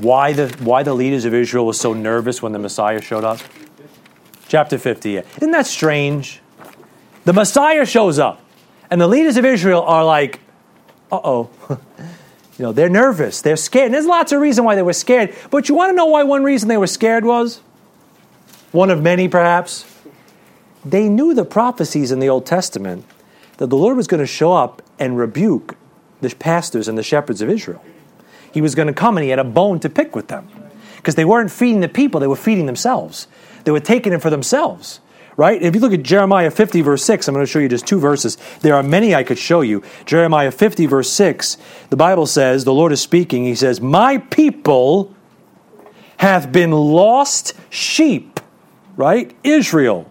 why 0.00 0.32
the 0.32 0.48
why 0.58 0.82
the 0.82 0.94
leaders 0.94 1.24
of 1.24 1.32
Israel 1.32 1.66
were 1.66 1.72
so 1.72 1.92
nervous 1.92 2.42
when 2.42 2.50
the 2.50 2.58
Messiah 2.58 3.00
showed 3.00 3.22
up? 3.22 3.38
Chapter 4.48 4.76
50. 4.76 5.10
Yeah. 5.12 5.20
Isn't 5.36 5.52
that 5.52 5.68
strange? 5.68 6.40
The 7.24 7.32
Messiah 7.32 7.86
shows 7.86 8.18
up, 8.18 8.40
and 8.90 9.00
the 9.00 9.06
leaders 9.06 9.36
of 9.36 9.44
Israel 9.44 9.82
are 9.82 10.04
like, 10.04 10.40
"Uh 11.12 11.20
oh." 11.22 11.50
you 12.58 12.64
know, 12.64 12.72
they're 12.72 12.88
nervous. 12.88 13.42
They're 13.42 13.56
scared. 13.56 13.86
And 13.86 13.94
there's 13.94 14.06
lots 14.06 14.32
of 14.32 14.40
reason 14.40 14.64
why 14.64 14.74
they 14.74 14.82
were 14.82 14.92
scared. 14.92 15.34
But 15.50 15.68
you 15.68 15.74
want 15.74 15.90
to 15.90 15.96
know 15.96 16.06
why 16.06 16.22
one 16.22 16.42
reason 16.42 16.68
they 16.68 16.78
were 16.78 16.86
scared 16.86 17.24
was? 17.24 17.60
One 18.72 18.90
of 18.90 19.02
many, 19.02 19.28
perhaps 19.28 19.84
they 20.84 21.08
knew 21.08 21.34
the 21.34 21.44
prophecies 21.44 22.12
in 22.12 22.20
the 22.20 22.28
Old 22.28 22.46
Testament 22.46 23.04
that 23.56 23.66
the 23.68 23.76
Lord 23.76 23.96
was 23.96 24.06
going 24.06 24.20
to 24.20 24.26
show 24.26 24.52
up 24.52 24.82
and 24.98 25.18
rebuke 25.18 25.76
the 26.20 26.34
pastors 26.34 26.88
and 26.88 26.96
the 26.96 27.02
shepherds 27.02 27.42
of 27.42 27.50
Israel. 27.50 27.82
He 28.52 28.60
was 28.60 28.74
going 28.74 28.88
to 28.88 28.94
come 28.94 29.16
and 29.16 29.24
he 29.24 29.30
had 29.30 29.38
a 29.38 29.44
bone 29.44 29.80
to 29.80 29.90
pick 29.90 30.14
with 30.14 30.28
them 30.28 30.48
because 30.96 31.16
they 31.16 31.24
weren't 31.24 31.50
feeding 31.50 31.80
the 31.80 31.88
people, 31.88 32.20
they 32.20 32.26
were 32.26 32.36
feeding 32.36 32.66
themselves. 32.66 33.26
They 33.64 33.72
were 33.72 33.80
taking 33.80 34.12
it 34.12 34.22
for 34.22 34.30
themselves. 34.30 35.00
Right? 35.36 35.60
If 35.60 35.74
you 35.74 35.80
look 35.82 35.92
at 35.92 36.02
Jeremiah 36.02 36.50
50, 36.50 36.80
verse 36.80 37.04
6, 37.04 37.28
I'm 37.28 37.34
going 37.34 37.44
to 37.44 37.50
show 37.50 37.58
you 37.58 37.68
just 37.68 37.86
two 37.86 38.00
verses. 38.00 38.38
There 38.60 38.74
are 38.74 38.82
many 38.82 39.14
I 39.14 39.22
could 39.22 39.38
show 39.38 39.60
you. 39.60 39.82
Jeremiah 40.06 40.50
50, 40.50 40.86
verse 40.86 41.12
6, 41.12 41.58
the 41.90 41.96
Bible 41.96 42.26
says, 42.26 42.64
the 42.64 42.72
Lord 42.72 42.90
is 42.92 43.02
speaking. 43.02 43.44
He 43.44 43.54
says, 43.54 43.80
My 43.80 44.16
people 44.18 45.14
hath 46.16 46.50
been 46.52 46.70
lost 46.70 47.52
sheep, 47.70 48.40
right? 48.96 49.36
Israel 49.44 50.10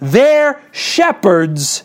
their 0.00 0.62
shepherds 0.72 1.84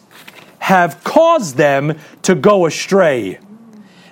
have 0.60 1.04
caused 1.04 1.58
them 1.58 1.98
to 2.24 2.34
go 2.34 2.66
astray. 2.66 3.40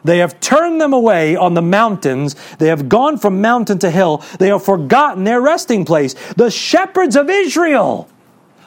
They 0.03 0.17
have 0.17 0.39
turned 0.41 0.81
them 0.81 0.91
away 0.91 1.37
on 1.37 1.53
the 1.53 1.61
mountains. 1.61 2.35
They 2.57 2.67
have 2.67 2.89
gone 2.89 3.17
from 3.17 3.41
mountain 3.41 3.79
to 3.79 3.89
hill. 3.89 4.21
They 4.37 4.49
have 4.49 4.63
forgotten 4.63 5.23
their 5.23 5.41
resting 5.41 5.85
place. 5.85 6.13
The 6.33 6.51
shepherds 6.51 7.15
of 7.15 7.29
Israel, 7.29 8.09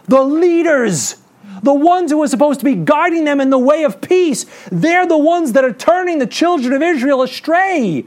the 0.09 0.23
leaders, 0.23 1.17
the 1.63 1.75
ones 1.75 2.11
who 2.11 2.23
are 2.23 2.29
supposed 2.29 2.61
to 2.61 2.65
be 2.65 2.75
guiding 2.75 3.25
them 3.25 3.41
in 3.41 3.51
the 3.51 3.59
way 3.59 3.85
of 3.85 4.01
peace, 4.01 4.47
they're 4.71 5.07
the 5.07 5.19
ones 5.19 5.53
that 5.53 5.65
are 5.65 5.73
turning 5.73 6.19
the 6.19 6.27
children 6.27 6.73
of 6.73 6.83
Israel 6.83 7.23
astray. 7.23 8.07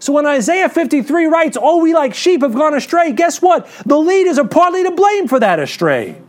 So 0.00 0.12
when 0.12 0.26
Isaiah 0.26 0.68
53 0.68 1.26
writes, 1.26 1.56
Oh, 1.60 1.82
we 1.82 1.94
like 1.94 2.14
sheep 2.14 2.42
have 2.42 2.54
gone 2.54 2.74
astray, 2.74 3.12
guess 3.12 3.42
what? 3.42 3.68
The 3.84 3.98
leaders 3.98 4.38
are 4.38 4.46
partly 4.46 4.84
to 4.84 4.90
blame 4.90 5.26
for 5.26 5.40
that 5.40 5.58
astray. 5.58 6.20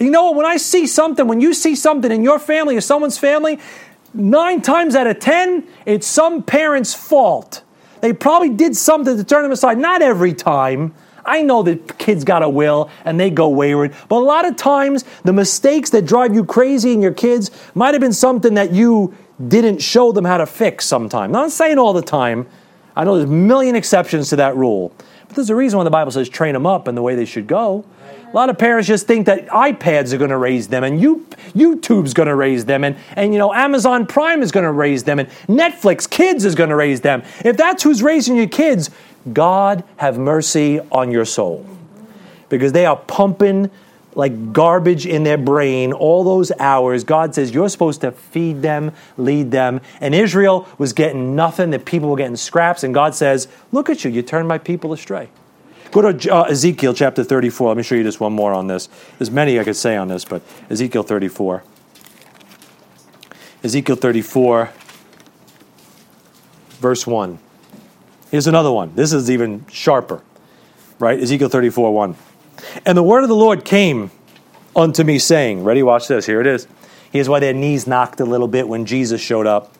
You 0.00 0.10
know 0.10 0.24
what? 0.24 0.36
When 0.36 0.46
I 0.46 0.56
see 0.56 0.86
something, 0.86 1.26
when 1.26 1.40
you 1.40 1.54
see 1.54 1.74
something 1.74 2.10
in 2.10 2.22
your 2.22 2.38
family 2.38 2.76
or 2.76 2.80
someone's 2.80 3.18
family, 3.18 3.58
nine 4.14 4.62
times 4.62 4.94
out 4.94 5.06
of 5.06 5.18
ten, 5.18 5.66
it's 5.86 6.06
some 6.06 6.42
parent's 6.42 6.94
fault. 6.94 7.62
They 8.00 8.12
probably 8.12 8.50
did 8.50 8.76
something 8.76 9.16
to 9.16 9.24
turn 9.24 9.42
them 9.42 9.52
aside. 9.52 9.78
Not 9.78 10.02
every 10.02 10.34
time. 10.34 10.94
I 11.28 11.42
know 11.42 11.62
that 11.62 11.98
kids 11.98 12.24
got 12.24 12.42
a 12.42 12.48
will 12.48 12.90
and 13.04 13.20
they 13.20 13.30
go 13.30 13.48
wayward, 13.48 13.94
but 14.08 14.16
a 14.16 14.24
lot 14.24 14.46
of 14.46 14.56
times 14.56 15.04
the 15.24 15.32
mistakes 15.32 15.90
that 15.90 16.06
drive 16.06 16.34
you 16.34 16.44
crazy 16.44 16.92
in 16.92 17.02
your 17.02 17.12
kids 17.12 17.50
might 17.74 17.94
have 17.94 18.00
been 18.00 18.12
something 18.12 18.54
that 18.54 18.72
you 18.72 19.14
didn't 19.46 19.82
show 19.82 20.10
them 20.10 20.24
how 20.24 20.38
to 20.38 20.46
fix 20.46 20.86
sometime. 20.86 21.30
Not 21.30 21.52
saying 21.52 21.78
all 21.78 21.92
the 21.92 22.02
time. 22.02 22.46
I 22.96 23.04
know 23.04 23.16
there's 23.16 23.28
a 23.28 23.32
million 23.32 23.76
exceptions 23.76 24.30
to 24.30 24.36
that 24.36 24.56
rule. 24.56 24.92
But 25.28 25.36
there's 25.36 25.50
a 25.50 25.54
reason 25.54 25.76
why 25.76 25.84
the 25.84 25.90
Bible 25.90 26.10
says 26.10 26.28
train 26.28 26.54
them 26.54 26.66
up 26.66 26.88
in 26.88 26.94
the 26.94 27.02
way 27.02 27.14
they 27.14 27.26
should 27.26 27.46
go. 27.46 27.84
A 28.32 28.36
lot 28.36 28.50
of 28.50 28.58
parents 28.58 28.88
just 28.88 29.06
think 29.06 29.26
that 29.26 29.46
iPads 29.48 30.12
are 30.12 30.18
going 30.18 30.30
to 30.30 30.36
raise 30.36 30.68
them 30.68 30.84
and 30.84 31.00
you, 31.00 31.26
YouTube's 31.54 32.12
going 32.12 32.28
to 32.28 32.34
raise 32.34 32.64
them 32.64 32.84
and, 32.84 32.96
and 33.16 33.32
you 33.32 33.38
know 33.38 33.54
Amazon 33.54 34.06
Prime 34.06 34.42
is 34.42 34.52
going 34.52 34.64
to 34.64 34.72
raise 34.72 35.04
them 35.04 35.18
and 35.18 35.28
Netflix 35.46 36.08
Kids 36.08 36.44
is 36.44 36.54
going 36.54 36.68
to 36.70 36.76
raise 36.76 37.00
them. 37.00 37.22
If 37.44 37.56
that's 37.56 37.82
who's 37.82 38.02
raising 38.02 38.36
your 38.36 38.48
kids, 38.48 38.90
God 39.32 39.84
have 39.96 40.18
mercy 40.18 40.80
on 40.92 41.10
your 41.10 41.24
soul. 41.24 41.66
Because 42.48 42.72
they 42.72 42.86
are 42.86 42.96
pumping 42.96 43.70
like 44.14 44.52
garbage 44.52 45.06
in 45.06 45.22
their 45.22 45.38
brain 45.38 45.92
all 45.92 46.24
those 46.24 46.50
hours. 46.58 47.04
God 47.04 47.34
says 47.34 47.52
you're 47.52 47.68
supposed 47.68 48.00
to 48.00 48.10
feed 48.10 48.62
them, 48.62 48.92
lead 49.16 49.50
them. 49.52 49.80
And 50.00 50.14
Israel 50.14 50.68
was 50.76 50.92
getting 50.92 51.36
nothing, 51.36 51.70
the 51.70 51.78
people 51.78 52.10
were 52.10 52.16
getting 52.16 52.36
scraps. 52.36 52.82
And 52.82 52.92
God 52.92 53.14
says, 53.14 53.48
Look 53.70 53.88
at 53.88 54.04
you, 54.04 54.10
you 54.10 54.22
turned 54.22 54.48
my 54.48 54.58
people 54.58 54.92
astray. 54.92 55.28
Go 55.90 56.12
to 56.12 56.34
uh, 56.34 56.42
Ezekiel 56.44 56.92
chapter 56.94 57.24
34. 57.24 57.68
Let 57.68 57.76
me 57.76 57.82
show 57.82 57.94
you 57.94 58.02
just 58.02 58.20
one 58.20 58.32
more 58.32 58.52
on 58.52 58.66
this. 58.66 58.88
There's 59.18 59.30
many 59.30 59.58
I 59.58 59.64
could 59.64 59.76
say 59.76 59.96
on 59.96 60.08
this, 60.08 60.24
but 60.24 60.42
Ezekiel 60.68 61.02
34. 61.02 61.62
Ezekiel 63.62 63.96
34, 63.96 64.70
verse 66.80 67.06
1. 67.06 67.38
Here's 68.30 68.46
another 68.46 68.70
one. 68.70 68.94
This 68.94 69.12
is 69.12 69.30
even 69.30 69.64
sharper, 69.68 70.22
right? 70.98 71.18
Ezekiel 71.18 71.48
34, 71.48 71.94
1. 71.94 72.16
And 72.84 72.98
the 72.98 73.02
word 73.02 73.22
of 73.22 73.28
the 73.28 73.34
Lord 73.34 73.64
came 73.64 74.10
unto 74.76 75.04
me, 75.04 75.18
saying, 75.18 75.64
Ready, 75.64 75.82
watch 75.82 76.08
this. 76.08 76.26
Here 76.26 76.40
it 76.40 76.46
is. 76.46 76.66
Here's 77.10 77.28
why 77.28 77.40
their 77.40 77.54
knees 77.54 77.86
knocked 77.86 78.20
a 78.20 78.24
little 78.24 78.48
bit 78.48 78.68
when 78.68 78.84
Jesus 78.84 79.20
showed 79.20 79.46
up. 79.46 79.74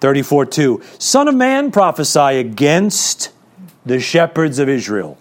34 0.00 0.46
2. 0.46 0.82
Son 0.98 1.28
of 1.28 1.34
man, 1.34 1.70
prophesy 1.70 2.38
against 2.38 3.30
the 3.86 3.98
shepherds 3.98 4.58
of 4.58 4.68
Israel. 4.68 5.16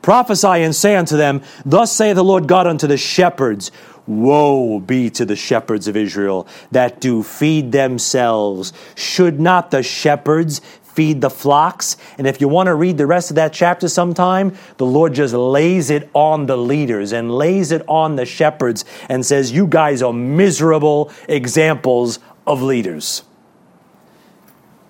Prophesy 0.00 0.48
and 0.48 0.74
say 0.74 0.96
unto 0.96 1.16
them, 1.16 1.42
Thus 1.64 1.92
saith 1.92 2.16
the 2.16 2.24
Lord 2.24 2.48
God 2.48 2.66
unto 2.66 2.88
the 2.88 2.96
shepherds, 2.96 3.70
Woe 4.04 4.80
be 4.80 5.10
to 5.10 5.24
the 5.24 5.36
shepherds 5.36 5.86
of 5.86 5.96
Israel 5.96 6.48
that 6.72 7.00
do 7.00 7.22
feed 7.22 7.70
themselves. 7.70 8.72
Should 8.96 9.38
not 9.38 9.70
the 9.70 9.84
shepherds 9.84 10.60
feed 10.94 11.20
the 11.20 11.30
flocks. 11.30 11.96
And 12.18 12.26
if 12.26 12.40
you 12.40 12.48
want 12.48 12.66
to 12.66 12.74
read 12.74 12.98
the 12.98 13.06
rest 13.06 13.30
of 13.30 13.36
that 13.36 13.52
chapter 13.52 13.88
sometime, 13.88 14.56
the 14.76 14.86
Lord 14.86 15.14
just 15.14 15.34
lays 15.34 15.90
it 15.90 16.10
on 16.14 16.46
the 16.46 16.56
leaders 16.56 17.12
and 17.12 17.30
lays 17.30 17.72
it 17.72 17.82
on 17.88 18.16
the 18.16 18.26
shepherds 18.26 18.84
and 19.08 19.24
says, 19.24 19.52
You 19.52 19.66
guys 19.66 20.02
are 20.02 20.12
miserable 20.12 21.10
examples 21.28 22.18
of 22.46 22.62
leaders. 22.62 23.24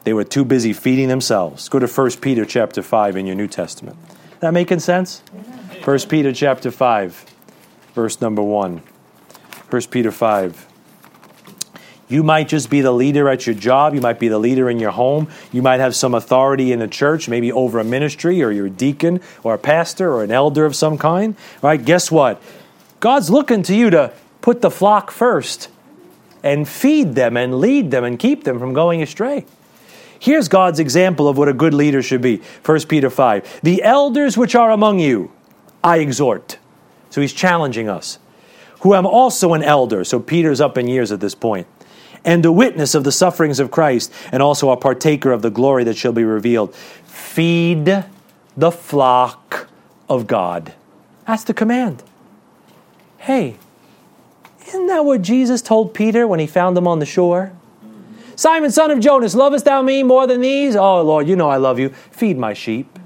They 0.04 0.12
were 0.12 0.24
too 0.24 0.44
busy 0.44 0.72
feeding 0.72 1.08
themselves. 1.08 1.68
Go 1.68 1.78
to 1.78 1.86
1 1.86 2.10
Peter 2.20 2.44
chapter 2.44 2.82
5 2.82 3.16
in 3.16 3.26
your 3.26 3.36
New 3.36 3.46
Testament. 3.46 3.96
That 4.40 4.52
making 4.52 4.80
sense? 4.80 5.22
1 5.84 5.98
Peter 6.08 6.32
chapter 6.32 6.72
5, 6.72 7.24
verse 7.94 8.20
number 8.20 8.42
1. 8.42 8.82
1 9.70 9.82
Peter 9.90 10.10
5. 10.10 10.71
You 12.12 12.22
might 12.22 12.46
just 12.46 12.68
be 12.68 12.82
the 12.82 12.92
leader 12.92 13.26
at 13.30 13.46
your 13.46 13.54
job. 13.54 13.94
You 13.94 14.02
might 14.02 14.18
be 14.18 14.28
the 14.28 14.38
leader 14.38 14.68
in 14.68 14.78
your 14.78 14.90
home. 14.90 15.28
You 15.50 15.62
might 15.62 15.80
have 15.80 15.96
some 15.96 16.14
authority 16.14 16.70
in 16.70 16.78
the 16.78 16.86
church, 16.86 17.26
maybe 17.26 17.50
over 17.50 17.78
a 17.78 17.84
ministry, 17.84 18.42
or 18.42 18.50
you're 18.50 18.66
a 18.66 18.70
deacon, 18.70 19.22
or 19.42 19.54
a 19.54 19.58
pastor, 19.58 20.12
or 20.12 20.22
an 20.22 20.30
elder 20.30 20.66
of 20.66 20.76
some 20.76 20.98
kind. 20.98 21.36
Right? 21.62 21.82
Guess 21.82 22.10
what? 22.10 22.42
God's 23.00 23.30
looking 23.30 23.62
to 23.62 23.74
you 23.74 23.88
to 23.90 24.12
put 24.42 24.60
the 24.60 24.70
flock 24.70 25.10
first 25.10 25.70
and 26.42 26.68
feed 26.68 27.14
them 27.14 27.38
and 27.38 27.60
lead 27.60 27.90
them 27.90 28.04
and 28.04 28.18
keep 28.18 28.44
them 28.44 28.58
from 28.58 28.74
going 28.74 29.00
astray. 29.00 29.46
Here's 30.18 30.48
God's 30.48 30.80
example 30.80 31.28
of 31.28 31.38
what 31.38 31.48
a 31.48 31.54
good 31.54 31.72
leader 31.72 32.02
should 32.02 32.20
be. 32.20 32.42
1 32.66 32.80
Peter 32.88 33.08
5. 33.08 33.60
The 33.62 33.82
elders 33.82 34.36
which 34.36 34.54
are 34.54 34.70
among 34.70 34.98
you, 34.98 35.32
I 35.82 36.00
exhort. 36.00 36.58
So 37.08 37.22
he's 37.22 37.32
challenging 37.32 37.88
us. 37.88 38.18
Who 38.80 38.94
am 38.94 39.06
also 39.06 39.54
an 39.54 39.62
elder. 39.62 40.04
So 40.04 40.20
Peter's 40.20 40.60
up 40.60 40.76
in 40.76 40.88
years 40.88 41.10
at 41.10 41.20
this 41.20 41.34
point 41.34 41.66
and 42.24 42.44
a 42.44 42.52
witness 42.52 42.94
of 42.94 43.04
the 43.04 43.12
sufferings 43.12 43.58
of 43.58 43.70
Christ, 43.70 44.12
and 44.30 44.42
also 44.42 44.70
a 44.70 44.76
partaker 44.76 45.32
of 45.32 45.42
the 45.42 45.50
glory 45.50 45.84
that 45.84 45.96
shall 45.96 46.12
be 46.12 46.24
revealed. 46.24 46.74
Feed 47.04 48.04
the 48.56 48.70
flock 48.70 49.68
of 50.08 50.26
God. 50.26 50.74
That's 51.26 51.44
the 51.44 51.54
command. 51.54 52.02
Hey, 53.18 53.56
isn't 54.66 54.86
that 54.86 55.04
what 55.04 55.22
Jesus 55.22 55.62
told 55.62 55.94
Peter 55.94 56.26
when 56.26 56.40
he 56.40 56.46
found 56.46 56.76
him 56.76 56.86
on 56.86 56.98
the 56.98 57.06
shore? 57.06 57.52
Simon, 58.36 58.70
son 58.70 58.90
of 58.90 59.00
Jonas, 59.00 59.34
lovest 59.34 59.64
thou 59.64 59.82
me 59.82 60.02
more 60.02 60.26
than 60.26 60.40
these? 60.40 60.74
Oh, 60.74 61.02
Lord, 61.02 61.28
you 61.28 61.36
know 61.36 61.48
I 61.48 61.58
love 61.58 61.78
you. 61.78 61.90
Feed 62.10 62.38
my 62.38 62.54
sheep. 62.54 62.98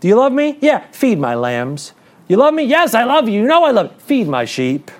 Do 0.00 0.08
you 0.08 0.14
love 0.14 0.32
me? 0.32 0.58
Yeah, 0.60 0.86
feed 0.92 1.18
my 1.18 1.34
lambs. 1.34 1.92
You 2.28 2.36
love 2.36 2.54
me? 2.54 2.64
Yes, 2.64 2.94
I 2.94 3.04
love 3.04 3.28
you. 3.28 3.40
You 3.40 3.46
know 3.46 3.64
I 3.64 3.70
love 3.70 3.92
you. 3.92 3.98
Feed 3.98 4.28
my 4.28 4.44
sheep. 4.44 4.90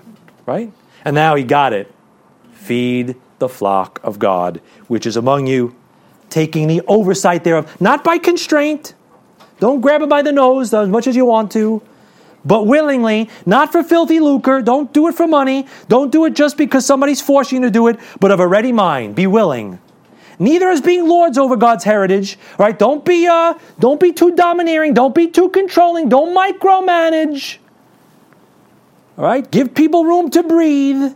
Right? 0.46 0.72
And 1.04 1.14
now 1.14 1.34
he 1.34 1.44
got 1.44 1.72
it. 1.72 1.92
Feed 2.52 3.16
the 3.38 3.48
flock 3.48 4.00
of 4.02 4.18
God, 4.18 4.60
which 4.88 5.06
is 5.06 5.16
among 5.16 5.46
you, 5.46 5.74
taking 6.30 6.68
the 6.68 6.82
oversight 6.86 7.44
thereof, 7.44 7.80
not 7.80 8.04
by 8.04 8.18
constraint. 8.18 8.94
Don't 9.60 9.80
grab 9.80 10.02
it 10.02 10.08
by 10.08 10.22
the 10.22 10.32
nose 10.32 10.72
as 10.74 10.88
much 10.88 11.06
as 11.06 11.16
you 11.16 11.24
want 11.24 11.50
to, 11.52 11.82
but 12.44 12.66
willingly, 12.66 13.28
not 13.44 13.72
for 13.72 13.82
filthy 13.82 14.20
lucre. 14.20 14.62
Don't 14.62 14.92
do 14.92 15.08
it 15.08 15.14
for 15.14 15.26
money. 15.26 15.66
Don't 15.88 16.12
do 16.12 16.24
it 16.26 16.34
just 16.34 16.56
because 16.56 16.86
somebody's 16.86 17.20
forcing 17.20 17.62
you 17.62 17.68
to 17.68 17.70
do 17.70 17.88
it, 17.88 17.98
but 18.20 18.30
of 18.30 18.40
a 18.40 18.46
ready 18.46 18.72
mind. 18.72 19.14
Be 19.14 19.26
willing. 19.26 19.80
Neither 20.38 20.68
as 20.68 20.80
being 20.80 21.08
lords 21.08 21.38
over 21.38 21.56
God's 21.56 21.84
heritage, 21.84 22.38
right? 22.58 22.78
Don't 22.78 23.04
be 23.04 23.26
uh, 23.26 23.54
don't 23.78 23.98
be 23.98 24.12
too 24.12 24.34
domineering. 24.34 24.92
Don't 24.92 25.14
be 25.14 25.28
too 25.28 25.48
controlling. 25.48 26.08
Don't 26.08 26.36
micromanage. 26.36 27.56
All 29.16 29.24
right, 29.24 29.50
give 29.50 29.74
people 29.74 30.04
room 30.04 30.30
to 30.30 30.42
breathe 30.42 31.14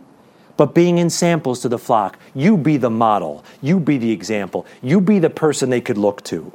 but 0.57 0.73
being 0.73 0.97
in 0.97 1.09
samples 1.09 1.61
to 1.61 1.69
the 1.69 1.77
flock. 1.77 2.17
You 2.33 2.57
be 2.57 2.77
the 2.77 2.89
model. 2.89 3.43
You 3.61 3.79
be 3.79 3.97
the 3.97 4.11
example. 4.11 4.65
You 4.81 5.01
be 5.01 5.19
the 5.19 5.29
person 5.29 5.69
they 5.69 5.81
could 5.81 5.97
look 5.97 6.23
to. 6.25 6.51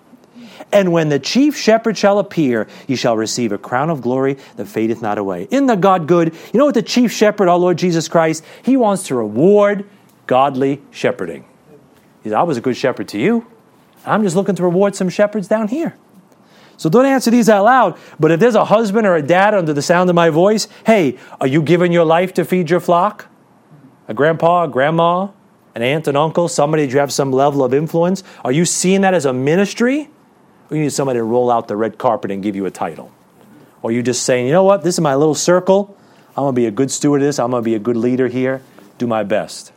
And 0.73 0.93
when 0.93 1.09
the 1.09 1.19
chief 1.19 1.57
shepherd 1.57 1.97
shall 1.97 2.19
appear, 2.19 2.67
he 2.87 2.97
shall 2.97 3.17
receive 3.17 3.53
a 3.53 3.59
crown 3.59 3.91
of 3.91 4.01
glory 4.01 4.39
that 4.57 4.67
fadeth 4.67 5.01
not 5.01 5.19
away. 5.19 5.45
In 5.51 5.67
the 5.67 5.77
God 5.77 6.07
good, 6.07 6.35
you 6.53 6.59
know 6.59 6.67
what 6.67 6.75
the 6.75 6.83
chief 6.83 7.13
shepherd, 7.13 7.49
our 7.49 7.59
Lord 7.59 7.79
Jesus 7.79 8.09
Christ, 8.09 8.45
he 8.63 8.77
wants 8.77 9.05
to 9.05 9.15
reward 9.15 9.89
godly 10.27 10.83
shepherding. 10.91 11.45
He 12.23 12.31
said, 12.31 12.39
I 12.39 12.43
was 12.43 12.57
a 12.57 12.61
good 12.61 12.77
shepherd 12.77 13.09
to 13.09 13.19
you. 13.19 13.47
I'm 14.05 14.23
just 14.23 14.37
looking 14.37 14.55
to 14.57 14.63
reward 14.63 14.97
some 14.97 15.09
shepherds 15.09 15.49
down 15.49 15.69
here. 15.69 15.97
So 16.77 16.91
don't 16.91 17.07
answer 17.07 17.31
these 17.31 17.49
out 17.49 17.65
loud. 17.65 17.99
But 18.21 18.33
if 18.33 18.41
there's 18.41 18.55
a 18.55 18.65
husband 18.65 19.07
or 19.07 19.17
a 19.17 19.23
dad 19.23 19.55
under 19.55 19.73
the 19.73 19.83
sound 19.83 20.11
of 20.11 20.17
my 20.17 20.31
voice, 20.31 20.69
hey, 20.85 21.19
are 21.41 21.47
you 21.47 21.63
giving 21.63 21.93
your 21.93 22.05
life 22.05 22.35
to 22.35 22.45
feed 22.45 22.71
your 22.71 22.81
flock? 22.81 23.27
A 24.09 24.15
grandpa, 24.15 24.65
a 24.65 24.69
grandma, 24.69 25.29
an 25.75 25.83
aunt, 25.83 26.09
an 26.09 26.17
uncle, 26.17 26.49
somebody 26.49 26.87
that 26.87 26.93
you 26.93 26.99
have 26.99 27.13
some 27.13 27.33
level 27.33 27.63
of 27.63 27.75
influence? 27.75 28.23
Are 28.45 28.53
you 28.53 28.65
seeing 28.65 29.03
that 29.03 29.15
as 29.15 29.27
a 29.27 29.33
ministry? 29.33 30.09
Or 30.71 30.77
you 30.77 30.83
need 30.83 30.93
somebody 30.93 31.19
to 31.19 31.25
roll 31.25 31.51
out 31.51 31.69
the 31.69 31.77
red 31.77 31.99
carpet 31.99 32.31
and 32.31 32.43
give 32.43 32.57
you 32.57 32.67
a 32.67 32.71
title? 32.71 33.13
Or 33.83 33.91
are 33.91 33.93
you 33.93 34.03
just 34.03 34.23
saying, 34.23 34.47
you 34.47 34.53
know 34.53 34.65
what, 34.65 34.83
this 34.83 34.95
is 34.95 35.01
my 35.01 35.15
little 35.15 35.35
circle. 35.35 35.97
I'm 36.31 36.45
going 36.45 36.55
to 36.55 36.61
be 36.61 36.67
a 36.67 36.71
good 36.71 36.91
steward 36.91 37.21
of 37.21 37.27
this. 37.27 37.39
I'm 37.39 37.51
going 37.51 37.63
to 37.63 37.65
be 37.65 37.75
a 37.75 37.79
good 37.79 37.97
leader 37.97 38.29
here. 38.29 38.63
Do 38.99 39.07
my 39.07 39.23
best. 39.23 39.73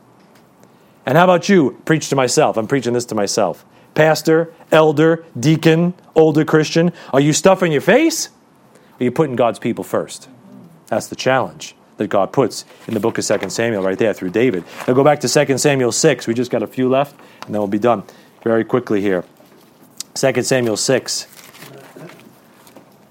And 1.06 1.18
how 1.18 1.24
about 1.24 1.50
you? 1.50 1.80
Preach 1.86 2.10
to 2.10 2.16
myself. 2.16 2.58
I'm 2.58 2.68
preaching 2.68 2.94
this 2.94 3.06
to 3.06 3.16
myself. 3.16 3.66
Pastor, 3.94 4.54
elder, 4.72 5.26
deacon, 5.38 5.94
older 6.16 6.46
Christian, 6.46 6.94
are 7.12 7.20
you 7.20 7.34
stuffing 7.34 7.72
your 7.72 7.82
face? 7.82 8.28
Or 8.28 9.02
are 9.02 9.04
you 9.04 9.12
putting 9.12 9.36
God's 9.36 9.60
people 9.60 9.84
first? 9.84 10.30
That's 10.88 11.08
the 11.08 11.16
challenge 11.16 11.76
that 12.00 12.08
God 12.08 12.34
puts 12.34 12.66
in 12.88 12.96
the 12.96 13.00
book 13.00 13.18
of 13.18 13.26
2 13.26 13.50
Samuel 13.50 13.84
right 13.84 13.98
there 13.98 14.14
through 14.14 14.32
David. 14.32 14.64
Now 14.88 14.94
go 14.96 15.04
back 15.04 15.20
to 15.22 15.30
2 15.30 15.58
Samuel 15.58 15.92
6. 15.92 16.26
We 16.26 16.34
just 16.34 16.50
got 16.50 16.64
a 16.64 16.68
few 16.68 16.90
left, 16.90 17.16
and 17.46 17.54
then 17.54 17.62
we'll 17.62 17.68
be 17.68 17.78
done 17.78 18.04
very 18.44 18.64
quickly 18.64 19.02
here. 19.02 19.24
2 20.16 20.42
Samuel 20.42 20.78
6. 20.78 21.28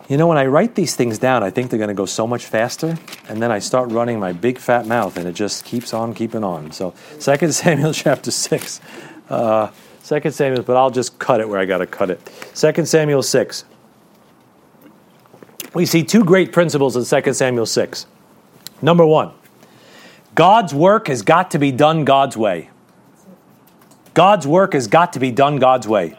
You 0.09 0.16
know, 0.16 0.26
when 0.26 0.39
I 0.39 0.47
write 0.47 0.74
these 0.74 0.97
things 0.97 1.18
down, 1.18 1.43
I 1.43 1.51
think 1.51 1.70
they're 1.70 1.78
going 1.78 1.89
to 1.89 1.95
go 1.95 2.07
so 2.07 2.26
much 2.26 2.47
faster, 2.47 2.99
and 3.28 3.43
then 3.43 3.51
I 3.53 3.59
start 3.59 3.91
running 3.91 4.18
my 4.18 4.32
big 4.32 4.59
fat 4.59 4.86
mouth, 4.86 5.18
and 5.18 5.28
it 5.28 5.34
just 5.34 5.66
keeps 5.66 5.93
on 5.93 6.14
keeping 6.14 6.43
on. 6.43 6.72
So, 6.72 6.95
2 7.20 7.53
Samuel 7.53 7.93
chapter 7.93 8.30
6. 8.30 8.80
Uh, 9.28 9.70
2 10.05 10.30
Samuel, 10.30 10.62
but 10.62 10.76
I'll 10.76 10.91
just 10.91 11.18
cut 11.18 11.41
it 11.41 11.49
where 11.49 11.61
I 11.61 11.66
got 11.66 11.78
to 11.78 11.86
cut 11.86 12.09
it. 12.11 12.24
2 12.55 12.86
Samuel 12.86 13.22
6. 13.22 13.64
We 15.74 15.84
see 15.84 16.03
two 16.03 16.24
great 16.24 16.53
principles 16.53 16.97
in 16.97 17.22
2 17.22 17.34
Samuel 17.34 17.66
6. 17.66 18.07
Number 18.80 19.04
one, 19.04 19.32
God's 20.34 20.72
work 20.72 21.08
has 21.08 21.22
got 21.22 21.52
to 21.52 21.58
be 21.58 21.72
done 21.72 22.04
God's 22.04 22.36
way. 22.36 22.70
God's 24.14 24.46
work 24.46 24.72
has 24.72 24.86
got 24.86 25.12
to 25.14 25.20
be 25.20 25.30
done 25.30 25.58
God's 25.58 25.86
way. 25.86 26.16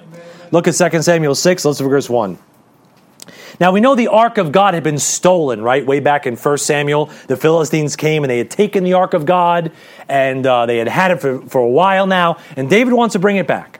Look 0.51 0.67
at 0.67 0.75
2 0.75 1.01
Samuel 1.01 1.35
6, 1.35 1.65
let's 1.65 1.79
look 1.79 1.87
at 1.87 1.89
verse 1.89 2.09
1. 2.09 2.37
Now 3.59 3.71
we 3.71 3.81
know 3.81 3.93
the 3.95 4.07
ark 4.07 4.37
of 4.37 4.51
God 4.51 4.73
had 4.73 4.83
been 4.83 4.99
stolen, 4.99 5.61
right? 5.61 5.85
Way 5.85 5.99
back 5.99 6.25
in 6.25 6.35
1 6.35 6.57
Samuel, 6.59 7.07
the 7.27 7.35
Philistines 7.35 7.95
came 7.95 8.23
and 8.23 8.31
they 8.31 8.37
had 8.37 8.49
taken 8.49 8.83
the 8.83 8.93
ark 8.93 9.13
of 9.13 9.25
God 9.25 9.71
and 10.07 10.45
uh, 10.45 10.65
they 10.65 10.77
had 10.77 10.87
had 10.87 11.11
it 11.11 11.21
for, 11.21 11.41
for 11.41 11.59
a 11.59 11.69
while 11.69 12.07
now, 12.07 12.37
and 12.55 12.69
David 12.69 12.93
wants 12.93 13.13
to 13.13 13.19
bring 13.19 13.35
it 13.35 13.47
back. 13.47 13.79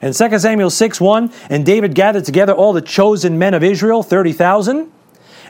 And 0.00 0.12
2 0.14 0.38
Samuel 0.40 0.70
6 0.70 1.00
1, 1.00 1.32
and 1.48 1.64
David 1.64 1.94
gathered 1.94 2.24
together 2.24 2.52
all 2.52 2.72
the 2.72 2.82
chosen 2.82 3.38
men 3.38 3.54
of 3.54 3.62
Israel, 3.62 4.02
30,000. 4.02 4.90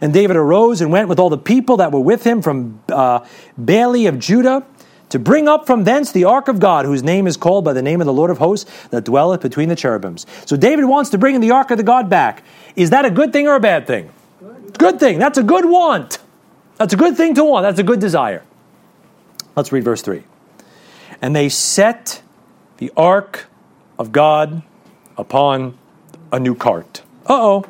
And 0.03 0.12
David 0.12 0.36
arose 0.36 0.80
and 0.80 0.90
went 0.90 1.09
with 1.09 1.18
all 1.18 1.30
the 1.30 1.38
people 1.38 1.78
that 1.78 1.92
were 1.92 2.00
with 2.00 2.24
him 2.24 2.42
from 2.42 2.82
uh, 2.90 3.20
Baale 3.57 4.09
of 4.09 4.18
Judah 4.18 4.66
to 5.11 5.18
bring 5.18 5.46
up 5.46 5.64
from 5.64 5.84
thence 5.84 6.11
the 6.11 6.24
ark 6.24 6.48
of 6.48 6.59
God, 6.59 6.84
whose 6.86 7.03
name 7.03 7.26
is 7.26 7.36
called 7.36 7.64
by 7.64 7.72
the 7.72 7.82
name 7.82 8.00
of 8.00 8.07
the 8.07 8.12
Lord 8.12 8.30
of 8.30 8.38
hosts 8.38 8.70
that 8.88 9.05
dwelleth 9.05 9.42
between 9.42 9.68
the 9.68 9.76
cherubims. 9.76 10.26
So 10.44 10.57
David 10.57 10.86
wants 10.86 11.11
to 11.11 11.18
bring 11.18 11.38
the 11.40 11.53
ark 11.53 11.70
of 11.70 11.76
the 11.76 11.84
God 11.84 12.11
back. 12.11 12.42
Is 12.74 12.90
that 12.90 13.05
a 13.05 13.11
good 13.11 13.32
thing 13.32 13.46
or 13.46 13.55
a 13.55 13.61
bad 13.61 13.86
thing? 13.86 14.11
Good, 14.40 14.78
good 14.78 15.00
thing. 15.00 15.18
That's 15.18 15.38
a 15.38 15.42
good 15.42 15.66
want. 15.66 16.18
That's 16.78 16.94
a 16.94 16.96
good 16.96 17.16
thing 17.16 17.34
to 17.36 17.44
want. 17.44 17.62
That's 17.62 17.78
a 17.78 17.84
good 17.84 18.00
desire. 18.00 18.42
Let's 19.55 19.70
read 19.70 19.84
verse 19.84 20.03
3. 20.03 20.24
And 21.20 21.36
they 21.36 21.48
set 21.48 22.22
the 22.78 22.90
ark 22.96 23.46
of 23.98 24.11
God 24.11 24.62
upon 25.16 25.78
a 26.32 26.40
new 26.40 26.57
cart. 26.57 27.03
Uh 27.26 27.34
oh. 27.34 27.64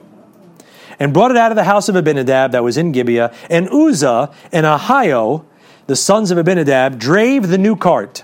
And 1.02 1.12
brought 1.12 1.32
it 1.32 1.36
out 1.36 1.50
of 1.50 1.56
the 1.56 1.64
house 1.64 1.88
of 1.88 1.96
Abinadab 1.96 2.52
that 2.52 2.62
was 2.62 2.76
in 2.76 2.92
Gibeah. 2.92 3.34
And 3.50 3.68
Uzzah 3.70 4.32
and 4.52 4.64
Ahio, 4.64 5.44
the 5.88 5.96
sons 5.96 6.30
of 6.30 6.38
Abinadab, 6.38 6.96
drave 6.96 7.48
the 7.48 7.58
new 7.58 7.74
cart 7.74 8.22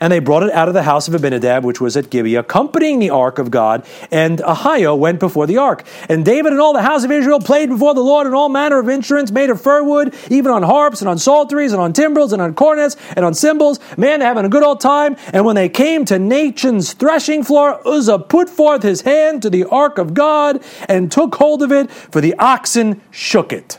and 0.00 0.12
they 0.12 0.18
brought 0.18 0.42
it 0.42 0.52
out 0.52 0.68
of 0.68 0.74
the 0.74 0.82
house 0.82 1.08
of 1.08 1.14
Abinadab, 1.14 1.64
which 1.64 1.80
was 1.80 1.96
at 1.96 2.10
Gibeah, 2.10 2.40
accompanying 2.40 2.98
the 2.98 3.10
ark 3.10 3.38
of 3.38 3.50
God. 3.50 3.84
And 4.10 4.38
Ahio 4.40 4.96
went 4.96 5.20
before 5.20 5.46
the 5.46 5.56
ark. 5.56 5.84
And 6.08 6.24
David 6.24 6.52
and 6.52 6.60
all 6.60 6.72
the 6.72 6.82
house 6.82 7.04
of 7.04 7.10
Israel 7.10 7.40
played 7.40 7.68
before 7.68 7.94
the 7.94 8.00
Lord 8.00 8.26
in 8.26 8.34
all 8.34 8.48
manner 8.48 8.78
of 8.78 8.88
instruments 8.88 9.32
made 9.32 9.50
of 9.50 9.60
fir 9.60 9.82
wood, 9.82 10.14
even 10.28 10.52
on 10.52 10.62
harps 10.62 11.00
and 11.00 11.08
on 11.08 11.18
psalteries 11.18 11.72
and 11.72 11.80
on 11.80 11.92
timbrels 11.92 12.32
and 12.32 12.42
on 12.42 12.54
cornets 12.54 12.96
and 13.16 13.24
on 13.24 13.34
cymbals. 13.34 13.80
Man, 13.96 14.20
having 14.20 14.44
a 14.44 14.48
good 14.48 14.62
old 14.62 14.80
time. 14.80 15.16
And 15.32 15.44
when 15.44 15.56
they 15.56 15.68
came 15.68 16.04
to 16.06 16.14
Nachon's 16.18 16.92
threshing 16.92 17.42
floor, 17.42 17.80
Uzzah 17.86 18.18
put 18.18 18.48
forth 18.48 18.82
his 18.82 19.02
hand 19.02 19.42
to 19.42 19.50
the 19.50 19.64
ark 19.64 19.98
of 19.98 20.14
God 20.14 20.62
and 20.88 21.10
took 21.10 21.34
hold 21.36 21.62
of 21.62 21.72
it, 21.72 21.90
for 21.90 22.20
the 22.20 22.34
oxen 22.34 23.00
shook 23.10 23.52
it. 23.52 23.78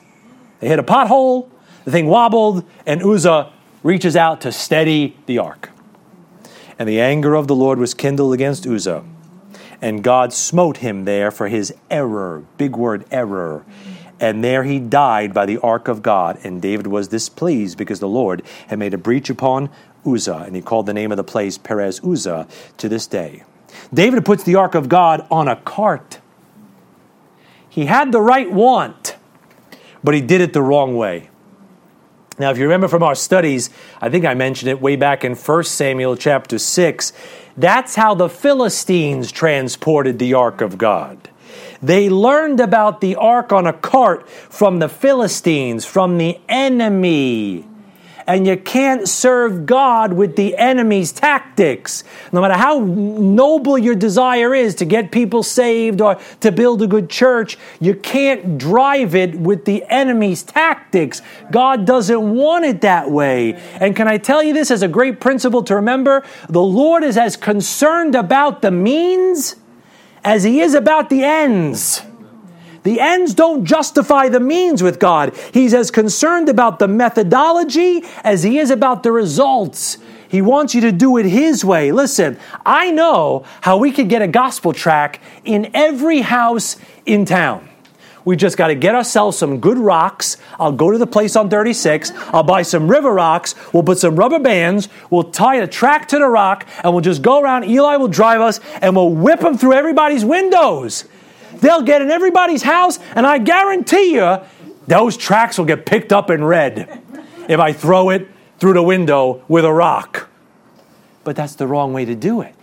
They 0.59 0.67
hit 0.67 0.79
a 0.79 0.83
pothole, 0.83 1.49
the 1.85 1.91
thing 1.91 2.07
wobbled, 2.07 2.63
and 2.85 3.01
Uzzah 3.01 3.51
reaches 3.83 4.15
out 4.15 4.41
to 4.41 4.51
steady 4.51 5.17
the 5.25 5.39
ark. 5.39 5.69
And 6.81 6.89
the 6.89 6.99
anger 6.99 7.35
of 7.35 7.45
the 7.45 7.53
Lord 7.53 7.77
was 7.77 7.93
kindled 7.93 8.33
against 8.33 8.65
Uzzah. 8.65 9.03
And 9.83 10.03
God 10.03 10.33
smote 10.33 10.77
him 10.77 11.05
there 11.05 11.29
for 11.29 11.47
his 11.47 11.71
error. 11.91 12.43
Big 12.57 12.75
word, 12.75 13.05
error. 13.11 13.63
And 14.19 14.43
there 14.43 14.63
he 14.63 14.79
died 14.79 15.31
by 15.31 15.45
the 15.45 15.59
ark 15.59 15.87
of 15.87 16.01
God. 16.01 16.39
And 16.43 16.59
David 16.59 16.87
was 16.87 17.07
displeased 17.07 17.77
because 17.77 17.99
the 17.99 18.07
Lord 18.07 18.41
had 18.65 18.79
made 18.79 18.95
a 18.95 18.97
breach 18.97 19.29
upon 19.29 19.69
Uzzah. 20.07 20.45
And 20.47 20.55
he 20.55 20.61
called 20.63 20.87
the 20.87 20.93
name 20.95 21.11
of 21.11 21.17
the 21.17 21.23
place 21.23 21.55
Perez 21.55 22.03
Uzzah 22.03 22.47
to 22.77 22.89
this 22.89 23.05
day. 23.05 23.43
David 23.93 24.25
puts 24.25 24.41
the 24.41 24.55
ark 24.55 24.73
of 24.73 24.89
God 24.89 25.27
on 25.29 25.47
a 25.47 25.57
cart. 25.57 26.17
He 27.69 27.85
had 27.85 28.11
the 28.11 28.21
right 28.21 28.51
want, 28.51 29.17
but 30.03 30.15
he 30.15 30.21
did 30.21 30.41
it 30.41 30.53
the 30.53 30.63
wrong 30.63 30.97
way. 30.97 31.29
Now, 32.41 32.49
if 32.49 32.57
you 32.57 32.63
remember 32.63 32.87
from 32.87 33.03
our 33.03 33.13
studies, 33.13 33.69
I 34.01 34.09
think 34.09 34.25
I 34.25 34.33
mentioned 34.33 34.71
it 34.71 34.81
way 34.81 34.95
back 34.95 35.23
in 35.23 35.35
1 35.35 35.63
Samuel 35.63 36.17
chapter 36.17 36.57
6. 36.57 37.13
That's 37.55 37.93
how 37.93 38.15
the 38.15 38.29
Philistines 38.29 39.31
transported 39.31 40.17
the 40.17 40.33
ark 40.33 40.61
of 40.61 40.79
God. 40.79 41.29
They 41.83 42.09
learned 42.09 42.59
about 42.59 42.99
the 42.99 43.15
ark 43.15 43.51
on 43.51 43.67
a 43.67 43.73
cart 43.73 44.27
from 44.27 44.79
the 44.79 44.89
Philistines, 44.89 45.85
from 45.85 46.17
the 46.17 46.39
enemy 46.49 47.63
and 48.31 48.47
you 48.47 48.55
can't 48.55 49.09
serve 49.09 49.65
God 49.65 50.13
with 50.13 50.37
the 50.37 50.55
enemy's 50.55 51.11
tactics. 51.11 52.05
No 52.31 52.39
matter 52.39 52.53
how 52.53 52.79
noble 52.79 53.77
your 53.77 53.93
desire 53.93 54.55
is 54.55 54.73
to 54.75 54.85
get 54.85 55.11
people 55.11 55.43
saved 55.43 55.99
or 55.99 56.17
to 56.39 56.49
build 56.49 56.81
a 56.81 56.87
good 56.87 57.09
church, 57.09 57.57
you 57.81 57.93
can't 57.93 58.57
drive 58.57 59.15
it 59.15 59.35
with 59.35 59.65
the 59.65 59.83
enemy's 59.89 60.43
tactics. 60.43 61.21
God 61.51 61.85
doesn't 61.85 62.33
want 62.33 62.63
it 62.63 62.79
that 62.81 63.11
way. 63.11 63.55
And 63.81 63.97
can 63.97 64.07
I 64.07 64.17
tell 64.17 64.41
you 64.41 64.53
this 64.53 64.71
as 64.71 64.81
a 64.81 64.87
great 64.87 65.19
principle 65.19 65.61
to 65.63 65.75
remember? 65.75 66.23
The 66.47 66.63
Lord 66.63 67.03
is 67.03 67.17
as 67.17 67.35
concerned 67.35 68.15
about 68.15 68.61
the 68.61 68.71
means 68.71 69.57
as 70.23 70.45
he 70.45 70.61
is 70.61 70.73
about 70.73 71.09
the 71.09 71.25
ends. 71.25 72.01
The 72.83 72.99
ends 72.99 73.33
don't 73.33 73.65
justify 73.65 74.29
the 74.29 74.39
means 74.39 74.81
with 74.81 74.99
God. 74.99 75.35
He's 75.53 75.73
as 75.73 75.91
concerned 75.91 76.49
about 76.49 76.79
the 76.79 76.87
methodology 76.87 78.03
as 78.23 78.43
he 78.43 78.57
is 78.57 78.71
about 78.71 79.03
the 79.03 79.11
results. 79.11 79.97
He 80.27 80.41
wants 80.41 80.73
you 80.73 80.81
to 80.81 80.91
do 80.91 81.17
it 81.17 81.25
His 81.25 81.63
way. 81.63 81.91
Listen, 81.91 82.39
I 82.65 82.89
know 82.89 83.43
how 83.59 83.77
we 83.77 83.91
could 83.91 84.09
get 84.09 84.21
a 84.21 84.27
gospel 84.27 84.73
track 84.73 85.19
in 85.43 85.69
every 85.73 86.21
house 86.21 86.77
in 87.05 87.25
town. 87.25 87.67
We 88.23 88.35
just 88.35 88.55
got 88.55 88.67
to 88.67 88.75
get 88.75 88.95
ourselves 88.95 89.37
some 89.37 89.59
good 89.59 89.77
rocks. 89.77 90.37
I'll 90.59 90.71
go 90.71 90.91
to 90.91 90.97
the 90.97 91.07
place 91.07 91.35
on 91.35 91.49
36. 91.49 92.11
I'll 92.27 92.43
buy 92.43 92.61
some 92.61 92.87
river 92.87 93.13
rocks. 93.13 93.55
We'll 93.73 93.83
put 93.83 93.97
some 93.97 94.15
rubber 94.15 94.39
bands. 94.39 94.89
We'll 95.09 95.31
tie 95.31 95.55
a 95.55 95.67
track 95.67 96.07
to 96.09 96.19
the 96.19 96.27
rock 96.27 96.67
and 96.83 96.93
we'll 96.93 97.01
just 97.01 97.21
go 97.21 97.41
around. 97.41 97.65
Eli 97.65 97.97
will 97.97 98.07
drive 98.07 98.41
us 98.41 98.59
and 98.81 98.95
we'll 98.95 99.09
whip 99.09 99.39
them 99.39 99.57
through 99.57 99.73
everybody's 99.73 100.23
windows. 100.23 101.05
They'll 101.61 101.83
get 101.83 102.01
in 102.01 102.11
everybody's 102.11 102.63
house, 102.63 102.99
and 103.15 103.25
I 103.25 103.37
guarantee 103.37 104.15
you, 104.15 104.39
those 104.87 105.15
tracks 105.15 105.57
will 105.57 105.65
get 105.65 105.85
picked 105.85 106.11
up 106.11 106.29
and 106.29 106.45
read 106.45 107.01
if 107.47 107.59
I 107.59 107.71
throw 107.71 108.09
it 108.09 108.27
through 108.59 108.73
the 108.73 108.83
window 108.83 109.43
with 109.47 109.63
a 109.63 109.71
rock. 109.71 110.29
But 111.23 111.35
that's 111.35 111.55
the 111.55 111.67
wrong 111.67 111.93
way 111.93 112.03
to 112.05 112.15
do 112.15 112.41
it. 112.41 112.55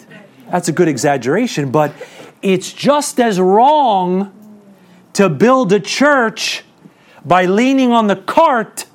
That's 0.50 0.68
a 0.68 0.72
good 0.72 0.88
exaggeration, 0.88 1.70
but 1.70 1.92
it's 2.42 2.72
just 2.72 3.20
as 3.20 3.40
wrong 3.40 4.32
to 5.14 5.28
build 5.28 5.72
a 5.72 5.80
church 5.80 6.64
by 7.24 7.44
leaning 7.44 7.92
on 7.92 8.06
the 8.06 8.16
cart 8.16 8.86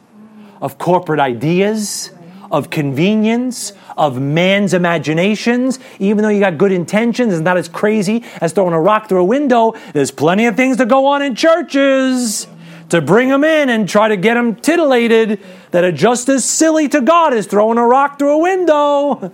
of 0.61 0.77
corporate 0.77 1.19
ideas, 1.19 2.11
of 2.53 2.69
convenience, 2.69 3.73
of 3.97 4.21
man's 4.21 4.75
imaginations. 4.75 5.79
Even 5.97 6.21
though 6.21 6.29
you 6.29 6.39
got 6.39 6.59
good 6.59 6.71
intentions, 6.71 7.33
it's 7.33 7.41
not 7.41 7.57
as 7.57 7.67
crazy 7.67 8.23
as 8.39 8.53
throwing 8.53 8.73
a 8.73 8.79
rock 8.79 9.09
through 9.09 9.21
a 9.21 9.25
window. 9.25 9.73
There's 9.91 10.11
plenty 10.11 10.45
of 10.45 10.55
things 10.55 10.77
to 10.77 10.85
go 10.85 11.07
on 11.07 11.23
in 11.23 11.33
churches 11.35 12.47
to 12.89 13.01
bring 13.01 13.29
them 13.29 13.43
in 13.43 13.69
and 13.69 13.89
try 13.89 14.07
to 14.07 14.15
get 14.15 14.35
them 14.35 14.55
titillated 14.55 15.39
that 15.71 15.83
are 15.83 15.91
just 15.91 16.29
as 16.29 16.45
silly 16.45 16.87
to 16.89 17.01
God 17.01 17.33
as 17.33 17.47
throwing 17.47 17.79
a 17.79 17.87
rock 17.87 18.19
through 18.19 18.33
a 18.33 18.37
window. 18.37 19.33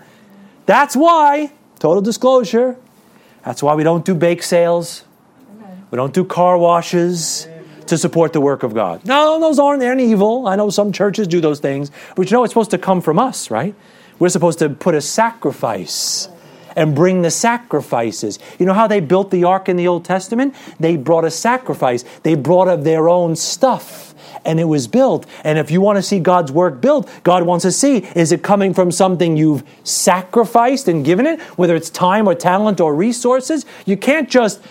That's 0.66 0.96
why, 0.96 1.52
total 1.78 2.02
disclosure, 2.02 2.78
that's 3.44 3.62
why 3.62 3.76
we 3.76 3.84
don't 3.84 4.06
do 4.06 4.16
bake 4.16 4.44
sales. 4.44 5.04
We 5.92 5.98
don't 5.98 6.14
do 6.14 6.24
car 6.24 6.58
washes 6.58 7.49
to 7.90 7.98
support 7.98 8.34
the 8.34 8.42
work 8.42 8.64
of 8.64 8.74
God. 8.74 9.06
No, 9.06 9.40
those 9.40 9.60
aren't 9.60 9.84
any 9.84 10.12
evil. 10.12 10.48
I 10.48 10.56
know 10.56 10.70
some 10.70 10.92
churches 10.92 11.28
do 11.28 11.42
those 11.42 11.60
things, 11.60 11.92
but 12.16 12.30
you 12.30 12.38
know 12.38 12.44
it's 12.44 12.52
supposed 12.52 12.72
to 12.72 12.78
come 12.78 13.02
from 13.02 13.20
us, 13.20 13.52
right? 13.52 13.76
We're 14.18 14.30
supposed 14.30 14.60
to 14.60 14.70
put 14.70 14.96
a 14.96 15.02
sacrifice 15.02 16.28
and 16.76 16.96
bring 16.96 17.22
the 17.22 17.32
sacrifices. 17.32 18.40
You 18.58 18.66
know 18.66 18.74
how 18.74 18.88
they 18.88 19.00
built 19.00 19.32
the 19.32 19.44
ark 19.44 19.70
in 19.70 19.76
the 19.76 19.88
Old 19.88 20.06
Testament? 20.06 20.56
They 20.80 20.98
brought 20.98 21.26
a 21.26 21.32
sacrifice. 21.32 22.04
They 22.24 22.36
brought 22.36 22.68
of 22.68 22.84
their 22.84 23.10
own 23.10 23.36
stuff 23.36 24.10
and 24.46 24.60
it 24.60 24.66
was 24.66 24.88
built. 24.88 25.26
And 25.44 25.58
if 25.58 25.72
you 25.72 25.82
want 25.82 25.98
to 25.98 26.04
see 26.04 26.20
God's 26.20 26.52
work 26.52 26.82
built, 26.82 27.10
God 27.24 27.44
wants 27.44 27.64
to 27.64 27.72
see 27.72 27.98
is 28.16 28.32
it 28.32 28.44
coming 28.44 28.74
from 28.74 28.92
something 28.92 29.38
you've 29.38 29.64
sacrificed 29.84 30.88
and 30.88 31.04
given 31.04 31.26
it, 31.26 31.40
whether 31.58 31.76
it's 31.76 31.90
time 31.90 32.28
or 32.28 32.36
talent 32.36 32.80
or 32.80 32.94
resources? 32.96 33.66
You 33.86 33.98
can't 33.98 34.30
just 34.30 34.62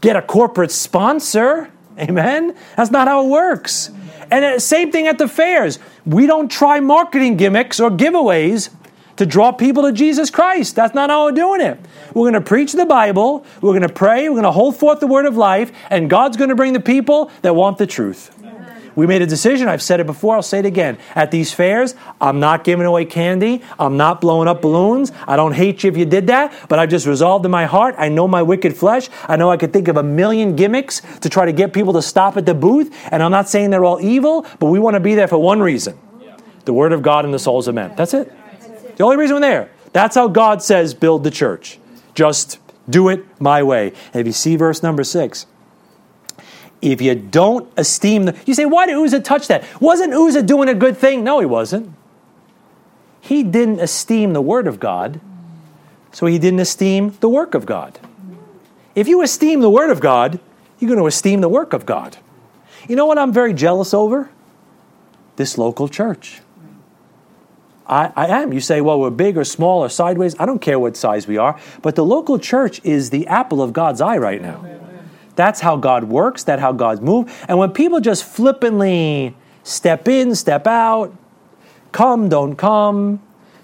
get 0.00 0.16
a 0.16 0.22
corporate 0.22 0.70
sponsor. 0.70 1.70
Amen? 1.98 2.54
That's 2.76 2.90
not 2.90 3.08
how 3.08 3.26
it 3.26 3.28
works. 3.28 3.90
And 4.30 4.60
same 4.60 4.90
thing 4.90 5.06
at 5.06 5.18
the 5.18 5.28
fairs. 5.28 5.78
We 6.04 6.26
don't 6.26 6.50
try 6.50 6.80
marketing 6.80 7.36
gimmicks 7.36 7.78
or 7.80 7.90
giveaways 7.90 8.70
to 9.16 9.26
draw 9.26 9.52
people 9.52 9.84
to 9.84 9.92
Jesus 9.92 10.30
Christ. 10.30 10.74
That's 10.74 10.94
not 10.94 11.10
how 11.10 11.24
we're 11.24 11.32
doing 11.32 11.60
it. 11.60 11.78
We're 12.08 12.30
going 12.30 12.34
to 12.34 12.40
preach 12.40 12.72
the 12.72 12.86
Bible, 12.86 13.44
we're 13.60 13.72
going 13.72 13.82
to 13.82 13.88
pray, 13.88 14.28
we're 14.28 14.34
going 14.34 14.44
to 14.44 14.52
hold 14.52 14.76
forth 14.76 15.00
the 15.00 15.06
word 15.06 15.26
of 15.26 15.36
life, 15.36 15.72
and 15.90 16.10
God's 16.10 16.36
going 16.36 16.50
to 16.50 16.56
bring 16.56 16.72
the 16.72 16.80
people 16.80 17.30
that 17.42 17.54
want 17.54 17.78
the 17.78 17.86
truth. 17.86 18.30
We 18.96 19.06
made 19.06 19.22
a 19.22 19.26
decision. 19.26 19.68
I've 19.68 19.82
said 19.82 20.00
it 20.00 20.06
before. 20.06 20.36
I'll 20.36 20.42
say 20.42 20.60
it 20.60 20.66
again. 20.66 20.98
At 21.14 21.30
these 21.30 21.52
fairs, 21.52 21.94
I'm 22.20 22.40
not 22.40 22.64
giving 22.64 22.86
away 22.86 23.04
candy. 23.04 23.62
I'm 23.78 23.96
not 23.96 24.20
blowing 24.20 24.48
up 24.48 24.62
balloons. 24.62 25.12
I 25.26 25.36
don't 25.36 25.52
hate 25.52 25.82
you 25.82 25.90
if 25.90 25.96
you 25.96 26.04
did 26.04 26.28
that, 26.28 26.54
but 26.68 26.78
I've 26.78 26.90
just 26.90 27.06
resolved 27.06 27.44
in 27.44 27.50
my 27.50 27.66
heart. 27.66 27.94
I 27.98 28.08
know 28.08 28.28
my 28.28 28.42
wicked 28.42 28.76
flesh. 28.76 29.08
I 29.28 29.36
know 29.36 29.50
I 29.50 29.56
could 29.56 29.72
think 29.72 29.88
of 29.88 29.96
a 29.96 30.02
million 30.02 30.54
gimmicks 30.56 31.02
to 31.20 31.28
try 31.28 31.44
to 31.44 31.52
get 31.52 31.72
people 31.72 31.92
to 31.94 32.02
stop 32.02 32.36
at 32.36 32.46
the 32.46 32.54
booth. 32.54 32.94
And 33.10 33.22
I'm 33.22 33.30
not 33.30 33.48
saying 33.48 33.70
they're 33.70 33.84
all 33.84 34.00
evil, 34.00 34.46
but 34.58 34.66
we 34.66 34.78
want 34.78 34.94
to 34.94 35.00
be 35.00 35.14
there 35.14 35.28
for 35.28 35.38
one 35.38 35.60
reason 35.60 35.98
the 36.64 36.72
Word 36.72 36.92
of 36.92 37.02
God 37.02 37.26
and 37.26 37.34
the 37.34 37.38
souls 37.38 37.68
of 37.68 37.74
men. 37.74 37.92
That's 37.94 38.14
it. 38.14 38.32
The 38.96 39.04
only 39.04 39.16
reason 39.16 39.36
we're 39.36 39.40
there. 39.40 39.70
That's 39.92 40.14
how 40.14 40.28
God 40.28 40.62
says 40.62 40.94
build 40.94 41.24
the 41.24 41.30
church. 41.30 41.78
Just 42.14 42.58
do 42.88 43.08
it 43.08 43.24
my 43.40 43.62
way. 43.62 43.92
And 44.12 44.20
if 44.20 44.26
you 44.26 44.32
see 44.32 44.56
verse 44.56 44.82
number 44.82 45.04
six, 45.04 45.46
if 46.92 47.00
you 47.00 47.14
don't 47.14 47.70
esteem 47.76 48.24
the. 48.24 48.36
You 48.46 48.54
say, 48.54 48.64
why 48.64 48.86
did 48.86 48.96
Uzzah 48.96 49.20
touch 49.20 49.48
that? 49.48 49.64
Wasn't 49.80 50.12
Uzzah 50.12 50.42
doing 50.42 50.68
a 50.68 50.74
good 50.74 50.96
thing? 50.96 51.24
No, 51.24 51.40
he 51.40 51.46
wasn't. 51.46 51.94
He 53.20 53.42
didn't 53.42 53.80
esteem 53.80 54.32
the 54.32 54.42
word 54.42 54.66
of 54.66 54.78
God. 54.80 55.20
So 56.12 56.26
he 56.26 56.38
didn't 56.38 56.60
esteem 56.60 57.16
the 57.20 57.28
work 57.28 57.54
of 57.54 57.66
God. 57.66 57.98
If 58.94 59.08
you 59.08 59.22
esteem 59.22 59.60
the 59.60 59.70
Word 59.70 59.90
of 59.90 60.00
God, 60.00 60.38
you're 60.78 60.88
going 60.88 61.00
to 61.00 61.06
esteem 61.06 61.40
the 61.40 61.48
work 61.48 61.72
of 61.72 61.84
God. 61.84 62.16
You 62.88 62.96
know 62.96 63.06
what 63.06 63.18
I'm 63.18 63.32
very 63.32 63.52
jealous 63.52 63.92
over? 63.92 64.30
This 65.36 65.58
local 65.58 65.88
church. 65.88 66.40
I, 67.86 68.12
I, 68.14 68.42
am. 68.42 68.52
You 68.52 68.60
say, 68.60 68.80
well, 68.80 68.98
we're 69.00 69.10
big 69.10 69.36
or 69.36 69.44
small 69.44 69.80
or 69.80 69.88
sideways. 69.88 70.34
I 70.38 70.46
don't 70.46 70.60
care 70.60 70.78
what 70.78 70.96
size 70.96 71.26
we 71.26 71.36
are. 71.36 71.58
But 71.82 71.96
the 71.96 72.04
local 72.04 72.38
church 72.38 72.80
is 72.84 73.10
the 73.10 73.26
apple 73.26 73.60
of 73.60 73.72
God's 73.72 74.00
eye 74.00 74.16
right 74.16 74.40
now. 74.40 74.64
That's 75.36 75.60
how 75.60 75.76
God 75.76 76.04
works, 76.04 76.44
that's 76.44 76.60
how 76.60 76.72
God 76.72 77.02
moves. 77.02 77.32
And 77.48 77.58
when 77.58 77.70
people 77.70 78.00
just 78.00 78.24
flippantly 78.24 79.36
step 79.62 80.06
in, 80.08 80.34
step 80.34 80.66
out, 80.66 81.14
come, 81.92 82.28
don't 82.28 82.56
come, 82.56 83.22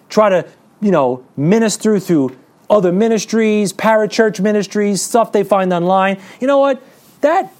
try 0.09 0.29
to, 0.29 0.49
you 0.81 0.91
know, 0.91 1.25
minister 1.37 2.01
through 2.01 2.37
other 2.68 2.93
ministries, 2.93 3.73
parachurch 3.73 4.41
ministries, 4.41 5.03
stuff 5.03 5.33
they 5.33 5.43
find 5.43 5.73
online, 5.73 6.21
you 6.41 6.47
know 6.47 6.59
what? 6.59 6.83
That 7.21 7.53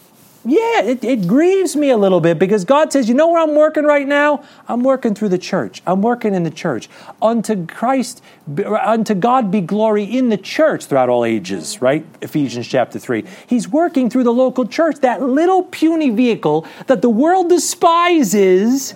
yeah, 0.45 0.83
it, 0.83 1.05
it 1.05 1.27
grieves 1.27 1.77
me 1.77 1.91
a 1.91 1.99
little 1.99 2.21
bit 2.21 2.39
because 2.39 2.65
God 2.65 2.93
says, 2.93 3.09
you 3.09 3.15
know 3.15 3.29
where 3.29 3.43
I'm 3.43 3.55
working 3.55 3.85
right 3.85 4.07
now? 4.07 4.43
I'm 4.69 4.83
working 4.83 5.15
through 5.15 5.29
the 5.29 5.39
church. 5.39 5.83
I'm 5.87 6.01
working 6.01 6.35
in 6.35 6.45
the 6.45 6.51
church. 6.51 6.89
Unto 7.21 7.67
Christ, 7.67 8.23
unto 8.65 9.15
God 9.15 9.51
be 9.51 9.61
glory 9.61 10.05
in 10.05 10.31
the 10.31 10.39
church 10.39 10.87
throughout 10.87 11.11
all 11.11 11.27
ages, 11.27 11.83
right? 11.83 12.07
Ephesians 12.23 12.67
chapter 12.67 12.99
3. 12.99 13.23
He's 13.47 13.69
working 13.69 14.09
through 14.09 14.25
the 14.25 14.33
local 14.33 14.67
church, 14.67 14.97
that 15.01 15.23
little 15.23 15.65
puny 15.65 16.09
vehicle 16.09 16.67
that 16.87 17.03
the 17.03 17.11
world 17.11 17.51
despises 17.51 18.95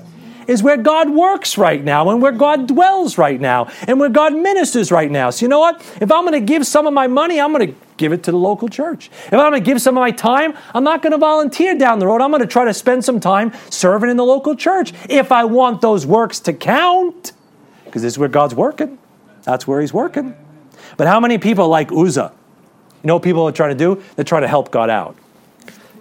is 0.48 0.62
where 0.62 0.76
God 0.76 1.10
works 1.10 1.58
right 1.58 1.82
now 1.82 2.08
and 2.10 2.22
where 2.22 2.32
God 2.32 2.68
dwells 2.68 3.18
right 3.18 3.40
now 3.40 3.70
and 3.86 4.00
where 4.00 4.08
God 4.08 4.34
ministers 4.34 4.90
right 4.90 5.10
now. 5.10 5.30
So, 5.30 5.44
you 5.44 5.48
know 5.48 5.60
what? 5.60 5.80
If 6.00 6.10
I'm 6.12 6.24
going 6.24 6.32
to 6.32 6.40
give 6.40 6.66
some 6.66 6.86
of 6.86 6.92
my 6.92 7.06
money, 7.06 7.40
I'm 7.40 7.52
going 7.52 7.72
to 7.72 7.83
give 7.96 8.12
it 8.12 8.22
to 8.24 8.30
the 8.30 8.38
local 8.38 8.68
church. 8.68 9.10
If 9.26 9.32
I'm 9.32 9.38
going 9.38 9.52
to 9.52 9.60
give 9.60 9.80
some 9.80 9.96
of 9.96 10.00
my 10.00 10.10
time, 10.10 10.54
I'm 10.74 10.84
not 10.84 11.02
going 11.02 11.12
to 11.12 11.18
volunteer 11.18 11.76
down 11.76 11.98
the 11.98 12.06
road. 12.06 12.20
I'm 12.20 12.30
going 12.30 12.42
to 12.42 12.46
try 12.46 12.64
to 12.64 12.74
spend 12.74 13.04
some 13.04 13.20
time 13.20 13.52
serving 13.70 14.10
in 14.10 14.16
the 14.16 14.24
local 14.24 14.54
church 14.56 14.92
if 15.08 15.32
I 15.32 15.44
want 15.44 15.80
those 15.80 16.06
works 16.06 16.40
to 16.40 16.52
count, 16.52 17.32
because 17.84 18.02
this 18.02 18.14
is 18.14 18.18
where 18.18 18.28
God's 18.28 18.54
working. 18.54 18.98
That's 19.42 19.66
where 19.66 19.80
He's 19.80 19.92
working. 19.92 20.34
But 20.96 21.06
how 21.06 21.20
many 21.20 21.38
people 21.38 21.68
like 21.68 21.92
Uzzah? 21.92 22.32
You 23.02 23.08
know 23.08 23.14
what 23.14 23.22
people 23.22 23.46
are 23.46 23.52
trying 23.52 23.76
to 23.76 23.78
do? 23.78 24.02
They're 24.16 24.24
trying 24.24 24.42
to 24.42 24.48
help 24.48 24.70
God 24.70 24.90
out. 24.90 25.16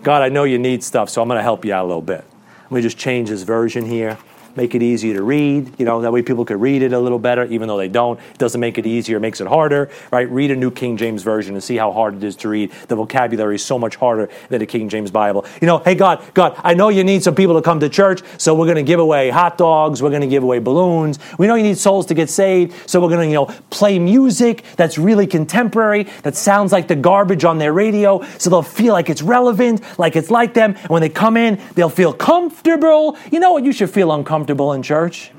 God, 0.04 0.22
I 0.22 0.30
know 0.30 0.44
you 0.44 0.58
need 0.58 0.84
stuff, 0.84 1.10
so 1.10 1.22
I'm 1.22 1.28
going 1.28 1.38
to 1.40 1.44
help 1.44 1.66
you 1.66 1.74
out 1.74 1.86
a 1.86 1.88
little 1.88 2.02
bit. 2.02 2.24
Let 2.64 2.72
me 2.72 2.82
just 2.82 2.98
change 2.98 3.30
this 3.30 3.44
version 3.44 3.86
here 3.86 4.18
make 4.56 4.76
it 4.76 4.82
easier 4.82 5.14
to 5.16 5.24
read. 5.24 5.74
You 5.80 5.86
know, 5.86 6.02
that 6.02 6.12
way 6.12 6.22
people 6.22 6.46
could 6.46 6.62
read 6.62 6.82
it 6.82 6.94
a 6.94 7.00
little 7.00 7.20
better, 7.20 7.46
even 7.46 7.68
though 7.68 7.78
they 7.78 7.88
don't. 7.88 8.20
It 8.20 8.38
doesn't 8.38 8.60
make 8.60 8.78
it 8.78 8.86
easier, 8.86 9.18
it 9.18 9.22
makes 9.22 9.42
it 9.42 9.48
harder, 9.48 9.90
right? 10.12 10.30
Read 10.30 10.52
a 10.52 10.56
New 10.56 10.72
King 10.72 10.98
James 10.98 11.24
Version 11.24 11.56
and 11.56 11.64
see 11.64 11.78
how 11.78 11.92
hard 11.92 12.16
it 12.16 12.24
is 12.24 12.36
to 12.38 12.50
read. 12.50 12.72
The 12.88 12.96
vocabulary 12.96 13.56
is 13.56 13.66
so 13.66 13.80
much 13.80 13.96
harder 13.96 14.30
than 14.50 14.62
a 14.62 14.66
King 14.66 14.90
James 14.90 15.12
Bible. 15.12 15.46
You 15.62 15.68
know, 15.68 15.80
hey, 15.80 15.96
God, 15.96 16.24
God, 16.34 16.60
I 16.64 16.74
know 16.74 16.90
you 16.90 17.04
need 17.04 17.24
some 17.24 17.36
people 17.36 17.56
to 17.56 17.62
come 17.62 17.80
to 17.80 17.90
church, 17.90 18.22
so 18.38 18.54
we're 18.54 18.66
going 18.66 18.78
to 18.78 18.84
give 18.84 19.00
away 19.00 19.30
hot 19.30 19.58
dogs, 19.58 20.02
we're 20.02 20.10
going 20.10 20.22
to 20.22 20.28
give 20.28 20.44
away 20.44 20.60
balloons. 20.60 21.20
We 21.38 21.48
know 21.48 21.56
you 21.56 21.64
need 21.64 21.78
souls 21.78 22.06
to 22.08 22.14
get 22.14 22.30
saved, 22.30 22.90
so 22.90 23.02
we're 23.02 23.10
going 23.10 23.22
to, 23.22 23.28
you 23.28 23.34
know, 23.34 23.46
play 23.70 24.00
music 24.00 24.64
that's 24.76 24.98
really 24.98 25.28
contemporary, 25.28 26.04
that 26.24 26.36
sounds 26.36 26.72
like 26.72 26.88
the 26.88 26.96
garbage 26.96 27.44
on 27.44 27.58
their 27.58 27.74
radio, 27.74 28.24
so 28.38 28.50
they'll 28.50 28.62
feel 28.62 28.94
like 28.94 29.10
it's 29.10 29.22
relevant, 29.22 29.82
like 29.98 30.16
it's 30.16 30.30
like 30.30 30.54
them. 30.54 30.76
And 30.76 30.90
when 30.90 31.02
they 31.02 31.10
come 31.10 31.38
in, 31.38 31.60
they'll 31.76 31.90
feel 31.90 32.14
comfortable. 32.14 33.18
You 33.32 33.40
know 33.40 33.54
what? 33.54 33.64
You 33.64 33.72
should 33.72 33.90
feel 33.90 34.12
uncomfortable 34.12 34.43
uncomfortable 34.44 34.74
in 34.74 34.84
church? 34.84 35.32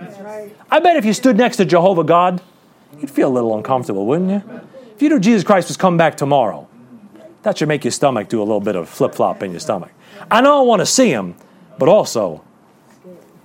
I 0.71 0.81
bet 0.81 0.97
if 0.97 1.05
you 1.05 1.13
stood 1.13 1.37
next 1.37 1.59
to 1.59 1.65
Jehovah 1.65 2.05
God, 2.05 2.41
you'd 2.99 3.11
feel 3.11 3.29
a 3.29 3.35
little 3.35 3.55
uncomfortable, 3.57 4.07
wouldn't 4.07 4.31
you? 4.31 4.61
If 4.95 5.03
you 5.03 5.11
knew 5.11 5.21
Jesus 5.21 5.45
Christ 5.45 5.69
was 5.69 5.77
coming 5.77 5.99
back 5.99 6.17
tomorrow, 6.17 6.67
that 7.43 7.59
should 7.59 7.69
make 7.69 7.85
your 7.85 7.91
stomach 7.91 8.29
do 8.29 8.41
a 8.41 8.45
little 8.45 8.61
bit 8.61 8.77
of 8.77 8.89
flip 8.89 9.15
flop 9.15 9.43
in 9.43 9.51
your 9.51 9.61
stomach. 9.61 9.91
I 10.31 10.41
know 10.41 10.59
I 10.59 10.63
want 10.63 10.81
to 10.81 10.87
see 10.87 11.11
him, 11.11 11.35
but 11.79 11.89
also, 11.89 12.43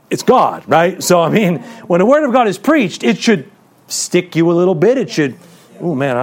it's 0.10 0.24
God, 0.24 0.64
right? 0.68 1.04
So, 1.04 1.22
I 1.22 1.30
mean, 1.30 1.58
when 1.88 2.00
the 2.00 2.06
Word 2.06 2.24
of 2.24 2.32
God 2.32 2.48
is 2.48 2.58
preached, 2.58 3.04
it 3.04 3.18
should 3.18 3.52
stick 3.88 4.36
you 4.36 4.50
a 4.50 4.54
little 4.54 4.76
bit. 4.76 4.98
It 4.98 5.10
should, 5.10 5.36
oh 5.82 5.94
man, 5.94 6.16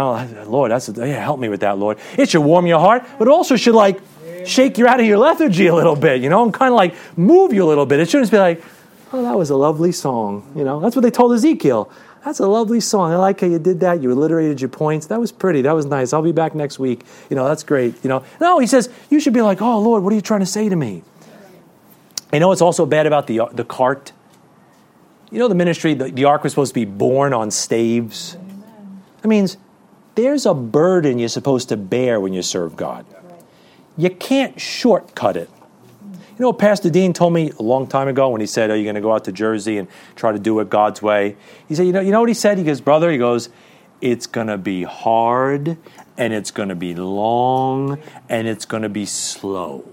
Lord, 0.51 0.71
that's 0.71 0.89
a, 0.89 0.93
yeah, 0.93 1.23
help 1.23 1.39
me 1.39 1.51
with 1.51 1.61
that, 1.61 1.77
Lord. 1.77 1.99
It 2.17 2.31
should 2.31 2.41
warm 2.41 2.67
your 2.67 2.81
heart, 2.81 3.05
but 3.19 3.29
also 3.29 3.57
should 3.57 3.75
like 3.75 4.01
shake 4.47 4.79
you 4.79 4.87
out 4.87 5.01
of 5.01 5.07
your 5.07 5.19
lethargy 5.19 5.67
a 5.67 5.75
little 5.75 5.97
bit, 5.97 6.23
you 6.23 6.31
know, 6.31 6.45
and 6.45 6.55
kind 6.55 6.73
of 6.73 6.77
like 6.77 6.95
move 7.19 7.53
you 7.53 7.65
a 7.65 7.69
little 7.69 7.85
bit. 7.85 8.01
It 8.01 8.09
shouldn't 8.09 8.31
just 8.31 8.33
be 8.33 8.39
like, 8.39 8.63
Oh, 9.13 9.23
that 9.23 9.37
was 9.37 9.51
a 9.51 9.57
lovely 9.57 9.93
song. 9.93 10.53
You 10.57 10.65
know, 10.65 10.81
that's 10.81 10.97
what 10.97 11.03
they 11.03 11.11
told 11.11 11.33
Ezekiel. 11.33 11.91
That's 12.25 12.41
a 12.41 12.47
lovely 12.49 12.81
song. 12.81 13.13
I 13.13 13.17
like 13.17 13.41
how 13.41 13.47
you 13.47 13.61
did 13.61 13.79
that. 13.81 14.03
You 14.03 14.11
alliterated 14.11 14.61
your 14.61 14.69
points. 14.69 15.07
That 15.07 15.21
was 15.21 15.31
pretty. 15.31 15.63
That 15.63 15.73
was 15.73 15.87
nice. 15.87 16.13
I'll 16.13 16.23
be 16.23 16.33
back 16.33 16.57
next 16.57 16.81
week. 16.81 17.05
You 17.31 17.37
know, 17.37 17.47
that's 17.47 17.63
great. 17.63 17.95
You 18.03 18.09
know, 18.09 18.25
no, 18.41 18.59
he 18.59 18.67
says, 18.67 18.91
you 19.11 19.21
should 19.21 19.33
be 19.33 19.43
like, 19.43 19.63
oh, 19.63 19.79
Lord, 19.79 20.03
what 20.03 20.13
are 20.13 20.17
you 20.17 20.23
trying 20.23 20.41
to 20.41 20.47
say 20.47 20.69
to 20.69 20.75
me? 20.75 21.05
You 22.33 22.41
know 22.41 22.51
it's 22.51 22.61
also 22.61 22.85
bad 22.85 23.07
about 23.07 23.29
the, 23.29 23.43
the 23.53 23.65
cart? 23.65 24.13
You 25.31 25.39
know, 25.39 25.47
the 25.47 25.55
ministry, 25.55 25.95
the, 25.95 26.11
the 26.11 26.25
ark 26.25 26.43
was 26.43 26.53
supposed 26.53 26.71
to 26.71 26.81
be 26.81 26.85
borne 26.85 27.33
on 27.33 27.53
staves. 27.53 28.37
That 29.23 29.29
means 29.29 29.57
there's 30.17 30.47
a 30.47 30.55
burden 30.55 31.21
you're 31.21 31.29
supposed 31.29 31.69
to 31.69 31.77
bear 31.77 32.19
when 32.21 32.33
you 32.33 32.43
serve 32.43 32.77
God. 32.77 33.07
You 33.97 34.11
can't 34.11 34.61
shortcut 34.61 35.37
it. 35.37 35.49
You 36.39 36.43
know 36.43 36.53
Pastor 36.53 36.91
Dean 36.91 37.15
told 37.15 37.33
me 37.33 37.51
a 37.59 37.63
long 37.63 37.87
time 37.87 38.09
ago 38.09 38.29
when 38.29 38.43
he 38.43 38.47
said, 38.47 38.71
Are 38.71 38.77
you 38.77 38.83
going 38.83 38.95
to 38.95 39.01
go 39.01 39.15
out 39.15 39.25
to 39.25 39.33
Jersey 39.33 39.79
and 39.79 39.89
try 40.17 40.33
to 40.33 40.39
do 40.39 40.61
it 40.61 40.69
God's 40.69 41.01
way? 41.01 41.35
He 41.67 41.75
said, 41.75 41.87
You 41.87 41.93
know, 41.93 42.01
you 42.01 42.11
know 42.11 42.21
what 42.21 42.29
he 42.29 42.35
said? 42.35 42.59
He 42.59 42.65
goes, 42.65 42.83
Brother, 42.83 43.11
he 43.11 43.17
goes, 43.17 43.49
It's 44.03 44.27
going 44.27 44.49
to 44.49 44.59
be 44.59 44.83
hard 44.83 45.79
and 46.19 46.35
it's 46.35 46.51
going 46.51 46.69
to 46.69 46.75
be 46.75 46.95
long 46.95 47.99
and 48.29 48.47
it's 48.47 48.67
going 48.67 48.83
to 48.83 48.91
be 48.91 49.07
slow. 49.07 49.89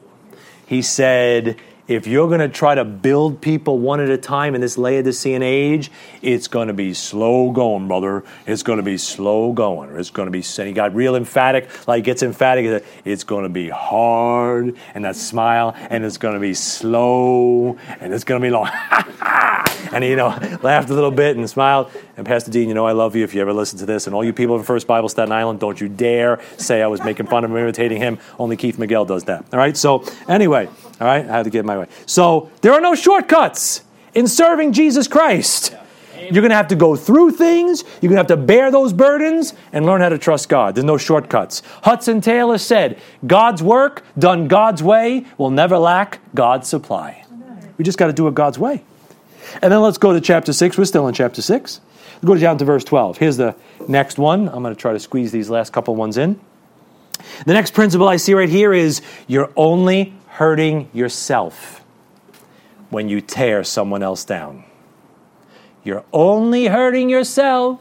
He 0.65 0.81
said, 0.81 1.57
if 1.87 2.07
you're 2.07 2.27
going 2.27 2.39
to 2.39 2.47
try 2.47 2.75
to 2.75 2.85
build 2.85 3.41
people 3.41 3.79
one 3.79 3.99
at 3.99 4.09
a 4.09 4.17
time 4.17 4.55
in 4.55 4.61
this 4.61 4.77
Laodicean 4.77 5.43
age, 5.43 5.91
it's 6.21 6.47
going 6.47 6.69
to 6.69 6.73
be 6.73 6.93
slow 6.93 7.51
going, 7.51 7.87
brother. 7.87 8.23
It's 8.47 8.63
going 8.63 8.77
to 8.77 8.83
be 8.83 8.97
slow 8.97 9.51
going. 9.51 9.95
It's 9.97 10.09
going 10.09 10.27
to 10.27 10.31
be, 10.31 10.43
and 10.57 10.67
he 10.67 10.73
got 10.73 10.95
real 10.95 11.15
emphatic, 11.15 11.87
like 11.87 12.05
gets 12.05 12.23
emphatic. 12.23 12.85
It's 13.03 13.23
going 13.25 13.43
to 13.43 13.49
be 13.49 13.69
hard, 13.69 14.75
and 14.93 15.03
that 15.03 15.17
smile, 15.17 15.73
and 15.75 16.05
it's 16.05 16.17
going 16.17 16.35
to 16.35 16.39
be 16.39 16.53
slow, 16.53 17.77
and 17.99 18.13
it's 18.13 18.23
going 18.23 18.41
to 18.41 18.45
be 18.45 18.51
long. 18.51 18.69
and 19.91 20.03
he, 20.03 20.11
you 20.11 20.15
know, 20.15 20.29
laughed 20.61 20.89
a 20.89 20.93
little 20.93 21.11
bit 21.11 21.35
and 21.35 21.49
smiled. 21.49 21.91
And 22.15 22.25
Pastor 22.25 22.51
Dean, 22.51 22.67
you 22.67 22.73
know 22.73 22.87
I 22.87 22.93
love 22.93 23.15
you 23.15 23.23
if 23.23 23.33
you 23.33 23.41
ever 23.41 23.53
listen 23.53 23.79
to 23.79 23.85
this. 23.85 24.07
And 24.07 24.15
all 24.15 24.23
you 24.23 24.33
people 24.33 24.55
in 24.55 24.63
First 24.63 24.87
Bible 24.87 25.09
Staten 25.09 25.31
Island, 25.31 25.59
don't 25.59 25.79
you 25.79 25.89
dare 25.89 26.39
say 26.57 26.81
I 26.81 26.87
was 26.87 27.03
making 27.03 27.27
fun 27.27 27.43
of 27.43 27.51
him, 27.51 27.57
imitating 27.57 27.99
him. 27.99 28.19
Only 28.39 28.55
Keith 28.55 28.79
Miguel 28.79 29.05
does 29.05 29.25
that. 29.25 29.45
All 29.51 29.59
right. 29.59 29.75
So 29.75 30.05
anyway, 30.27 30.69
all 31.03 31.09
right, 31.09 31.29
I 31.29 31.35
had 31.35 31.43
to 31.43 31.49
get 31.49 31.65
my 31.65 31.77
way. 31.77 31.87
So 32.05 32.49
there 32.61 32.71
are 32.71 32.79
no 32.79 32.95
shortcuts 32.95 33.81
in 34.13 34.25
serving 34.25 34.71
Jesus 34.71 35.05
Christ. 35.05 35.75
You're 36.15 36.41
going 36.41 36.51
to 36.51 36.55
have 36.55 36.69
to 36.69 36.77
go 36.77 36.95
through 36.95 37.31
things. 37.31 37.83
You're 37.99 38.09
going 38.09 38.11
to 38.11 38.19
have 38.19 38.27
to 38.27 38.37
bear 38.37 38.71
those 38.71 38.93
burdens 38.93 39.53
and 39.73 39.85
learn 39.85 39.99
how 39.99 40.07
to 40.07 40.17
trust 40.17 40.47
God. 40.47 40.75
There's 40.75 40.85
no 40.85 40.97
shortcuts. 40.97 41.61
Hudson 41.83 42.21
Taylor 42.21 42.57
said, 42.57 43.01
God's 43.27 43.61
work 43.61 44.05
done 44.17 44.47
God's 44.47 44.81
way 44.81 45.25
will 45.37 45.49
never 45.49 45.77
lack 45.77 46.19
God's 46.33 46.69
supply. 46.69 47.25
We 47.77 47.83
just 47.83 47.97
got 47.97 48.07
to 48.07 48.13
do 48.13 48.25
it 48.29 48.33
God's 48.33 48.57
way. 48.57 48.85
And 49.61 49.73
then 49.73 49.81
let's 49.81 49.97
go 49.97 50.13
to 50.13 50.21
chapter 50.21 50.53
6. 50.53 50.77
We're 50.77 50.85
still 50.85 51.09
in 51.09 51.13
chapter 51.13 51.41
6. 51.41 51.81
We'll 52.21 52.35
go 52.35 52.39
down 52.39 52.57
to 52.59 52.63
verse 52.63 52.85
12. 52.85 53.17
Here's 53.17 53.35
the 53.35 53.57
next 53.89 54.17
one. 54.17 54.47
I'm 54.47 54.63
going 54.63 54.73
to 54.73 54.79
try 54.79 54.93
to 54.93 55.01
squeeze 55.01 55.33
these 55.33 55.49
last 55.49 55.73
couple 55.73 55.97
ones 55.97 56.17
in. 56.17 56.39
The 57.45 57.53
next 57.53 57.73
principle 57.73 58.07
I 58.07 58.15
see 58.15 58.33
right 58.33 58.47
here 58.47 58.73
is 58.73 59.01
you're 59.27 59.51
only 59.57 60.13
hurting 60.33 60.89
yourself 60.93 61.83
when 62.89 63.07
you 63.07 63.21
tear 63.21 63.63
someone 63.63 64.01
else 64.01 64.25
down. 64.25 64.63
You're 65.83 66.03
only 66.11 66.65
hurting 66.65 67.09
yourself 67.09 67.79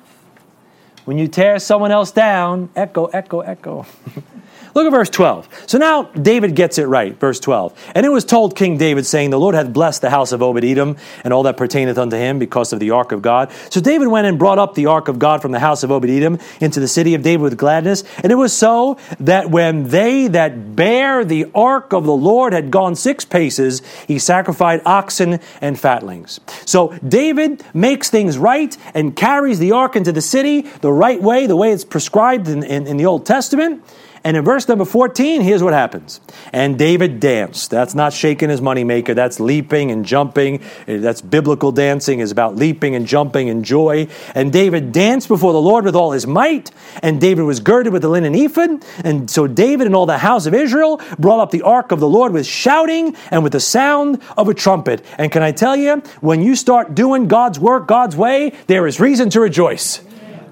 when 1.06 1.16
you 1.16 1.28
tear 1.28 1.58
someone 1.58 1.90
else 1.90 2.12
down. 2.12 2.68
Echo, 2.76 3.06
echo, 3.06 3.40
echo. 3.40 3.86
Look 4.74 4.86
at 4.86 4.90
verse 4.90 5.10
12. 5.10 5.48
So 5.66 5.78
now 5.78 6.04
David 6.04 6.54
gets 6.54 6.78
it 6.78 6.84
right, 6.84 7.18
verse 7.18 7.38
12. 7.40 7.92
And 7.94 8.06
it 8.06 8.08
was 8.08 8.24
told 8.24 8.56
King 8.56 8.78
David, 8.78 9.04
saying, 9.04 9.30
The 9.30 9.38
Lord 9.38 9.54
hath 9.54 9.72
blessed 9.72 10.00
the 10.00 10.10
house 10.10 10.32
of 10.32 10.42
Obed 10.42 10.64
Edom 10.64 10.96
and 11.24 11.32
all 11.32 11.42
that 11.42 11.56
pertaineth 11.56 11.98
unto 11.98 12.16
him 12.16 12.38
because 12.38 12.72
of 12.72 12.80
the 12.80 12.90
ark 12.90 13.12
of 13.12 13.20
God. 13.20 13.50
So 13.70 13.80
David 13.80 14.08
went 14.08 14.26
and 14.26 14.38
brought 14.38 14.58
up 14.58 14.74
the 14.74 14.86
ark 14.86 15.08
of 15.08 15.18
God 15.18 15.42
from 15.42 15.52
the 15.52 15.58
house 15.58 15.82
of 15.82 15.90
Obed 15.90 16.08
Edom 16.08 16.38
into 16.60 16.80
the 16.80 16.88
city 16.88 17.14
of 17.14 17.22
David 17.22 17.42
with 17.42 17.58
gladness. 17.58 18.04
And 18.22 18.32
it 18.32 18.36
was 18.36 18.52
so 18.52 18.98
that 19.20 19.50
when 19.50 19.88
they 19.88 20.28
that 20.28 20.74
bare 20.74 21.24
the 21.24 21.46
ark 21.54 21.92
of 21.92 22.04
the 22.04 22.12
Lord 22.12 22.52
had 22.52 22.70
gone 22.70 22.94
six 22.94 23.24
paces, 23.24 23.82
he 24.08 24.18
sacrificed 24.18 24.86
oxen 24.86 25.40
and 25.60 25.78
fatlings. 25.78 26.40
So 26.64 26.96
David 27.06 27.62
makes 27.74 28.08
things 28.08 28.38
right 28.38 28.76
and 28.94 29.14
carries 29.14 29.58
the 29.58 29.72
ark 29.72 29.96
into 29.96 30.12
the 30.12 30.22
city 30.22 30.62
the 30.80 30.92
right 30.92 31.20
way, 31.20 31.46
the 31.46 31.56
way 31.56 31.72
it's 31.72 31.84
prescribed 31.84 32.48
in, 32.48 32.62
in, 32.62 32.86
in 32.86 32.96
the 32.96 33.06
Old 33.06 33.26
Testament. 33.26 33.84
And 34.24 34.36
in 34.36 34.44
verse 34.44 34.68
number 34.68 34.84
14, 34.84 35.40
here's 35.40 35.62
what 35.62 35.72
happens. 35.72 36.20
And 36.52 36.78
David 36.78 37.18
danced. 37.18 37.70
That's 37.70 37.94
not 37.94 38.12
shaking 38.12 38.50
his 38.50 38.60
moneymaker. 38.60 39.16
That's 39.16 39.40
leaping 39.40 39.90
and 39.90 40.04
jumping. 40.04 40.62
Uh, 40.86 40.98
that's 40.98 41.20
biblical 41.20 41.72
dancing 41.72 42.20
is 42.20 42.30
about 42.30 42.54
leaping 42.54 42.94
and 42.94 43.04
jumping 43.04 43.50
and 43.50 43.64
joy. 43.64 44.06
And 44.34 44.52
David 44.52 44.92
danced 44.92 45.26
before 45.26 45.52
the 45.52 45.60
Lord 45.60 45.84
with 45.84 45.96
all 45.96 46.12
his 46.12 46.26
might. 46.26 46.70
And 47.02 47.20
David 47.20 47.42
was 47.42 47.58
girded 47.58 47.92
with 47.92 48.02
the 48.02 48.08
linen 48.08 48.34
ephod. 48.34 48.84
And 49.02 49.28
so 49.28 49.48
David 49.48 49.86
and 49.88 49.96
all 49.96 50.06
the 50.06 50.18
house 50.18 50.46
of 50.46 50.54
Israel 50.54 51.00
brought 51.18 51.40
up 51.40 51.50
the 51.50 51.62
ark 51.62 51.90
of 51.90 51.98
the 51.98 52.08
Lord 52.08 52.32
with 52.32 52.46
shouting 52.46 53.16
and 53.32 53.42
with 53.42 53.52
the 53.52 53.60
sound 53.60 54.22
of 54.36 54.48
a 54.48 54.54
trumpet. 54.54 55.04
And 55.18 55.32
can 55.32 55.42
I 55.42 55.50
tell 55.50 55.74
you, 55.74 55.96
when 56.20 56.42
you 56.42 56.54
start 56.54 56.94
doing 56.94 57.26
God's 57.26 57.58
work 57.58 57.88
God's 57.88 58.16
way, 58.16 58.52
there 58.68 58.86
is 58.86 59.00
reason 59.00 59.30
to 59.30 59.40
rejoice. 59.40 60.00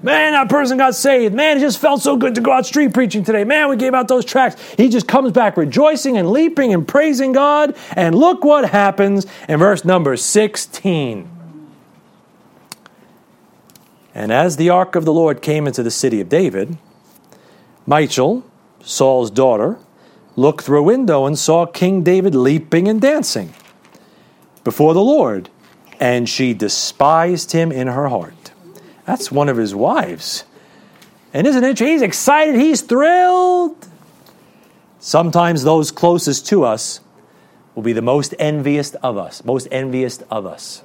Man, 0.03 0.33
that 0.33 0.49
person 0.49 0.77
got 0.77 0.95
saved. 0.95 1.35
Man, 1.35 1.57
it 1.57 1.59
just 1.59 1.77
felt 1.79 2.01
so 2.01 2.17
good 2.17 2.33
to 2.35 2.41
go 2.41 2.51
out 2.51 2.65
street 2.65 2.93
preaching 2.93 3.23
today. 3.23 3.43
Man, 3.43 3.69
we 3.69 3.75
gave 3.75 3.93
out 3.93 4.07
those 4.07 4.25
tracts. 4.25 4.59
He 4.73 4.89
just 4.89 5.07
comes 5.07 5.31
back 5.31 5.57
rejoicing 5.57 6.17
and 6.17 6.31
leaping 6.31 6.73
and 6.73 6.87
praising 6.87 7.33
God. 7.33 7.75
And 7.91 8.15
look 8.15 8.43
what 8.43 8.69
happens 8.69 9.27
in 9.47 9.59
verse 9.59 9.85
number 9.85 10.17
16. 10.17 11.29
And 14.15 14.31
as 14.31 14.57
the 14.57 14.69
ark 14.69 14.95
of 14.95 15.05
the 15.05 15.13
Lord 15.13 15.41
came 15.41 15.67
into 15.67 15.83
the 15.83 15.91
city 15.91 16.19
of 16.19 16.29
David, 16.29 16.77
Michal, 17.85 18.43
Saul's 18.81 19.29
daughter, 19.29 19.77
looked 20.35 20.63
through 20.63 20.79
a 20.79 20.83
window 20.83 21.25
and 21.25 21.37
saw 21.37 21.65
King 21.65 22.01
David 22.01 22.33
leaping 22.33 22.87
and 22.87 22.99
dancing 22.99 23.53
before 24.63 24.93
the 24.93 25.03
Lord, 25.03 25.49
and 25.99 26.27
she 26.27 26.53
despised 26.53 27.51
him 27.51 27.71
in 27.71 27.87
her 27.87 28.07
heart. 28.07 28.40
That's 29.11 29.29
one 29.29 29.49
of 29.49 29.57
his 29.57 29.75
wives. 29.75 30.45
And 31.33 31.45
isn't 31.45 31.65
it? 31.65 31.79
He's 31.79 32.01
excited, 32.01 32.55
he's 32.55 32.81
thrilled. 32.81 33.75
Sometimes 35.01 35.63
those 35.63 35.91
closest 35.91 36.47
to 36.47 36.63
us 36.63 37.01
will 37.75 37.83
be 37.83 37.91
the 37.91 38.01
most 38.01 38.33
envious 38.39 38.95
of 38.95 39.17
us, 39.17 39.43
most 39.43 39.67
envious 39.69 40.21
of 40.31 40.45
us. 40.45 40.81